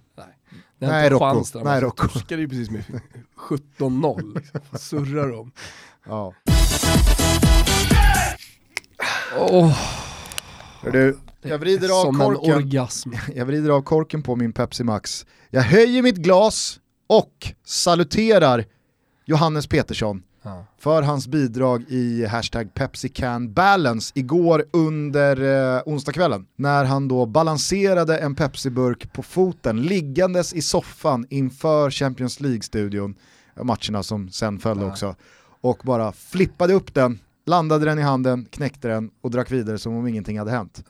Det 0.78 0.86
är 0.86 0.90
Nej, 0.90 1.04
inte 1.04 1.14
Rocco. 1.14 1.24
chans 1.24 1.52
där, 1.52 1.64
Nej, 1.64 1.80
Rocco. 1.80 2.08
torskade 2.08 2.42
ju 2.42 2.48
precis 2.48 2.70
med 2.70 2.84
17-0. 3.78 4.34
Liksom. 4.34 4.78
Surrar 4.78 5.28
de. 5.28 5.52
ja. 6.06 6.34
Hör 10.82 10.90
du, 10.92 11.18
jag 11.42 11.58
vrider 11.58 11.88
av 12.00 12.12
korken. 12.12 12.70
Jag 13.34 13.46
vrider 13.46 13.70
av 13.70 13.82
korken 13.82 14.22
på 14.22 14.36
min 14.36 14.52
Pepsi 14.52 14.84
Max. 14.84 15.26
Jag 15.50 15.62
höjer 15.62 16.02
mitt 16.02 16.16
glas 16.16 16.80
och 17.06 17.52
saluterar 17.64 18.64
Johannes 19.24 19.66
Petersson 19.66 20.22
Ja. 20.42 20.64
för 20.78 21.02
hans 21.02 21.28
bidrag 21.28 21.84
i 21.88 22.26
hashtag 22.26 22.74
PepsiCanBalance 22.74 24.12
igår 24.14 24.64
under 24.72 25.40
eh, 25.76 25.82
onsdagskvällen. 25.86 26.46
När 26.56 26.84
han 26.84 27.08
då 27.08 27.26
balanserade 27.26 28.18
en 28.18 28.34
Pepsi-burk 28.34 29.12
på 29.12 29.22
foten 29.22 29.82
liggandes 29.82 30.52
i 30.52 30.62
soffan 30.62 31.26
inför 31.30 31.90
Champions 31.90 32.40
League-studion, 32.40 33.14
matcherna 33.62 34.02
som 34.02 34.28
sen 34.30 34.58
följde 34.58 34.84
Ja. 34.84 34.90
också, 34.90 35.14
och 35.60 35.80
bara 35.84 36.12
flippade 36.12 36.74
upp 36.74 36.94
den, 36.94 37.18
landade 37.46 37.84
den 37.84 37.98
i 37.98 38.02
handen, 38.02 38.46
knäckte 38.50 38.88
den 38.88 39.10
och 39.20 39.30
drack 39.30 39.50
vidare 39.50 39.78
som 39.78 39.96
om 39.96 40.06
ingenting 40.06 40.38
hade 40.38 40.50
hänt. 40.50 40.84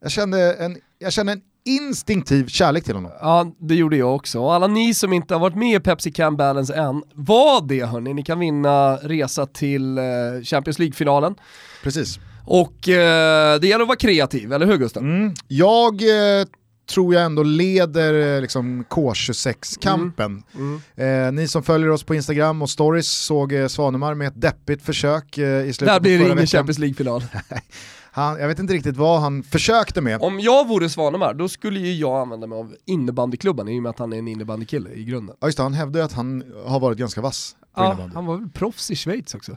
Jag 0.00 0.10
kände 0.10 0.52
en, 0.54 0.76
jag 0.98 1.12
kände 1.12 1.32
en 1.32 1.40
instinktiv 1.64 2.46
kärlek 2.46 2.84
till 2.84 2.94
honom. 2.94 3.10
Ja, 3.20 3.52
det 3.58 3.74
gjorde 3.74 3.96
jag 3.96 4.14
också. 4.14 4.40
Och 4.40 4.54
alla 4.54 4.66
ni 4.66 4.94
som 4.94 5.12
inte 5.12 5.34
har 5.34 5.40
varit 5.40 5.56
med 5.56 5.76
i 5.76 5.80
Pepsi 5.80 6.12
Can 6.12 6.36
Balance 6.36 6.74
än, 6.74 7.02
var 7.14 7.68
det 7.68 7.84
hörni. 7.84 8.14
Ni 8.14 8.22
kan 8.22 8.38
vinna 8.38 8.96
resa 8.96 9.46
till 9.46 9.98
eh, 9.98 10.04
Champions 10.44 10.78
League-finalen. 10.78 11.34
Precis. 11.82 12.18
Och 12.46 12.88
eh, 12.88 13.60
det 13.60 13.66
gäller 13.68 13.82
att 13.82 13.88
vara 13.88 13.98
kreativ, 13.98 14.52
eller 14.52 14.66
hur 14.66 14.76
Gustav? 14.76 15.02
Mm. 15.02 15.34
Jag 15.48 16.02
eh, 16.02 16.46
tror 16.90 17.14
jag 17.14 17.24
ändå 17.24 17.42
leder 17.42 18.36
eh, 18.36 18.40
liksom 18.40 18.84
K26-kampen. 18.90 20.42
Mm. 20.54 20.80
Eh, 20.96 21.32
ni 21.32 21.48
som 21.48 21.62
följer 21.62 21.88
oss 21.88 22.02
på 22.02 22.14
Instagram 22.14 22.62
och 22.62 22.70
stories 22.70 23.08
såg 23.08 23.52
eh, 23.52 23.66
Svanemar 23.66 24.14
med 24.14 24.28
ett 24.28 24.40
deppigt 24.40 24.82
försök 24.82 25.38
eh, 25.38 25.66
i 25.66 25.72
slutet 25.72 25.94
Där 25.94 26.00
blir 26.00 26.18
det 26.18 26.24
ingen 26.24 26.36
veckan. 26.36 26.46
Champions 26.46 26.78
League-final. 26.78 27.22
Han, 28.14 28.40
jag 28.40 28.48
vet 28.48 28.58
inte 28.58 28.74
riktigt 28.74 28.96
vad 28.96 29.20
han 29.20 29.42
försökte 29.42 30.00
med. 30.00 30.22
Om 30.22 30.40
jag 30.40 30.68
vore 30.68 30.88
Svanemar, 30.88 31.34
då 31.34 31.48
skulle 31.48 31.80
ju 31.80 31.92
jag 31.94 32.20
använda 32.20 32.46
mig 32.46 32.58
av 32.58 32.74
innebandyklubban 32.84 33.68
i 33.68 33.78
och 33.78 33.82
med 33.82 33.90
att 33.90 33.98
han 33.98 34.12
är 34.12 34.18
en 34.18 34.28
innebandykille 34.28 34.90
i 34.90 35.04
grunden. 35.04 35.36
Ja, 35.40 35.46
just 35.48 35.56
det, 35.56 35.62
han 35.62 35.74
hävdar 35.74 36.00
ju 36.00 36.04
att 36.06 36.12
han 36.12 36.44
har 36.66 36.80
varit 36.80 36.98
ganska 36.98 37.20
vass 37.20 37.56
på 37.60 37.82
Ja, 37.82 37.86
innebandy. 37.86 38.14
han 38.14 38.26
var 38.26 38.36
väl 38.36 38.48
proffs 38.48 38.90
i 38.90 38.96
Schweiz 38.96 39.34
också. 39.34 39.56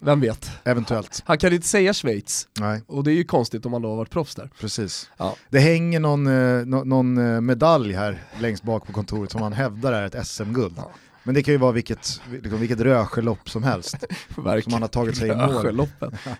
Vem 0.00 0.20
vet? 0.20 0.50
Eventuellt. 0.64 1.22
Han 1.26 1.38
kan 1.38 1.52
inte 1.52 1.66
säga 1.66 1.94
Schweiz, 1.94 2.48
Nej, 2.60 2.82
och 2.86 3.04
det 3.04 3.12
är 3.12 3.14
ju 3.14 3.24
konstigt 3.24 3.66
om 3.66 3.72
han 3.72 3.82
då 3.82 3.88
har 3.88 3.96
varit 3.96 4.10
proffs 4.10 4.34
där. 4.34 4.50
precis. 4.60 5.10
Ja. 5.16 5.36
Det 5.50 5.58
hänger 5.58 6.00
någon, 6.00 6.26
eh, 6.26 6.66
nå- 6.66 6.84
någon 6.84 7.34
eh, 7.34 7.40
medalj 7.40 7.92
här 7.92 8.22
längst 8.40 8.62
bak 8.62 8.86
på 8.86 8.92
kontoret 8.92 9.30
som 9.30 9.42
han 9.42 9.52
hävdar 9.52 9.92
är 9.92 10.06
ett 10.06 10.26
SM-guld. 10.26 10.74
Ja. 10.76 10.90
Men 11.24 11.34
det 11.34 11.42
kan 11.42 11.54
ju 11.54 11.58
vara 11.58 11.72
vilket, 11.72 12.20
liksom, 12.30 12.60
vilket 12.60 12.80
röskelopp 12.80 13.50
som 13.50 13.62
helst 13.62 13.96
som 14.34 14.72
han 14.72 14.82
har 14.82 14.88
tagit 14.88 15.16
sig 15.16 15.28
i 15.28 15.36
mål. 15.36 15.88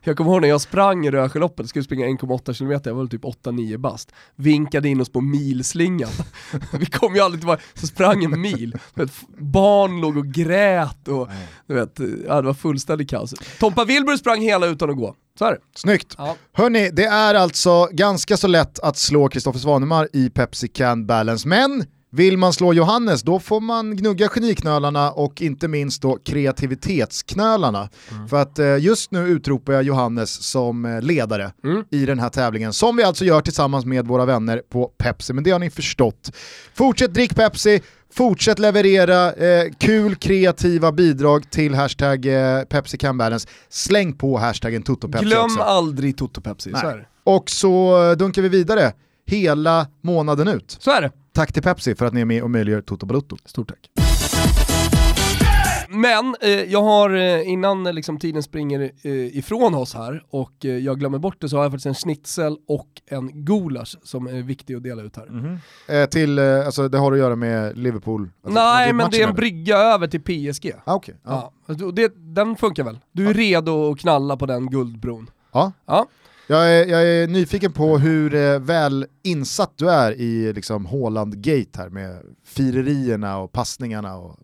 Jag 0.03 0.17
kommer 0.17 0.31
ihåg 0.31 0.41
när 0.41 0.49
jag 0.49 0.61
sprang 0.61 1.11
Rösjöloppet, 1.11 1.69
skulle 1.69 1.85
springa 1.85 2.07
1,8 2.07 2.59
km, 2.59 2.81
jag 2.85 2.95
var 2.95 3.03
väl 3.03 3.09
typ 3.09 3.25
8-9 3.25 3.77
bast. 3.77 4.13
Vinkade 4.37 4.89
in 4.89 5.01
oss 5.01 5.13
på 5.13 5.21
milslingan. 5.21 6.11
Vi 6.73 6.87
kom 6.87 7.15
ju 7.15 7.21
aldrig 7.21 7.41
tillbaka, 7.41 7.63
så 7.75 7.87
sprang 7.87 8.25
en 8.25 8.41
mil. 8.41 8.77
Vet, 8.95 9.11
barn 9.39 10.01
låg 10.01 10.17
och 10.17 10.27
grät 10.27 11.09
och 11.09 11.29
du 11.67 11.75
vet, 11.75 12.01
ja, 12.27 12.41
det 12.41 12.47
var 12.47 12.55
fullständigt 12.55 13.11
kaos. 13.11 13.35
Tompa 13.61 13.85
Wilbur 13.85 14.17
sprang 14.17 14.41
hela 14.41 14.67
utan 14.67 14.91
att 14.91 14.97
gå. 14.97 15.15
Så 15.39 15.45
är 15.45 15.53
det. 15.53 15.59
Snyggt! 15.75 16.15
Ja. 16.19 16.37
Hörni, 16.53 16.91
det 16.91 17.05
är 17.05 17.35
alltså 17.35 17.89
ganska 17.93 18.37
så 18.37 18.47
lätt 18.47 18.79
att 18.79 18.97
slå 18.97 19.29
Kristoffer 19.29 19.59
Svanemar 19.59 20.09
i 20.13 20.31
Pepsi 20.31 20.69
Can 20.69 21.07
Balance, 21.07 21.49
men 21.49 21.85
Vill 22.15 22.37
man 22.39 22.53
slå 22.53 22.73
Johannes 22.73 23.23
då 23.23 23.41
får 23.41 23.61
man 23.61 23.97
gnugga 23.97 24.29
geniknölarna 24.29 25.11
och 25.11 25.43
inte 25.43 25.69
minst 25.69 26.03
då 26.03 26.19
kreativitetsknölarna. 26.25 27.89
För 28.31 28.37
att 28.43 28.59
eh, 28.59 28.77
just 28.79 29.11
nu 29.11 29.29
utropar 29.29 29.73
jag 29.73 29.83
Johannes 29.83 30.31
som 30.31 30.85
eh, 30.85 31.03
ledare 31.03 31.53
i 31.91 32.07
den 32.07 32.19
här 32.19 32.29
tävlingen 32.29 32.73
som 32.73 32.97
vi 32.97 33.03
alltså 33.03 33.25
gör 33.25 33.41
tillsammans 33.41 33.85
med 33.85 34.07
våra 34.07 34.25
vänner 34.25 34.63
på 34.71 34.87
Pepsi, 34.99 35.33
men 35.33 35.45
det 35.45 35.51
har 35.51 35.59
ni 35.59 35.71
förstått. 35.71 36.33
Fortsätt 36.75 37.15
drick 37.15 37.35
Pepsi, 37.35 37.81
fortsätt 38.13 38.59
leverera 38.59 39.33
eh, 39.33 39.65
kul 39.79 40.15
kreativa 40.15 40.93
bidrag 40.93 41.51
till 41.51 41.75
hashtag 41.75 42.27
eh, 42.27 42.65
Pepsi 42.65 42.99
Can 42.99 43.19
Balance. 43.19 43.49
Släng 43.69 44.13
på 44.13 44.39
hashtaggen 44.39 44.83
TotoPepsi 44.83 45.25
Glöm 45.25 45.45
också. 45.45 45.61
aldrig 45.61 46.17
Toto 46.17 46.41
Pepsi, 46.41 46.71
så. 46.71 47.01
Och 47.25 47.51
så 47.51 48.05
eh, 48.11 48.17
dunkar 48.17 48.43
vi 48.43 48.49
vidare 48.49 48.93
hela 49.27 49.87
månaden 50.01 50.49
ut. 50.49 50.77
Så 50.81 50.91
är 50.91 51.03
det. 51.03 51.11
Tack 51.33 51.53
till 51.53 51.63
Pepsi 51.63 51.95
för 51.95 52.07
att 52.07 52.13
ni 52.13 52.21
är 52.21 52.25
med 52.25 52.43
och 52.43 52.51
möjliggör 52.51 52.81
Toto 52.83 53.07
Balutto. 53.07 53.37
Stort 53.45 53.69
tack. 53.69 53.91
Men 55.89 56.37
eh, 56.41 56.51
jag 56.51 56.83
har, 56.83 57.11
eh, 57.15 57.49
innan 57.49 57.87
eh, 57.87 57.93
liksom, 57.93 58.19
tiden 58.19 58.43
springer 58.43 58.81
eh, 59.03 59.13
ifrån 59.37 59.75
oss 59.75 59.95
här 59.95 60.25
och 60.31 60.65
eh, 60.65 60.71
jag 60.71 60.99
glömmer 60.99 61.19
bort 61.19 61.37
det 61.41 61.49
så 61.49 61.57
har 61.57 61.63
jag 61.63 61.73
faktiskt 61.73 61.87
en 61.87 61.95
schnitzel 61.95 62.57
och 62.69 62.89
en 63.07 63.45
gulasch 63.45 63.97
som 64.03 64.27
är 64.27 64.43
viktig 64.43 64.75
att 64.75 64.83
dela 64.83 65.03
ut 65.03 65.17
här. 65.17 65.59
Eh, 65.89 66.07
till, 66.09 66.39
eh, 66.39 66.67
alltså 66.67 66.89
det 66.89 66.99
har 66.99 67.13
att 67.13 67.19
göra 67.19 67.37
med 67.37 67.79
Liverpool? 67.79 68.31
Alltså, 68.45 68.61
Nej 68.61 68.93
men 68.93 69.11
det 69.11 69.17
är 69.17 69.21
en 69.23 69.27
matchen, 69.29 69.37
brygga 69.37 69.77
över 69.77 70.07
till 70.07 70.21
PSG. 70.21 70.67
eller? 70.67 70.83
Ah, 70.85 70.95
okej. 70.95 71.17
ja. 71.25 71.53
Ja. 71.67 71.75
Det, 71.75 72.13
den 72.17 72.57
funkar 72.57 72.85
väl? 72.85 72.99
Du 73.13 73.29
är 73.29 73.35
redo 73.35 73.93
att 73.93 73.99
knalla 74.01 74.37
på 74.37 74.47
den 74.47 74.71
guldbron? 74.71 75.31
Ja. 75.53 75.73
Ja. 75.87 76.07
Jag, 76.47 76.73
är, 76.73 76.87
jag 76.87 77.03
är 77.09 77.27
nyfiken 77.27 77.73
på 77.73 77.99
hur 77.99 78.35
eh, 78.35 78.59
väl 78.59 79.07
insatt 79.23 79.73
du 79.77 79.91
är 79.91 80.13
i 80.13 80.53
liksom 80.53 80.87
Haaland-gate 80.87 81.79
här 81.79 81.89
med 81.89 82.21
firerierna 82.45 83.39
och 83.39 83.53
passningarna 83.53 84.17
och 84.17 84.39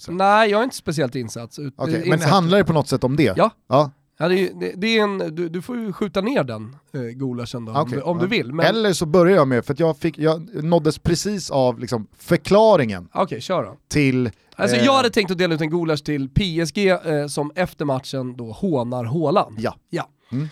sådär. 0.00 0.18
Nej 0.18 0.50
jag 0.50 0.60
är 0.60 0.64
inte 0.64 0.76
speciellt 0.76 1.14
insatt. 1.14 1.58
eh, 1.58 1.64
men 2.06 2.20
handlar 2.20 2.58
det 2.58 2.64
på 2.64 2.72
något 2.72 2.88
sätt 2.88 3.04
om 3.04 3.16
det? 3.16 3.34
Ja. 3.36 3.50
ja. 3.68 3.90
Ja, 4.18 4.28
det, 4.28 4.48
är, 4.48 4.54
det, 4.60 4.72
det 4.76 4.98
är 4.98 5.02
en, 5.02 5.18
du, 5.18 5.48
du 5.48 5.62
får 5.62 5.76
ju 5.76 5.92
skjuta 5.92 6.20
ner 6.20 6.44
den 6.44 6.76
eh, 6.92 7.00
gulaschen 7.00 7.64
då, 7.64 7.72
om, 7.72 7.78
Okej, 7.78 7.98
du, 7.98 8.02
om 8.02 8.16
ja. 8.16 8.22
du 8.22 8.28
vill. 8.28 8.52
Men, 8.52 8.66
Eller 8.66 8.92
så 8.92 9.06
börjar 9.06 9.36
jag 9.36 9.48
med, 9.48 9.64
för 9.64 9.76
jag, 9.78 9.98
fick, 9.98 10.18
jag 10.18 10.64
nåddes 10.64 10.98
precis 10.98 11.50
av 11.50 11.78
liksom 11.78 12.06
förklaringen 12.18 13.08
Okej, 13.12 13.40
kör 13.40 13.62
då. 13.62 13.76
till... 13.88 14.30
Alltså 14.54 14.76
eh, 14.76 14.84
jag 14.84 14.92
hade 14.92 15.10
tänkt 15.10 15.30
att 15.30 15.38
dela 15.38 15.54
ut 15.54 15.60
en 15.60 15.70
gulasch 15.70 16.04
till 16.04 16.28
PSG 16.28 16.88
eh, 16.88 17.26
som 17.28 17.52
efter 17.54 17.84
matchen 17.84 18.36
då 18.36 18.52
hånar 18.52 19.04
Haaland. 19.04 19.56
Ja. 19.58 19.76
ja. 19.90 20.08
Mm. 20.32 20.48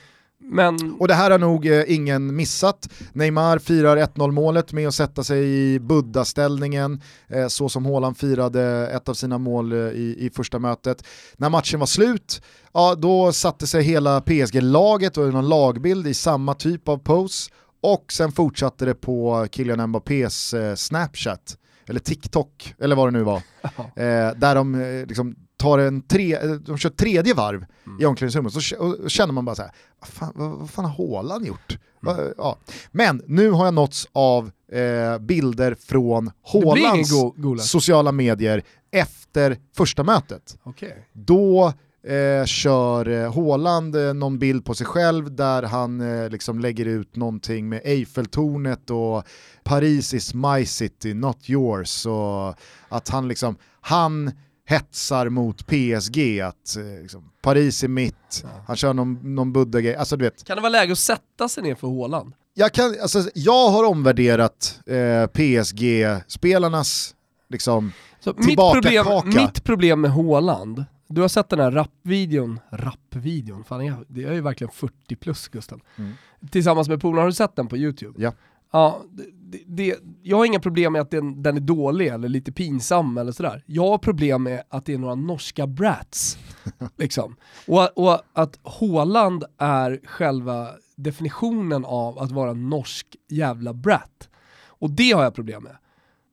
Men, 0.47 0.97
Och 1.01 1.09
det 1.09 1.14
här 1.14 1.30
har 1.30 1.38
nog 1.38 1.66
eh, 1.66 1.82
ingen 1.86 2.36
missat. 2.36 2.88
Neymar 3.12 3.59
firar 3.59 3.97
1-0 3.97 4.30
målet 4.30 4.72
med 4.72 4.88
att 4.88 4.95
sätta 4.95 5.24
sig 5.24 5.45
i 5.45 5.80
Buddha-ställningen, 5.80 7.01
eh, 7.28 7.47
så 7.47 7.68
som 7.68 7.86
Haaland 7.86 8.16
firade 8.16 8.88
ett 8.88 9.09
av 9.09 9.14
sina 9.14 9.38
mål 9.38 9.72
eh, 9.72 9.78
i, 9.78 10.16
i 10.18 10.30
första 10.34 10.59
mötet. 10.59 11.05
När 11.36 11.49
matchen 11.49 11.80
var 11.80 11.86
slut, 11.86 12.42
ja, 12.72 12.95
då 12.95 13.32
satte 13.32 13.66
sig 13.66 13.82
hela 13.82 14.20
PSG-laget 14.20 15.16
och 15.16 15.32
någon 15.32 15.49
lagbild 15.49 16.07
i 16.07 16.14
samma 16.14 16.55
typ 16.55 16.88
av 16.88 16.99
pose 16.99 17.51
och 17.82 18.12
sen 18.12 18.32
fortsatte 18.32 18.84
det 18.84 18.95
på 18.95 19.47
Kylian 19.51 19.88
Mbappés 19.88 20.55
eh, 20.55 20.74
Snapchat, 20.74 21.57
eller 21.88 22.01
TikTok, 22.01 22.74
eller 22.78 22.97
vad 22.97 23.07
det 23.07 23.18
nu 23.18 23.22
var, 23.22 23.36
eh, 23.76 24.34
där 24.36 24.55
de 24.55 24.74
eh, 24.74 25.07
liksom 25.07 25.36
tar 25.57 25.78
en 25.78 26.02
tre, 26.02 26.34
eh, 26.34 26.50
de 26.50 26.78
kör 26.78 26.90
tredje 26.90 27.34
varv 27.34 27.64
i 28.00 28.05
omklädningsrummet, 28.05 28.52
så 28.52 28.61
känner 29.09 29.32
man 29.32 29.44
bara 29.44 29.57
så 29.57 29.62
här, 29.62 29.70
vad 30.00 30.09
fan, 30.09 30.32
vad, 30.34 30.50
vad 30.50 30.70
fan 30.70 30.84
har 30.84 31.07
Haaland 31.14 31.46
gjort? 31.46 31.78
Va- 32.00 32.16
Ja. 32.38 32.59
Men 32.92 33.22
nu 33.26 33.50
har 33.50 33.64
jag 33.64 33.74
nåtts 33.74 34.09
av 34.12 34.50
eh, 34.72 35.18
bilder 35.18 35.74
från 35.74 36.30
Haalands 36.52 37.11
go- 37.12 37.34
sociala 37.59 38.12
medier 38.12 38.62
efter 38.90 39.59
första 39.76 40.02
mötet. 40.02 40.59
Okej. 40.62 41.09
Då 41.12 41.72
eh, 42.07 42.44
kör 42.44 43.09
eh, 43.09 43.34
Haaland 43.34 43.96
eh, 43.96 44.14
någon 44.14 44.38
bild 44.38 44.64
på 44.64 44.74
sig 44.74 44.86
själv 44.86 45.34
där 45.34 45.62
han 45.62 46.00
eh, 46.00 46.30
liksom 46.30 46.59
lägger 46.59 46.86
ut 46.86 47.16
någonting 47.16 47.68
med 47.68 47.80
Eiffeltornet 47.84 48.90
och 48.90 49.24
Paris 49.64 50.14
is 50.14 50.34
my 50.34 50.66
city, 50.66 51.14
not 51.14 51.50
yours. 51.50 52.07
Och 52.07 52.55
att 52.88 53.09
han 53.09 53.28
liksom, 53.28 53.57
han 53.80 54.30
hetsar 54.67 55.29
mot 55.29 55.67
PSG, 55.67 56.41
att 56.41 56.77
eh, 56.77 57.03
liksom, 57.03 57.31
Paris 57.43 57.85
är 57.85 57.89
mitt, 57.89 58.45
han 58.67 58.77
kör 58.77 58.95
någon, 58.95 59.35
någon 59.35 59.53
Buddha-grej, 59.53 59.97
alltså 59.97 60.17
du 60.17 60.25
vet. 60.25 60.45
Kan 60.45 60.57
det 60.57 60.61
vara 60.62 60.71
läge 60.71 60.93
att 60.93 60.99
sätta 60.99 61.49
sig 61.49 61.62
ner 61.62 61.75
för 61.75 61.89
Haaland? 61.89 62.33
Jag, 62.55 62.73
kan, 62.73 62.95
alltså, 63.03 63.31
jag 63.35 63.71
har 63.71 63.85
omvärderat 63.85 64.81
eh, 64.87 65.27
PSG-spelarnas 65.27 67.15
liksom, 67.49 67.93
Så 68.21 68.33
mitt, 68.37 68.47
Tillbaka 68.47 68.81
problem, 68.81 69.05
kaka. 69.05 69.29
mitt 69.29 69.65
problem 69.65 70.01
med 70.01 70.12
Haaland, 70.12 70.85
du 71.09 71.21
har 71.21 71.29
sett 71.29 71.49
den 71.49 71.59
här 71.61 71.71
rapvideon, 71.71 72.61
rapvideon, 72.71 73.65
fan 73.65 73.87
jag, 73.87 73.97
det 74.09 74.25
är 74.25 74.33
ju 74.33 74.41
verkligen 74.41 74.71
40 74.71 75.17
plus 75.17 75.49
Gusten. 75.49 75.81
Mm. 75.97 76.12
Tillsammans 76.51 76.89
med 76.89 77.01
polarna, 77.01 77.23
har 77.23 77.27
du 77.27 77.33
sett 77.33 77.57
den 77.57 77.67
på 77.69 77.77
YouTube? 77.77 78.23
Ja. 78.23 78.33
Ja, 78.75 79.03
det, 79.33 79.59
det, 79.66 79.99
jag 80.22 80.37
har 80.37 80.45
inga 80.45 80.61
problem 80.61 80.93
med 80.93 81.03
att 81.03 81.11
den, 81.11 81.43
den 81.43 81.57
är 81.57 81.61
dålig 81.61 82.07
eller 82.07 82.29
lite 82.29 82.53
pinsam 82.53 83.18
eller 83.18 83.33
sådär. 83.33 83.62
Jag 83.66 83.89
har 83.89 83.99
problem 83.99 84.43
med 84.43 84.62
att 84.68 84.87
det 84.87 84.95
är 84.95 84.99
några 84.99 85.14
norska 85.14 85.66
brats. 85.66 86.39
liksom. 86.97 87.37
och, 87.66 87.99
och 87.99 88.20
att 88.33 88.59
Haaland 88.62 89.45
är 89.59 90.01
själva 90.05 90.68
definitionen 90.97 91.85
av 91.85 92.18
att 92.18 92.33
vara 92.33 92.53
norsk 92.53 93.16
jävla 93.29 93.75
brat. 93.75 94.29
Och 94.66 94.91
det 94.91 95.12
har 95.12 95.22
jag 95.22 95.35
problem 95.35 95.62
med. 95.62 95.77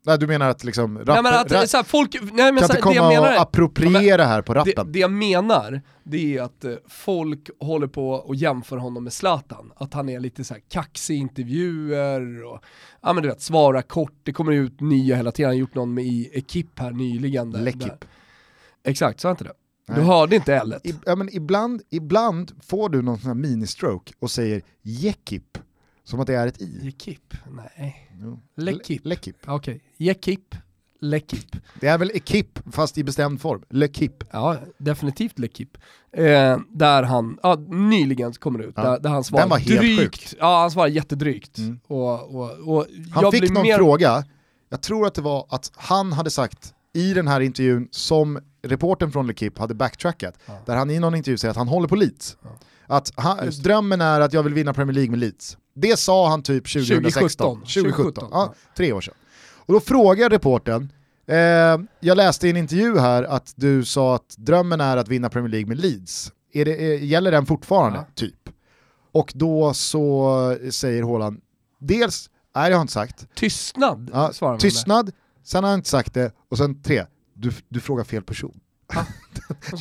Nej, 0.05 0.19
du 0.19 0.27
menar 0.27 0.49
att 0.49 0.63
liksom 0.63 0.97
rap, 0.97 1.07
nej 1.07 1.23
men 1.23 1.33
att 1.33 1.51
rap, 1.51 1.69
så 1.69 1.77
här, 1.77 1.83
folk, 1.83 2.13
nej 2.21 2.51
men 2.51 2.57
kan 2.57 2.67
så 2.67 2.73
inte 2.73 2.87
här, 2.87 2.93
det 2.93 2.99
komma 2.99 3.09
menar 3.09 3.35
och 3.35 3.41
appropriera 3.41 4.25
här 4.25 4.41
på 4.41 4.53
det, 4.53 4.59
rappen? 4.59 4.91
det 4.91 4.99
jag 4.99 5.11
menar, 5.11 5.81
det 6.03 6.37
är 6.37 6.41
att 6.41 6.65
eh, 6.65 6.73
folk 6.87 7.49
håller 7.59 7.87
på 7.87 8.09
och 8.11 8.35
jämför 8.35 8.77
honom 8.77 9.03
med 9.03 9.13
Zlatan. 9.13 9.71
Att 9.75 9.93
han 9.93 10.09
är 10.09 10.19
lite 10.19 10.43
så 10.43 10.53
här 10.53 10.61
kaxig 10.69 11.15
i 11.15 11.17
intervjuer 11.17 12.43
och 12.43 12.63
ja 13.01 13.13
men 13.13 13.23
du 13.23 13.29
vet, 13.29 13.41
svara 13.41 13.81
kort, 13.81 14.13
det 14.23 14.33
kommer 14.33 14.51
ut 14.51 14.79
nya 14.79 15.15
hela 15.15 15.31
tiden. 15.31 15.49
Han 15.49 15.55
har 15.55 15.59
gjort 15.59 15.75
någon 15.75 15.93
med 15.93 16.05
i 16.05 16.29
Ekip 16.33 16.79
här 16.79 16.91
nyligen. 16.91 17.51
Lekip. 17.51 18.05
Exakt, 18.83 19.19
sa 19.19 19.27
jag 19.27 19.33
inte 19.33 19.43
det? 19.43 19.53
Du 19.87 19.93
Nej. 19.93 20.05
hörde 20.05 20.35
inte 20.35 20.55
L 20.55 20.75
ja, 21.05 21.15
men 21.15 21.35
ibland, 21.35 21.81
ibland 21.89 22.51
får 22.63 22.89
du 22.89 23.01
någon 23.01 23.17
sån 23.17 23.27
här 23.27 23.35
mini-stroke 23.35 24.13
och 24.19 24.31
säger 24.31 24.61
Jekip, 24.81 25.57
som 26.11 26.19
att 26.19 26.27
det 26.27 26.35
är 26.35 26.47
ett 26.47 26.61
i. 26.61 26.87
Ekip? 26.87 27.33
Nej. 27.51 28.11
Jo. 28.21 28.39
Lekip. 28.57 29.05
Le- 29.05 29.09
Lekip. 29.09 29.35
Okej, 29.47 29.83
Jekip, 29.97 30.55
Lekip. 31.01 31.55
Det 31.79 31.87
är 31.87 31.97
väl 31.97 32.11
ekip 32.13 32.59
fast 32.71 32.97
i 32.97 33.03
bestämd 33.03 33.41
form. 33.41 33.61
Lekip. 33.69 34.23
Ja, 34.31 34.57
definitivt 34.77 35.39
Lekip. 35.39 35.77
Eh, 36.13 36.57
där 36.69 37.03
han, 37.03 37.37
ja, 37.43 37.55
nyligen 37.69 38.33
kommer 38.33 38.59
det 38.59 38.65
ut, 38.65 38.73
Ja. 38.77 38.83
där, 38.83 38.99
där 38.99 39.09
han 39.09 39.23
svarar 39.23 39.41
Den 39.43 39.49
var 39.49 39.57
helt 39.57 39.79
drygt. 39.81 39.99
sjukt. 40.01 40.35
Ja, 40.39 40.61
han 40.61 40.71
svarar 40.71 40.87
jättedrygt. 40.87 41.57
Mm. 41.57 41.79
Och, 41.87 42.35
och, 42.35 42.51
och 42.77 42.85
Han 43.13 43.31
fick 43.31 43.51
någon 43.51 43.63
mer... 43.63 43.77
fråga, 43.77 44.23
jag 44.69 44.81
tror 44.81 45.07
att 45.07 45.13
det 45.13 45.21
var 45.21 45.45
att 45.49 45.71
han 45.75 46.13
hade 46.13 46.29
sagt 46.29 46.73
i 46.93 47.13
den 47.13 47.27
här 47.27 47.39
intervjun 47.41 47.87
som 47.91 48.39
reporten 48.63 49.11
från 49.11 49.27
Lekip 49.27 49.57
hade 49.57 49.73
backtrackat, 49.73 50.39
där 50.65 50.75
han 50.75 50.89
i 50.89 50.99
någon 50.99 51.15
intervju 51.15 51.37
säger 51.37 51.49
att 51.51 51.57
han 51.57 51.67
håller 51.67 51.87
på 51.87 51.95
Leeds. 51.95 52.37
Att 52.87 53.11
han, 53.15 53.37
drömmen 53.63 54.01
är 54.01 54.21
att 54.21 54.33
jag 54.33 54.43
vill 54.43 54.53
vinna 54.53 54.73
Premier 54.73 54.93
League 54.95 55.09
med 55.11 55.19
Leeds. 55.19 55.57
Det 55.73 55.99
sa 55.99 56.29
han 56.29 56.43
typ 56.43 56.63
2016. 56.73 57.55
2017. 57.55 57.83
2017. 57.83 58.29
Ja, 58.31 58.53
tre 58.77 58.93
år 58.93 59.01
sedan. 59.01 59.13
Och 59.65 59.73
då 59.73 59.79
frågar 59.79 60.29
reporten, 60.29 60.91
eh, 61.27 61.35
jag 61.99 62.17
läste 62.17 62.47
i 62.47 62.49
en 62.49 62.57
intervju 62.57 62.99
här 62.99 63.23
att 63.23 63.53
du 63.55 63.85
sa 63.85 64.15
att 64.15 64.35
drömmen 64.37 64.81
är 64.81 64.97
att 64.97 65.07
vinna 65.07 65.29
Premier 65.29 65.49
League 65.51 65.67
med 65.67 65.77
Leeds. 65.79 66.31
Är 66.53 66.65
det, 66.65 66.75
eh, 66.75 67.03
gäller 67.03 67.31
den 67.31 67.45
fortfarande? 67.45 67.97
Ja. 67.99 68.05
Typ. 68.15 68.49
Och 69.11 69.31
då 69.35 69.73
så 69.73 70.57
säger 70.71 71.03
Haaland, 71.03 71.41
dels, 71.79 72.29
nej 72.55 72.69
det 72.69 72.75
har 72.75 72.79
jag 72.79 72.83
inte 72.83 72.93
sagt, 72.93 73.27
Tystnad, 73.35 74.09
Ja, 74.13 74.57
tystnad, 74.59 75.11
sen 75.43 75.63
har 75.63 75.71
han 75.71 75.79
inte 75.79 75.89
sagt 75.89 76.13
det, 76.13 76.31
och 76.49 76.57
sen 76.57 76.81
tre, 76.81 77.05
du, 77.33 77.51
du 77.69 77.79
frågar 77.79 78.03
fel 78.03 78.23
person. 78.23 78.59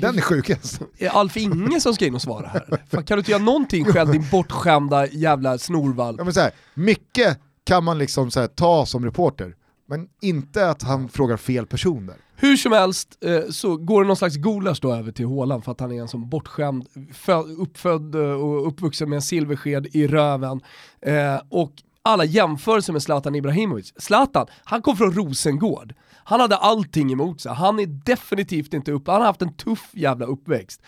Den 0.01 0.19
är 0.19 0.21
sjukast. 0.21 0.81
Är 0.99 1.09
Alf 1.09 1.37
Inge 1.37 1.81
som 1.81 1.95
ska 1.95 2.07
in 2.07 2.15
och 2.15 2.23
svara 2.23 2.47
här? 2.47 2.85
Fan, 2.91 3.05
kan 3.05 3.17
du 3.17 3.19
inte 3.21 3.31
göra 3.31 3.43
någonting 3.43 3.85
själv 3.85 4.13
din 4.13 4.27
bortskämda 4.31 5.07
jävla 5.07 5.59
snorvalp? 5.59 6.19
Ja, 6.19 6.25
men 6.25 6.35
så 6.35 6.41
här, 6.41 6.51
mycket 6.75 7.39
kan 7.65 7.85
man 7.85 7.99
liksom 7.99 8.31
så 8.31 8.41
här, 8.41 8.47
ta 8.47 8.87
som 8.87 9.05
reporter, 9.05 9.55
men 9.89 10.09
inte 10.21 10.71
att 10.71 10.83
han 10.83 11.09
frågar 11.09 11.37
fel 11.37 11.67
person 11.67 12.07
där. 12.07 12.17
Hur 12.37 12.57
som 12.57 12.73
helst 12.73 13.09
eh, 13.25 13.51
så 13.51 13.77
går 13.77 14.03
det 14.03 14.07
någon 14.07 14.17
slags 14.17 14.37
gulasch 14.37 14.79
då 14.83 14.95
över 14.95 15.13
till 15.13 15.27
Haaland 15.27 15.65
för 15.65 15.73
att 15.73 15.81
han 15.81 15.93
är 15.93 16.01
en 16.01 16.09
som 16.09 16.29
bortskämd, 16.29 16.87
fö- 17.13 17.57
uppfödd 17.63 18.15
eh, 18.15 18.21
och 18.21 18.69
uppvuxen 18.69 19.09
med 19.09 19.17
en 19.17 19.23
silversked 19.23 19.87
i 19.93 20.07
röven. 20.07 20.61
Eh, 21.03 21.41
och 21.49 21.73
alla 22.03 22.25
jämförelser 22.25 22.93
med 22.93 23.03
Zlatan 23.03 23.35
Ibrahimovic. 23.35 23.93
Zlatan, 23.97 24.47
han 24.65 24.83
kom 24.83 24.97
från 24.97 25.13
Rosengård. 25.13 25.95
Han 26.31 26.41
hade 26.41 26.57
allting 26.57 27.13
emot 27.13 27.41
sig. 27.41 27.53
Han 27.53 27.79
är 27.79 27.87
definitivt 27.87 28.75
inte 28.75 28.93
upp, 28.93 29.07
han 29.07 29.17
har 29.17 29.27
haft 29.27 29.43
en 29.43 29.55
tuff 29.55 29.91
jävla 29.93 30.27
uppväxt. 30.27 30.83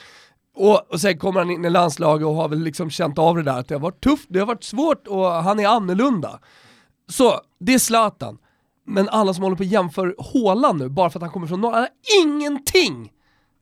Och, 0.56 0.92
och 0.92 1.00
sen 1.00 1.18
kommer 1.18 1.40
han 1.40 1.50
in 1.50 1.64
i 1.64 1.70
landslaget 1.70 2.26
och 2.26 2.34
har 2.34 2.48
väl 2.48 2.62
liksom 2.62 2.90
känt 2.90 3.18
av 3.18 3.36
det 3.36 3.42
där 3.42 3.58
att 3.58 3.68
det 3.68 3.74
har 3.74 3.80
varit 3.80 4.04
tufft, 4.04 4.26
det 4.28 4.38
har 4.38 4.46
varit 4.46 4.64
svårt 4.64 5.06
och 5.06 5.26
han 5.26 5.60
är 5.60 5.66
annorlunda. 5.66 6.38
Så, 7.08 7.40
det 7.60 7.74
är 7.74 7.78
Zlatan. 7.78 8.38
Men 8.86 9.08
alla 9.08 9.34
som 9.34 9.42
håller 9.42 9.56
på 9.56 9.60
och 9.60 9.66
jämför 9.66 10.16
Haaland 10.32 10.78
nu, 10.78 10.88
bara 10.88 11.10
för 11.10 11.18
att 11.18 11.22
han 11.22 11.30
kommer 11.30 11.46
från 11.46 11.60
norr, 11.60 11.72
han 11.72 11.80
har 11.80 12.24
ingenting 12.24 13.12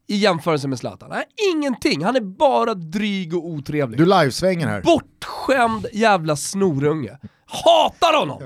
i 0.06 0.16
jämförelse 0.16 0.68
med 0.68 0.78
Zlatan. 0.78 1.10
Han 1.10 1.18
har 1.18 1.54
ingenting, 1.54 2.04
han 2.04 2.16
är 2.16 2.20
bara 2.20 2.74
dryg 2.74 3.36
och 3.36 3.46
otrevlig. 3.46 3.98
Du 3.98 4.06
livesvänger 4.06 4.66
här. 4.66 4.82
Bortskämd 4.82 5.86
jävla 5.92 6.36
snorunge. 6.36 7.18
Hatar 7.46 8.18
honom! 8.18 8.42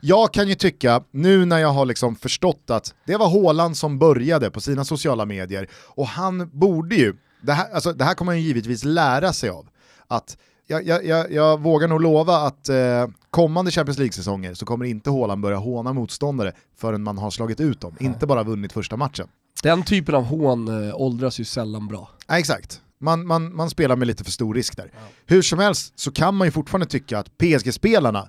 Jag 0.00 0.32
kan 0.32 0.48
ju 0.48 0.54
tycka, 0.54 1.02
nu 1.10 1.44
när 1.44 1.58
jag 1.58 1.72
har 1.72 1.86
liksom 1.86 2.16
förstått 2.16 2.70
att 2.70 2.94
det 3.06 3.16
var 3.16 3.28
Haaland 3.28 3.76
som 3.76 3.98
började 3.98 4.50
på 4.50 4.60
sina 4.60 4.84
sociala 4.84 5.24
medier, 5.24 5.68
och 5.72 6.06
han 6.06 6.50
borde 6.52 6.94
ju, 6.94 7.14
det 7.40 7.52
här, 7.52 7.74
alltså, 7.74 7.92
det 7.92 8.04
här 8.04 8.14
kommer 8.14 8.32
han 8.32 8.40
ju 8.40 8.46
givetvis 8.46 8.84
lära 8.84 9.32
sig 9.32 9.50
av, 9.50 9.68
att 10.06 10.36
jag, 10.66 10.86
jag, 10.86 11.04
jag, 11.04 11.32
jag 11.32 11.60
vågar 11.60 11.88
nog 11.88 12.00
lova 12.00 12.36
att 12.36 12.68
eh, 12.68 13.06
kommande 13.30 13.70
Champions 13.70 13.98
League-säsonger 13.98 14.54
så 14.54 14.66
kommer 14.66 14.84
inte 14.84 15.10
Haaland 15.10 15.42
börja 15.42 15.56
håna 15.56 15.92
motståndare 15.92 16.52
förrän 16.76 17.02
man 17.02 17.18
har 17.18 17.30
slagit 17.30 17.60
ut 17.60 17.80
dem, 17.80 17.96
inte 18.00 18.26
bara 18.26 18.42
vunnit 18.42 18.72
första 18.72 18.96
matchen. 18.96 19.28
Den 19.62 19.82
typen 19.82 20.14
av 20.14 20.24
hån 20.24 20.88
eh, 20.88 21.00
åldras 21.00 21.40
ju 21.40 21.44
sällan 21.44 21.88
bra. 21.88 22.08
Nej, 22.28 22.40
exakt. 22.40 22.80
Man, 23.00 23.26
man, 23.26 23.56
man 23.56 23.70
spelar 23.70 23.96
med 23.96 24.06
lite 24.06 24.24
för 24.24 24.30
stor 24.30 24.54
risk 24.54 24.76
där. 24.76 24.92
Hur 25.26 25.42
som 25.42 25.58
helst 25.58 25.98
så 25.98 26.12
kan 26.12 26.34
man 26.34 26.46
ju 26.46 26.50
fortfarande 26.50 26.86
tycka 26.86 27.18
att 27.18 27.38
PSG-spelarna, 27.38 28.28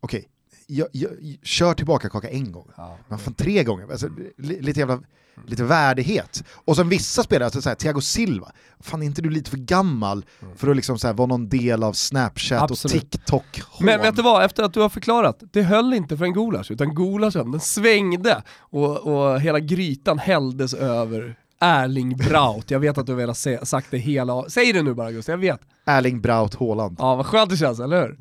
okej, 0.00 0.28
jag, 0.66 0.88
jag, 0.92 1.10
kör 1.42 1.74
tillbaka 1.74 2.08
kaka 2.08 2.28
en 2.28 2.52
gång, 2.52 2.68
men 3.08 3.18
fan 3.18 3.34
tre 3.34 3.64
gånger, 3.64 3.90
alltså, 3.90 4.08
li, 4.38 4.60
lite 4.60 4.80
jävla 4.80 5.00
lite 5.46 5.64
värdighet. 5.64 6.44
Och 6.64 6.76
som 6.76 6.88
vissa 6.88 7.22
spelare, 7.22 7.44
alltså 7.44 7.62
såhär, 7.62 7.76
Thiago 7.76 8.00
Silva, 8.00 8.52
fan 8.80 9.02
är 9.02 9.06
inte 9.06 9.22
du 9.22 9.30
lite 9.30 9.50
för 9.50 9.56
gammal 9.56 10.24
för 10.56 10.68
att 10.68 10.76
liksom 10.76 10.98
såhär, 10.98 11.14
vara 11.14 11.26
någon 11.26 11.48
del 11.48 11.82
av 11.82 11.92
Snapchat 11.92 12.62
Absolut. 12.62 13.04
och 13.04 13.10
TikTok? 13.10 13.62
Men 13.80 14.00
vet 14.00 14.16
du 14.16 14.22
vad, 14.22 14.44
efter 14.44 14.62
att 14.62 14.74
du 14.74 14.80
har 14.80 14.88
förklarat, 14.88 15.42
det 15.52 15.62
höll 15.62 15.94
inte 15.94 16.16
för 16.16 16.24
en 16.24 16.32
gulasch, 16.32 16.70
utan 16.70 16.94
gulaschen 16.94 17.50
den 17.50 17.60
svängde 17.60 18.42
och, 18.58 18.98
och 18.98 19.40
hela 19.40 19.60
grytan 19.60 20.18
hälldes 20.18 20.74
över 20.74 21.36
Erling 21.60 22.16
Braut. 22.16 22.70
Jag 22.70 22.80
vet 22.80 22.98
att 22.98 23.06
du 23.06 23.12
har 23.12 23.16
velat 23.16 23.38
säga, 23.38 23.64
sagt 23.64 23.90
det 23.90 23.98
hela, 23.98 24.48
säg 24.48 24.72
det 24.72 24.82
nu 24.82 24.94
bara 24.94 25.12
Gustav, 25.12 25.32
jag 25.32 25.52
vet. 25.52 25.60
Erling 25.84 26.20
Braut 26.20 26.54
Haaland. 26.54 26.96
Ja 26.98 27.16
vad 27.16 27.26
skönt 27.26 27.50
det 27.50 27.56
känns, 27.56 27.80
eller 27.80 28.02
hur? 28.02 28.18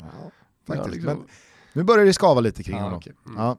faktiskt. 0.67 0.87
Ja, 0.87 0.93
liksom. 0.93 1.05
Men 1.05 1.27
nu 1.73 1.83
börjar 1.83 2.05
det 2.05 2.13
skava 2.13 2.41
lite 2.41 2.63
kring 2.63 2.75
Ja, 2.77 2.83
honom. 2.83 2.97
okej. 2.97 3.13
Ja. 3.37 3.57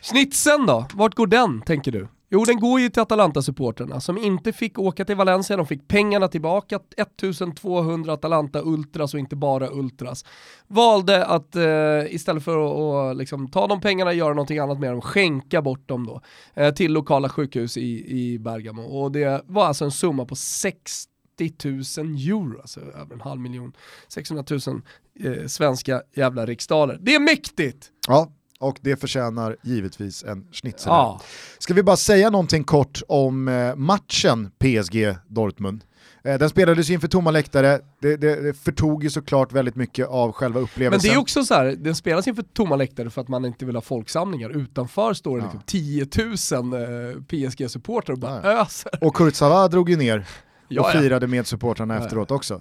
Snitsen 0.00 0.66
då, 0.66 0.86
vart 0.94 1.14
går 1.14 1.26
den 1.26 1.62
tänker 1.62 1.92
du? 1.92 2.08
Jo 2.34 2.44
den 2.44 2.60
går 2.60 2.80
ju 2.80 2.88
till 2.90 3.02
Atalanta-supporterna 3.02 4.00
som 4.00 4.18
inte 4.18 4.52
fick 4.52 4.78
åka 4.78 5.04
till 5.04 5.16
Valencia, 5.16 5.56
de 5.56 5.66
fick 5.66 5.88
pengarna 5.88 6.28
tillbaka, 6.28 6.80
1200 6.96 8.12
Atalanta-ultras 8.16 9.14
och 9.14 9.20
inte 9.20 9.36
bara 9.36 9.70
ultras. 9.70 10.24
Valde 10.66 11.24
att 11.26 11.56
eh, 11.56 12.14
istället 12.14 12.44
för 12.44 12.58
att 12.66 13.10
att 13.12 13.16
liksom, 13.16 13.48
ta 13.50 13.66
de 13.66 13.80
pengarna, 13.80 14.12
göra 14.12 14.34
någonting 14.34 14.58
annat 14.58 14.78
med 14.80 14.92
dem, 14.92 15.00
skänka 15.00 15.62
bort 15.62 15.88
dem 15.88 16.06
då 16.06 16.20
eh, 16.54 16.74
till 16.74 16.92
lokala 16.92 17.28
sjukhus 17.28 17.76
i, 17.76 18.04
i 18.18 18.38
Bergamo. 18.38 18.82
Och 18.82 19.12
det 19.12 19.42
var 19.46 19.64
alltså 19.66 19.84
en 19.84 19.90
summa 19.90 20.24
på 20.24 20.36
60 20.36 21.11
000 21.42 21.74
euro, 21.74 22.60
alltså 22.60 22.80
över 22.80 23.14
en 23.14 23.20
halv 23.20 23.40
miljon, 23.40 23.72
600 24.08 24.44
000 24.66 24.82
eh, 25.20 25.46
svenska 25.46 26.02
jävla 26.14 26.46
riksdaler. 26.46 26.98
Det 27.02 27.14
är 27.14 27.20
mäktigt! 27.20 27.90
ja, 28.08 28.32
och 28.58 28.78
det 28.80 28.96
förtjänar 28.96 29.56
givetvis 29.62 30.24
en 30.24 30.46
schnitzel. 30.52 30.90
Ja. 30.90 31.20
Ska 31.58 31.74
vi 31.74 31.82
bara 31.82 31.96
säga 31.96 32.30
någonting 32.30 32.64
kort 32.64 33.02
om 33.08 33.48
eh, 33.48 33.74
matchen 33.76 34.50
PSG-Dortmund? 34.58 35.80
Eh, 36.24 36.38
den 36.38 36.50
spelades 36.50 36.90
ju 36.90 36.94
inför 36.94 37.08
tomma 37.08 37.30
läktare, 37.30 37.80
det, 38.00 38.16
det, 38.16 38.42
det 38.42 38.54
förtog 38.54 39.04
ju 39.04 39.10
såklart 39.10 39.52
väldigt 39.52 39.76
mycket 39.76 40.08
av 40.08 40.32
själva 40.32 40.54
Men 40.58 40.64
upplevelsen. 40.64 41.08
det 41.10 41.14
är 41.14 41.20
också 41.20 41.44
så 41.44 41.54
här, 41.54 41.64
den 41.78 41.94
spelas 41.94 42.28
inför 42.28 42.42
tomma 42.42 42.76
läktare 42.76 43.10
för 43.10 43.20
att 43.20 43.28
man 43.28 43.44
inte 43.44 43.64
vill 43.64 43.74
ha 43.74 43.82
folksamlingar. 43.82 44.50
Utanför 44.50 45.14
står 45.14 45.36
det 45.36 45.42
liksom 45.42 45.60
10 45.66 46.06
000 46.16 46.72
eh, 46.72 47.20
PSG-supportrar 47.28 48.12
och 48.12 48.18
bara 48.18 48.40
Ja, 48.44 48.62
öser. 48.62 48.92
Och 49.04 49.16
Kurzawa 49.16 49.68
drog 49.68 49.90
ju 49.90 49.96
ner 49.96 50.26
och 50.78 50.86
Ja, 50.86 50.94
ja. 50.94 51.00
firade 51.00 51.26
med 51.26 51.46
supportrarna 51.46 51.94
Ja, 51.94 52.04
efteråt 52.04 52.30
också. 52.30 52.54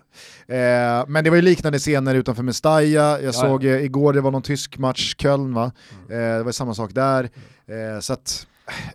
Eh, 0.48 0.58
men 1.08 1.24
det 1.24 1.30
var 1.30 1.36
ju 1.36 1.42
liknande 1.42 1.80
scener 1.80 2.16
utanför 2.16 2.44
Mestalla, 2.44 3.22
jag 3.22 3.36
såg 3.36 3.64
eh, 3.66 3.84
igår 3.84 4.14
det 4.14 4.22
var 4.22 4.32
någon 4.32 4.42
tysk 4.42 4.78
match, 4.78 5.16
Köln 5.18 5.54
va? 5.54 5.72
Eh, 6.10 6.18
det 6.18 6.44
var 6.44 6.52
samma 6.52 6.74
sak 6.74 6.92
där. 6.94 7.24
Eh, 7.24 8.00
så 8.00 8.14
att, 8.14 8.48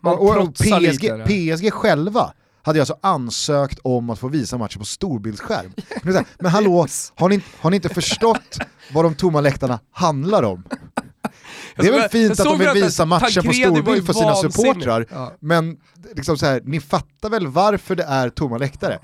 och, 0.02 0.36
och 0.36 0.54
PSG? 0.54 1.10
PSG 1.26 1.72
själva 1.72 2.32
hade 2.62 2.80
alltså 2.80 2.96
ansökt 3.00 3.78
om 3.82 4.10
att 4.10 4.18
få 4.18 4.28
visa 4.28 4.58
matchen 4.58 4.78
på 4.78 4.84
storbildsskärm. 4.84 5.72
Men 6.38 6.50
hallå, 6.50 6.86
har 7.14 7.28
ni, 7.28 7.40
har 7.60 7.70
ni 7.70 7.76
inte 7.76 7.88
förstått 7.88 8.58
vad 8.92 9.04
de 9.04 9.14
tomma 9.14 9.40
läktarna 9.40 9.78
handlar 9.92 10.42
om? 10.42 10.64
Det 11.76 11.86
är 11.88 11.92
väl 11.92 12.08
fint 12.08 12.30
att 12.40 12.44
de 12.46 12.58
vill 12.58 12.68
visa 12.74 13.04
matchen 13.04 13.44
på 13.44 13.52
storbild 13.52 14.06
för 14.06 14.12
sina 14.12 14.34
supportrar, 14.34 15.06
Ja. 15.10 15.32
men 15.40 15.76
liksom 16.14 16.38
så 16.38 16.46
här, 16.46 16.60
ni 16.64 16.80
fattar 16.80 17.30
väl 17.30 17.46
varför 17.46 17.96
det 17.96 18.02
är 18.04 18.28
tomma 18.30 18.58
läktare? 18.58 18.98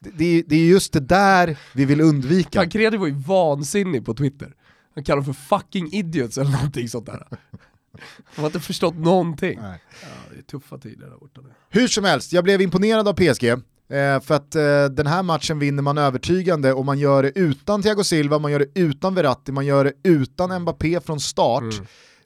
Det, 0.00 0.42
det, 0.46 0.54
är- 0.56 0.66
just 0.66 0.92
det 0.92 1.00
där 1.00 1.56
vi 1.72 1.84
vill 1.84 2.00
undvika. 2.00 2.60
Tancredi 2.60 2.96
var 2.96 3.06
ju 3.06 3.12
vansinnig 3.14 4.04
på 4.06 4.14
Twitter. 4.14 4.54
Han 4.94 5.04
kallar 5.04 5.22
dem 5.22 5.34
för 5.34 5.58
fucking 5.58 5.92
idiots 5.92 6.38
eller 6.38 6.50
någonting 6.50 6.88
sånt 6.88 7.06
där. 7.06 7.26
De 8.34 8.40
har 8.40 8.46
inte 8.46 8.60
förstått 8.60 8.94
någonting. 8.94 9.58
Nej. 9.62 9.82
Ja, 10.02 10.08
det 10.32 10.38
är 10.38 10.42
tuffa 10.42 10.78
tider 10.78 11.06
där 11.06 11.16
borta 11.16 11.40
nu. 11.40 11.48
Hur 11.70 11.88
som 11.88 12.04
helst, 12.04 12.32
jag 12.32 12.44
blev 12.44 12.60
imponerad 12.62 13.08
av 13.08 13.12
PSG. 13.14 13.44
Eh, 13.94 14.20
för 14.20 14.34
att 14.34 14.54
eh, 14.54 14.84
den 14.84 15.06
här 15.06 15.22
matchen 15.22 15.58
vinner 15.58 15.82
man 15.82 15.98
övertygande 15.98 16.72
och 16.72 16.84
man 16.84 16.98
gör 16.98 17.22
det 17.22 17.32
utan 17.38 17.82
Thiago 17.82 18.04
Silva, 18.04 18.38
man 18.38 18.52
gör 18.52 18.58
det 18.58 18.80
utan 18.80 19.14
Verratti, 19.14 19.52
man 19.52 19.66
gör 19.66 19.84
det 19.84 19.92
utan 20.02 20.62
Mbappé 20.62 21.00
från 21.00 21.20
start. 21.20 21.64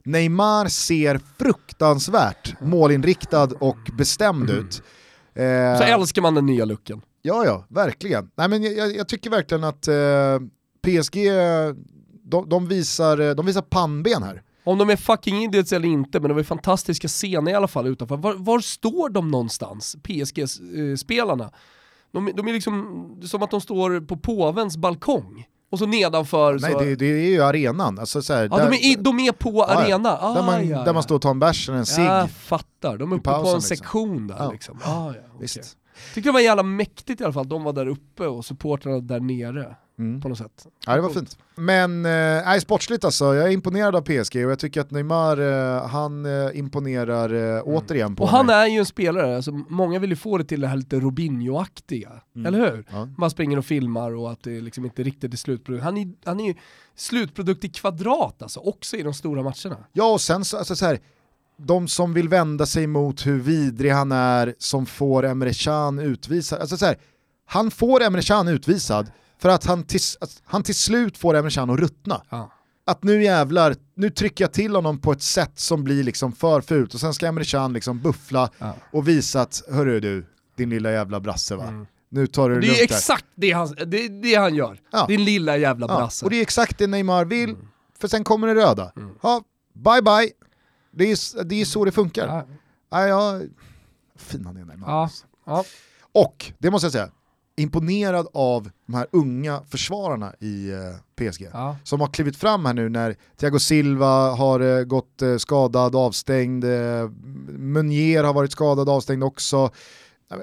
Neymar 0.03 0.67
ser 0.67 1.19
fruktansvärt 1.39 2.61
målinriktad 2.61 3.43
och 3.59 3.77
bestämd 3.97 4.49
ut. 4.49 4.81
Eh, 5.35 5.77
Så 5.77 5.83
älskar 5.83 6.21
man 6.21 6.35
den 6.35 6.45
nya 6.45 6.65
looken. 6.65 7.01
Ja, 7.21 7.45
ja, 7.45 7.65
verkligen. 7.69 8.29
Nej, 8.37 8.49
men 8.49 8.63
jag, 8.63 8.73
jag, 8.73 8.95
jag 8.95 9.07
tycker 9.07 9.29
verkligen 9.29 9.63
att 9.63 9.87
eh, 9.87 10.39
PSG, 10.81 11.17
de, 12.23 12.49
de, 12.49 12.67
visar, 12.67 13.17
eh, 13.19 13.35
de 13.35 13.45
visar 13.45 13.61
pannben 13.61 14.23
här. 14.23 14.41
Om 14.69 14.77
de 14.77 14.89
är 14.89 14.95
fucking 14.95 15.43
idiots 15.43 15.73
eller 15.73 15.87
inte, 15.87 16.19
men 16.19 16.31
var 16.31 16.37
ju 16.37 16.43
fantastiska 16.43 17.07
scener 17.07 17.51
i 17.51 17.55
alla 17.55 17.67
fall 17.67 17.87
utanför. 17.87 18.17
Var, 18.17 18.33
var 18.33 18.59
står 18.59 19.09
de 19.09 19.31
någonstans, 19.31 19.95
PSG-spelarna? 20.03 21.51
De, 22.11 22.31
de 22.35 22.47
är 22.47 22.53
liksom 22.53 23.17
som 23.23 23.43
att 23.43 23.51
de 23.51 23.61
står 23.61 24.01
på 24.01 24.17
påvens 24.17 24.77
balkong. 24.77 25.47
Och 25.71 25.79
så 25.79 25.85
nedanför 25.85 26.59
Nej, 26.59 26.71
så... 26.71 26.79
det, 26.79 26.95
det 26.95 27.05
är 27.05 27.29
ju 27.29 27.41
arenan. 27.43 27.99
Alltså, 27.99 28.21
så 28.21 28.33
här, 28.33 28.49
ja, 28.51 28.69
de, 28.69 28.93
är 28.93 28.97
de 28.97 29.19
är 29.19 29.31
på 29.31 29.49
Ja, 29.51 29.73
ja. 29.73 29.79
arena. 29.79 30.17
Ah, 30.21 30.33
där, 30.33 30.43
man, 30.43 30.67
ja, 30.67 30.77
där 30.77 30.85
man 30.85 30.95
ja. 30.95 31.01
står 31.01 31.15
och 31.15 31.21
tar 31.21 31.29
en 31.29 31.39
bärs 31.39 31.69
eller 31.69 31.77
en 31.77 31.85
cigg. 31.85 32.05
Jag 32.05 32.31
fattar, 32.31 32.97
de 32.97 33.11
är 33.11 33.15
uppe 33.15 33.23
på 33.23 33.31
pausen, 33.31 33.49
en 33.49 33.55
liksom. 33.55 33.77
sektion 33.77 34.27
där 34.27 34.35
Ja. 34.39 34.51
liksom. 34.51 34.79
Ah, 34.83 35.05
ja, 35.05 35.09
okej. 35.09 35.21
Visst. 35.39 35.77
Tyckte 36.13 36.29
det 36.29 36.33
var 36.33 36.39
jävla 36.39 36.63
mäktigt 36.63 37.21
i 37.21 37.23
alla 37.23 37.33
fall, 37.33 37.49
de 37.49 37.63
var 37.63 37.73
där 37.73 37.87
uppe 37.87 38.27
och 38.27 38.45
supportrarna 38.45 38.99
där 38.99 39.19
nere. 39.19 39.75
Mm. 39.99 40.21
På 40.21 40.29
något 40.29 40.37
sätt. 40.37 40.67
Ja, 40.85 40.95
det 40.95 41.01
var 41.01 41.09
fint. 41.09 41.37
Men 41.55 42.05
eh, 42.05 42.59
sportsligt 42.59 43.03
alltså, 43.05 43.35
jag 43.35 43.47
är 43.47 43.51
imponerad 43.51 43.95
av 43.95 44.01
PSG 44.01 44.35
och 44.45 44.51
jag 44.51 44.59
tycker 44.59 44.81
att 44.81 44.91
Neymar, 44.91 45.37
eh, 45.37 45.87
han 45.87 46.25
eh, 46.25 46.57
imponerar 46.59 47.55
eh, 47.57 47.61
återigen 47.65 48.15
på 48.15 48.23
Och 48.23 48.29
han 48.29 48.45
mig. 48.45 48.55
är 48.55 48.67
ju 48.67 48.79
en 48.79 48.85
spelare, 48.85 49.35
alltså, 49.35 49.51
många 49.51 49.99
vill 49.99 50.09
ju 50.09 50.15
få 50.15 50.37
det 50.37 50.43
till 50.43 50.61
det 50.61 50.67
här 50.67 50.75
lite 50.77 50.99
Robinho-aktiga, 50.99 52.09
Mm. 52.35 52.45
eller 52.55 52.71
hur? 52.71 52.85
Ja. 52.91 53.07
Man 53.17 53.29
springer 53.29 53.57
och 53.57 53.65
filmar 53.65 54.11
och 54.15 54.31
att 54.31 54.43
det 54.43 54.61
liksom 54.61 54.85
inte 54.85 55.03
riktigt 55.03 55.33
är 55.33 55.37
slutprodukt. 55.37 55.83
Han 55.83 55.97
är, 55.97 56.07
han 56.25 56.39
är 56.39 56.47
ju 56.47 56.53
slutprodukt 56.95 57.63
i 57.63 57.69
kvadrat 57.69 58.41
alltså, 58.41 58.59
också 58.59 58.97
i 58.97 59.03
de 59.03 59.13
stora 59.13 59.43
matcherna. 59.43 59.77
Ja, 59.93 60.13
och 60.13 60.21
sen 60.21 60.45
så, 60.45 60.57
alltså, 60.57 60.75
så 60.75 60.85
här, 60.85 60.99
de 61.57 61.87
som 61.87 62.13
vill 62.13 62.29
vända 62.29 62.65
sig 62.65 62.87
mot 62.87 63.27
hur 63.27 63.39
vidrig 63.39 63.91
han 63.91 64.11
är, 64.11 64.55
som 64.57 64.85
får 64.85 65.25
Emre 65.25 65.53
Can 65.53 65.99
utvisad. 65.99 66.59
Alltså, 66.61 66.77
så 66.77 66.85
här, 66.85 66.97
han 67.45 67.71
får 67.71 68.03
Emre 68.03 68.21
Can 68.21 68.47
utvisad 68.47 69.11
för 69.41 69.49
att 69.49 69.65
han 69.65 69.83
till, 69.83 69.99
att 70.21 70.41
han 70.45 70.63
till 70.63 70.75
slut 70.75 71.17
får 71.17 71.35
Emre 71.35 71.51
Can 71.51 71.69
att 71.69 71.79
ruttna. 71.79 72.21
Ja. 72.29 72.51
Att 72.85 73.03
nu 73.03 73.23
jävlar, 73.23 73.75
nu 73.95 74.09
trycker 74.09 74.43
jag 74.43 74.51
till 74.53 74.75
honom 74.75 74.99
på 74.99 75.11
ett 75.11 75.21
sätt 75.21 75.59
som 75.59 75.83
blir 75.83 76.03
liksom 76.03 76.31
för 76.31 76.61
fult 76.61 76.93
och 76.93 76.99
sen 76.99 77.13
ska 77.13 77.27
Emre 77.27 77.43
Can 77.45 77.73
liksom 77.73 77.99
buffla 78.01 78.49
Ja. 78.57 78.75
och 78.91 79.07
visa 79.07 79.41
att, 79.41 79.61
hörru 79.71 79.99
du, 79.99 80.25
din 80.55 80.69
lilla 80.69 80.91
jävla 80.91 81.19
brasse 81.19 81.55
va, 81.55 81.85
nu 82.09 82.27
tar 82.27 82.49
du 82.49 82.55
det 82.55 82.61
Det 82.61 82.67
är 82.67 82.67
lugnt 82.67 82.89
där. 82.89 82.95
exakt 82.95 83.25
det 83.35 83.51
han, 83.51 83.75
det, 83.87 84.05
är 84.05 84.21
det 84.21 84.35
han 84.35 84.55
gör. 84.55 84.79
Ja. 84.91 85.05
Din 85.07 85.23
lilla 85.25 85.57
jävla 85.57 85.87
brasse. 85.87 86.25
och 86.25 86.31
det 86.31 86.37
är 86.37 86.41
exakt 86.41 86.77
det 86.77 86.87
Neymar 86.87 87.25
vill, 87.25 87.55
för 87.99 88.07
sen 88.07 88.23
kommer 88.23 88.47
det 88.47 88.55
röda. 88.55 88.91
Ja, 89.21 89.43
bye 89.73 90.01
bye. 90.01 90.31
Det 90.91 91.11
är, 91.11 91.43
det 91.43 91.61
är 91.61 91.65
så 91.65 91.85
det 91.85 91.91
funkar. 91.91 92.27
Ja. 92.27 92.47
Ja, 92.91 93.07
ja, 93.07 93.41
fin 94.15 94.45
han 94.45 94.57
är 94.57 94.65
Neymar. 94.65 94.87
Ja. 94.89 95.09
Ja. 95.45 95.63
Och, 96.11 96.51
det 96.57 96.71
måste 96.71 96.85
jag 96.85 96.91
säga, 96.91 97.09
imponerad 97.59 98.27
av 98.33 98.69
de 98.85 98.93
här 98.93 99.07
unga 99.11 99.61
försvararna 99.69 100.33
i 100.39 100.69
eh, 100.69 100.77
PSG. 101.15 101.47
Ja. 101.53 101.75
Som 101.83 102.01
har 102.01 102.07
klivit 102.07 102.37
fram 102.37 102.65
här 102.65 102.73
nu 102.73 102.89
när 102.89 103.15
Thiago 103.39 103.59
Silva 103.59 104.31
har 104.31 104.59
eh, 104.59 104.83
gått 104.83 105.21
eh, 105.21 105.37
skadad, 105.37 105.95
avstängd, 105.95 106.65
Meunier 107.49 108.23
har 108.23 108.33
varit 108.33 108.51
skadad, 108.51 108.89
avstängd 108.89 109.23
också. 109.23 109.71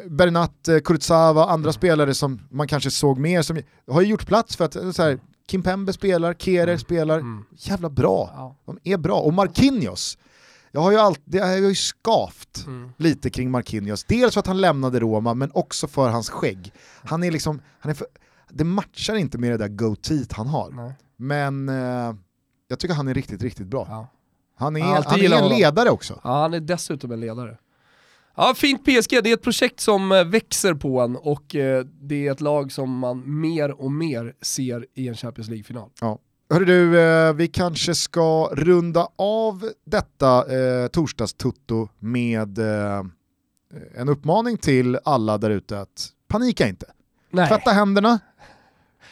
Bernat, 0.07 0.69
Kurzawa, 0.85 1.47
andra 1.47 1.73
spelare 1.73 2.15
som 2.15 2.41
man 2.51 2.69
kanske 2.69 2.91
såg 2.91 3.19
mer, 3.19 3.43
som 3.43 3.59
har 3.91 4.01
ju 4.01 4.09
gjort 4.09 4.27
plats 4.27 4.57
för 4.57 4.65
att 4.65 4.73
så 4.73 5.03
här, 5.03 5.19
Kimpembe 5.51 5.93
spelar, 5.93 6.35
Kehrer 6.35 6.77
spelar, 6.77 7.23
jävla 7.57 7.91
bra. 7.91 8.31
Ja. 8.35 8.57
De 8.67 8.79
är 8.85 8.97
bra. 8.97 9.21
Och 9.21 9.33
Marquinhos, 9.33 10.19
Jag 10.77 10.83
har 10.83 10.93
ju, 10.93 10.99
allt, 10.99 11.21
det 11.25 11.39
har 11.39 11.57
ju 11.57 11.75
skavt 11.75 12.65
Mm. 12.67 12.91
lite 12.97 13.31
kring 13.31 13.51
Marquinhos. 13.51 14.05
Dels 14.05 14.35
för 14.35 14.41
att 14.41 14.47
han 14.47 14.61
lämnade 14.61 15.01
Roma, 15.01 15.35
men 15.35 15.51
också 15.55 15.87
för 15.89 16.09
hans 16.09 16.31
skägg. 16.31 16.73
Han 17.05 17.25
är 17.25 17.31
liksom, 17.31 17.61
han 17.79 17.91
är 17.91 17.95
för, 17.95 18.07
det 18.51 18.65
matchar 18.65 19.15
inte 19.15 19.39
med 19.39 19.51
det 19.51 19.57
där 19.57 19.69
goateet 19.69 20.33
han 20.33 20.47
har. 20.47 20.71
Nej. 20.71 20.93
Men 21.17 21.69
eh, 21.69 22.15
jag 22.69 22.79
tycker 22.79 22.95
han 22.95 23.09
är 23.09 23.15
riktigt, 23.15 23.43
riktigt 23.43 23.67
bra. 23.67 23.87
Ja. 23.91 24.09
Han 24.57 24.77
är, 24.77 24.81
Jag 24.81 24.89
alltid 24.89 25.31
han 25.31 25.43
är 25.43 25.53
en 25.53 25.59
ledare 25.59 25.91
också. 25.91 26.21
Ja, 26.25 26.41
han 26.43 26.55
är 26.55 26.61
dessutom 26.61 27.11
en 27.13 27.21
ledare. 27.21 27.59
Ja, 28.37 28.55
fint 28.57 28.85
PSG. 28.85 29.11
Det 29.11 29.31
är 29.31 29.35
ett 29.35 29.43
projekt 29.43 29.81
som 29.81 30.13
eh, 30.13 30.25
växer 30.25 30.75
på 30.75 31.01
en 31.01 31.17
och 31.17 31.55
eh, 31.55 31.85
det 31.85 32.27
är 32.27 32.33
ett 32.33 32.41
lag 32.41 32.73
som 32.73 32.99
man 32.99 33.41
mer 33.41 33.71
och 33.81 33.93
mer 33.93 34.35
ser 34.43 34.87
i 34.95 35.09
en 35.09 35.15
Champions 35.15 35.49
League-final. 35.49 35.91
Hörru 36.51 36.65
du, 36.65 37.01
eh, 37.01 37.33
vi 37.33 37.49
kanske 37.49 37.95
ska 37.95 38.49
runda 38.53 39.09
av 39.17 39.71
detta 39.85 40.57
eh, 40.59 40.89
torsdagstutto 40.89 41.89
med 41.99 42.59
eh, 42.59 43.05
en 43.95 44.09
uppmaning 44.09 44.59
till 44.59 44.99
alla 45.05 45.39
där 45.39 45.51
ute 45.51 45.81
att 45.81 46.09
panika 46.29 46.69
inte. 46.69 46.87
Nej, 47.31 47.49
Tvätta 47.49 47.71
händerna. 47.71 48.19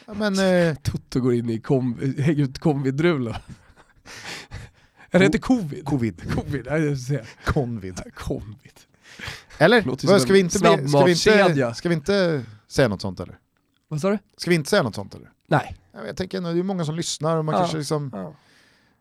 Men, 0.05 0.39
eh, 0.39 0.75
Toto 0.83 1.19
går 1.19 1.33
in 1.33 1.49
i 1.49 1.59
kom, 1.59 2.15
hänger 2.17 2.43
ut 2.43 2.59
covid-drula. 2.59 3.41
Är 5.11 5.19
det 5.19 5.25
inte 5.25 5.37
covid? 5.37 5.85
covid. 5.85 6.33
Covid, 6.35 6.67
nej, 6.69 6.85
jag 6.85 6.97
säger. 6.97 7.29
Convid. 7.45 8.01
Covid. 8.15 8.79
Eller? 9.57 10.07
Vad, 10.07 10.21
ska, 10.21 10.33
vi 10.33 10.39
inte 10.39 10.59
bli, 10.59 10.87
ska, 10.87 11.03
vi 11.05 11.11
inte, 11.11 11.73
ska 11.73 11.89
vi 11.89 11.95
inte 11.95 12.43
säga 12.67 12.87
något 12.87 13.01
sånt 13.01 13.19
eller? 13.19 13.39
Vad 13.87 14.01
sa 14.01 14.09
du? 14.09 14.17
Ska 14.37 14.49
vi 14.49 14.55
inte 14.55 14.69
säga 14.69 14.83
något 14.83 14.95
sånt 14.95 15.15
eller? 15.15 15.31
Nej. 15.47 15.75
Ja, 15.95 16.05
Jag 16.05 16.17
tänker 16.17 16.37
ändå, 16.37 16.53
det 16.53 16.59
är 16.59 16.63
många 16.63 16.85
som 16.85 16.95
lyssnar 16.95 17.37
och 17.37 17.45
man 17.45 17.53
Ja. 17.53 17.59
kanske, 17.59 17.77
liksom, 17.77 18.09
Ja. 18.13 18.33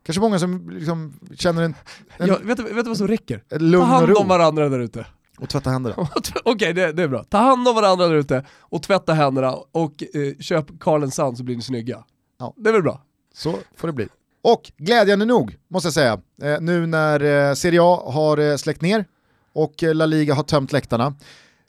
kanske 0.06 0.20
många 0.20 0.38
som 0.38 0.70
liksom 0.70 1.20
känner 1.36 1.62
en, 1.62 1.74
en, 2.16 2.26
Ja, 2.28 2.38
vet, 2.42 2.56
du, 2.56 2.62
vet 2.62 2.84
du 2.84 2.88
vad 2.90 2.96
som 2.98 3.08
räcker? 3.08 3.42
Ta 3.48 3.84
hand 3.84 4.16
om 4.16 4.28
varandra 4.28 4.68
där 4.68 4.78
ute. 4.78 5.06
och 5.38 5.48
tvätta 5.48 5.70
händerna. 5.70 5.96
Okej, 6.44 6.72
det, 6.72 6.92
det 6.92 7.02
är 7.02 7.08
bra. 7.08 7.24
Ta 7.24 7.38
hand 7.38 7.68
om 7.68 7.74
varandra 7.74 8.06
där 8.06 8.14
ute 8.14 8.44
och 8.60 8.82
tvätta 8.82 9.12
händerna 9.12 9.52
och 9.72 10.02
eh, 10.14 10.38
köp 10.40 10.66
Carl 10.80 11.10
Sand 11.10 11.38
så 11.38 11.44
blir 11.44 11.56
ni 11.56 11.62
snygga. 11.62 12.04
Ja. 12.38 12.54
Det 12.56 12.68
är 12.68 12.72
väl 12.72 12.82
bra? 12.82 13.02
Så 13.34 13.54
får 13.76 13.88
det 13.88 13.92
bli. 13.94 14.08
Och 14.42 14.72
glädjande 14.76 15.24
nog, 15.24 15.56
måste 15.68 15.86
jag 15.86 15.94
säga, 15.94 16.20
eh, 16.42 16.60
nu 16.60 16.86
när 16.86 17.48
eh, 17.48 17.54
Serie 17.54 17.80
A 17.82 18.02
har 18.12 18.38
eh, 18.38 18.56
släckt 18.56 18.82
ner 18.82 19.04
och 19.52 19.82
eh, 19.82 19.94
La 19.94 20.06
Liga 20.06 20.34
har 20.34 20.42
tömt 20.42 20.72
läktarna, 20.72 21.14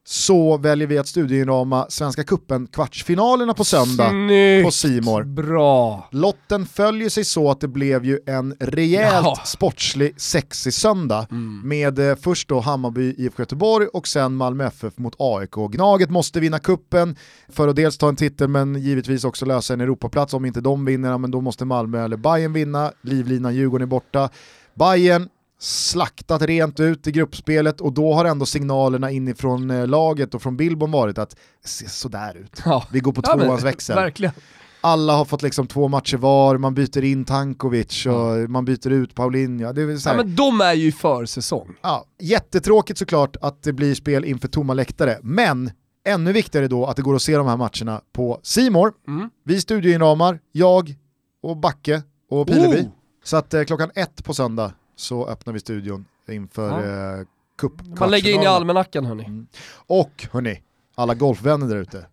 så 0.08 0.58
väljer 0.58 0.88
vi 0.88 0.98
att 0.98 1.08
studierama 1.08 1.86
Svenska 1.90 2.24
Cupen 2.24 2.68
kvartsfinalerna 2.68 3.54
på 3.54 3.64
söndag 3.64 4.10
Snyggt! 4.10 4.66
på 4.66 4.72
Simor. 4.72 5.24
Bra! 5.24 6.08
Lotten 6.12 6.66
följer 6.66 7.10
sig 7.10 7.26
så 7.26 7.52
att 7.52 7.60
det 7.62 7.68
blev 7.68 8.06
ju 8.06 8.20
en 8.26 8.56
rejält 8.60 9.26
Ja. 9.26 9.40
sportslig 9.46 10.22
sexig 10.22 10.74
söndag 10.74 11.28
med 11.64 12.00
eh, 12.00 12.16
först 12.16 12.50
då 12.50 12.60
Hammarby 12.60 13.16
IFK 13.18 13.42
Göteborg 13.42 13.88
och 13.88 14.08
sen 14.08 14.36
Malmö 14.36 14.66
FF 14.68 14.98
mot 14.98 15.16
AIK. 15.20 15.56
Gnaget 15.72 16.10
måste 16.10 16.40
vinna 16.40 16.60
kuppen 16.60 17.16
för 17.50 17.68
att 17.68 17.76
dels 17.76 17.98
ta 17.98 18.10
en 18.10 18.16
titel 18.16 18.48
men 18.48 18.76
givetvis 18.82 19.24
också 19.24 19.46
lösa 19.46 19.74
en 19.74 19.82
Europaplats. 19.82 20.34
Om 20.34 20.46
inte 20.46 20.62
de 20.62 20.86
vinner, 20.86 21.18
men 21.18 21.32
då 21.32 21.42
måste 21.42 21.66
Malmö 21.66 22.06
eller 22.06 22.18
Bayern 22.18 22.54
vinna. 22.54 22.92
Livlinan 23.02 23.56
Djurgården 23.56 23.88
är 23.88 23.90
borta. 23.90 24.30
Bayern 24.74 25.30
slaktat 25.60 26.42
rent 26.42 26.80
ut 26.80 27.08
i 27.08 27.12
gruppspelet 27.12 27.82
och 27.82 27.94
då 27.94 28.14
har 28.14 28.26
ändå 28.26 28.46
signalerna 28.46 29.12
inifrån 29.12 29.72
eh, 29.72 29.88
laget 29.88 30.36
och 30.36 30.42
från 30.42 30.58
Billborn 30.58 30.92
varit 30.92 31.18
att 31.18 31.30
det 31.64 31.68
ser 31.70 31.88
sådär 31.88 32.38
ut. 32.38 32.62
Ja. 32.66 32.84
Vi 32.92 33.00
går 33.00 33.12
på 33.12 33.22
Ja, 33.26 33.36
men, 33.36 33.46
tvåans 33.46 33.64
växel 33.64 33.96
Verkligen. 33.96 34.34
alla 34.82 35.14
har 35.14 35.26
fått 35.26 35.42
liksom 35.42 35.68
två 35.68 35.88
matcher 35.88 36.18
var, 36.18 36.58
man 36.58 36.74
byter 36.74 37.04
in 37.04 37.26
Tankovic 37.26 38.06
och 38.06 38.50
man 38.50 38.66
byter 38.66 38.90
ut 38.90 39.16
Paulinho. 39.16 39.74
Det 39.74 39.82
är 39.82 39.98
så 39.98 40.10
Ja, 40.10 40.14
här, 40.14 40.24
men 40.24 40.36
de 40.36 40.62
är 40.62 40.74
ju 40.74 40.92
för 40.92 41.26
säsong. 41.26 41.76
ja, 41.82 42.06
jättetråkigt 42.20 43.00
såklart 43.00 43.36
att 43.42 43.64
det 43.64 43.74
blir 43.74 43.96
spel 43.96 44.26
inför 44.26 44.48
tomma 44.48 44.74
läktare, 44.74 45.20
men 45.24 45.72
ännu 46.08 46.32
viktigare 46.32 46.68
då 46.68 46.86
att 46.86 46.96
det 46.96 47.02
går 47.02 47.16
att 47.16 47.22
se 47.22 47.38
de 47.38 47.48
här 47.48 47.58
matcherna 47.58 48.02
på 48.14 48.40
Simor. 48.44 48.94
Mm. 49.08 49.30
Vi 49.46 49.62
studioinramar, 49.62 50.40
jag 50.52 50.96
och 51.44 51.58
Backe 51.58 52.04
och 52.30 52.48
Pileby. 52.48 52.78
Oh! 52.82 52.88
Så 53.24 53.38
att 53.38 53.54
eh, 53.54 53.64
klockan 53.64 53.92
ett 53.96 54.24
på 54.24 54.34
söndag 54.34 54.72
så 54.96 55.28
öppnar 55.28 55.54
vi 55.54 55.60
studion 55.60 56.06
inför 56.30 56.70
Ja. 56.70 57.20
eh, 57.20 57.26
cup 57.58 57.72
Man 58.00 58.12
lägger 58.12 58.32
in 58.34 58.42
i 58.42 58.46
almanackan 58.46 59.06
hörni. 59.06 59.24
Mm. 59.24 59.48
Och 59.88 60.28
hörni, 60.32 60.62
alla 60.96 61.14
golfvänner 61.14 61.68
där 61.68 61.76
ute. 61.76 61.98
Är 61.98 62.06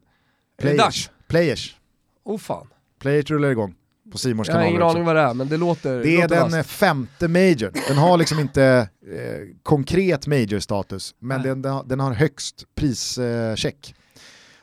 Players. 0.74 1.10
Players. 1.28 1.76
Oh 2.24 2.38
fan. 2.38 2.66
Players 2.98 3.30
rullar 3.30 3.50
igång 3.50 3.74
på 4.12 4.18
Simors 4.18 4.48
Jag 4.48 4.54
har 4.54 4.62
ingen 4.62 4.82
aning 4.82 5.04
vad 5.04 5.16
det 5.16 5.22
är 5.22 5.34
men 5.34 5.48
det 5.48 5.56
låter 5.56 5.98
Det 6.02 6.16
är 6.16 6.22
låter 6.22 6.36
den 6.36 6.54
eh, 6.54 6.62
femte 6.62 7.28
major. 7.28 7.88
Den 7.88 7.96
har 7.98 8.16
liksom 8.16 8.38
inte 8.38 8.88
eh, 9.12 9.56
konkret 9.62 10.26
major-status, 10.26 11.14
men 11.18 11.42
den, 11.42 11.62
den, 11.62 11.72
har, 11.72 11.84
den 11.84 12.00
har 12.00 12.12
högst 12.12 12.64
prischeck. 12.74 13.94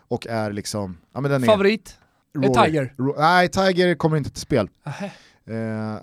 och 0.07 0.27
är 0.27 0.51
liksom, 0.51 0.97
ja 1.13 1.21
men 1.21 1.31
den 1.31 1.43
är... 1.43 1.47
Favorit? 1.47 1.97
Är 2.35 2.39
Rory- 2.39 2.65
Tiger? 2.65 2.93
Ro- 2.97 3.15
nej, 3.17 3.49
Tiger 3.49 3.95
kommer 3.95 4.17
inte 4.17 4.29
till 4.29 4.41
spel. 4.41 4.69
Nähä. 4.83 5.11
Eh, 5.49 5.55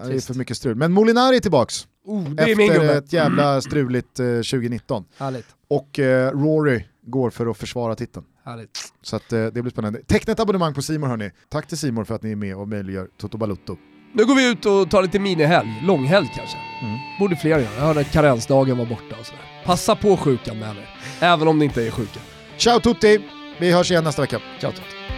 det 0.09 0.15
är 0.15 0.27
för 0.27 0.35
mycket 0.35 0.57
strul. 0.57 0.75
Men 0.75 0.93
Molinari 0.93 1.37
är 1.37 1.41
tillbaks 1.41 1.87
Oh, 2.07 2.31
det 2.31 2.43
är 2.43 2.49
efter 2.49 2.75
gubbe. 2.81 2.95
ett 2.97 3.13
jävla 3.13 3.61
struligt 3.61 4.21
eh, 4.21 4.27
2019. 4.27 5.05
Härligt. 5.19 5.47
Och 5.69 5.99
eh, 5.99 6.31
Rory 6.31 6.85
går 7.07 7.31
för 7.31 7.47
att 7.47 7.57
försvara 7.57 7.95
titeln. 7.95 8.27
Härligt. 8.45 8.79
Så 9.03 9.17
att, 9.17 9.33
eh, 9.33 9.47
det 9.47 9.63
blir 9.63 9.71
spännande. 9.71 10.01
Teckna 10.07 10.33
ett 10.33 10.41
abonnemang 10.41 10.75
på 10.75 10.83
Simor 10.83 11.09
hörni. 11.09 11.31
Tack 11.49 11.67
till 11.67 11.79
Simor 11.79 12.05
för 12.05 12.15
att 12.15 12.23
ni 12.23 12.33
är 12.33 12.37
med 12.37 12.57
och 12.57 12.69
möjliggör 12.69 13.09
Toto 13.21 13.39
Balutto. 13.39 13.77
Nu 14.13 14.25
går 14.25 14.35
vi 14.35 14.51
ut 14.51 14.67
och 14.67 14.91
tar 14.91 15.03
lite 15.03 15.19
minihelg, 15.19 15.83
långhelg 15.87 16.33
kanske. 16.37 16.57
Mm. 16.83 16.99
Borde 17.21 17.37
fler 17.37 17.51
göra. 17.51 17.63
Jag 17.75 17.81
hörde 17.81 18.01
att 18.01 18.13
karensdagen 18.13 18.79
var 18.79 18.87
borta 18.87 19.17
och 19.21 19.27
sådär. 19.27 19.43
Passa 19.65 19.97
på 19.97 20.17
sjukan 20.17 20.59
med 20.59 20.77
er. 20.77 20.89
Även 21.21 21.49
om 21.49 21.59
ni 21.59 21.65
inte 21.65 21.87
är 21.87 21.91
sjuka. 21.91 22.21
Ciao 22.57 22.81
tutti! 22.81 23.21
Vi 23.61 23.73
hörs 23.73 23.91
igen 23.91 24.05
nästa 24.05 24.23
vecka. 24.23 24.41
Ciao, 24.61 24.73
ciao. 24.73 25.16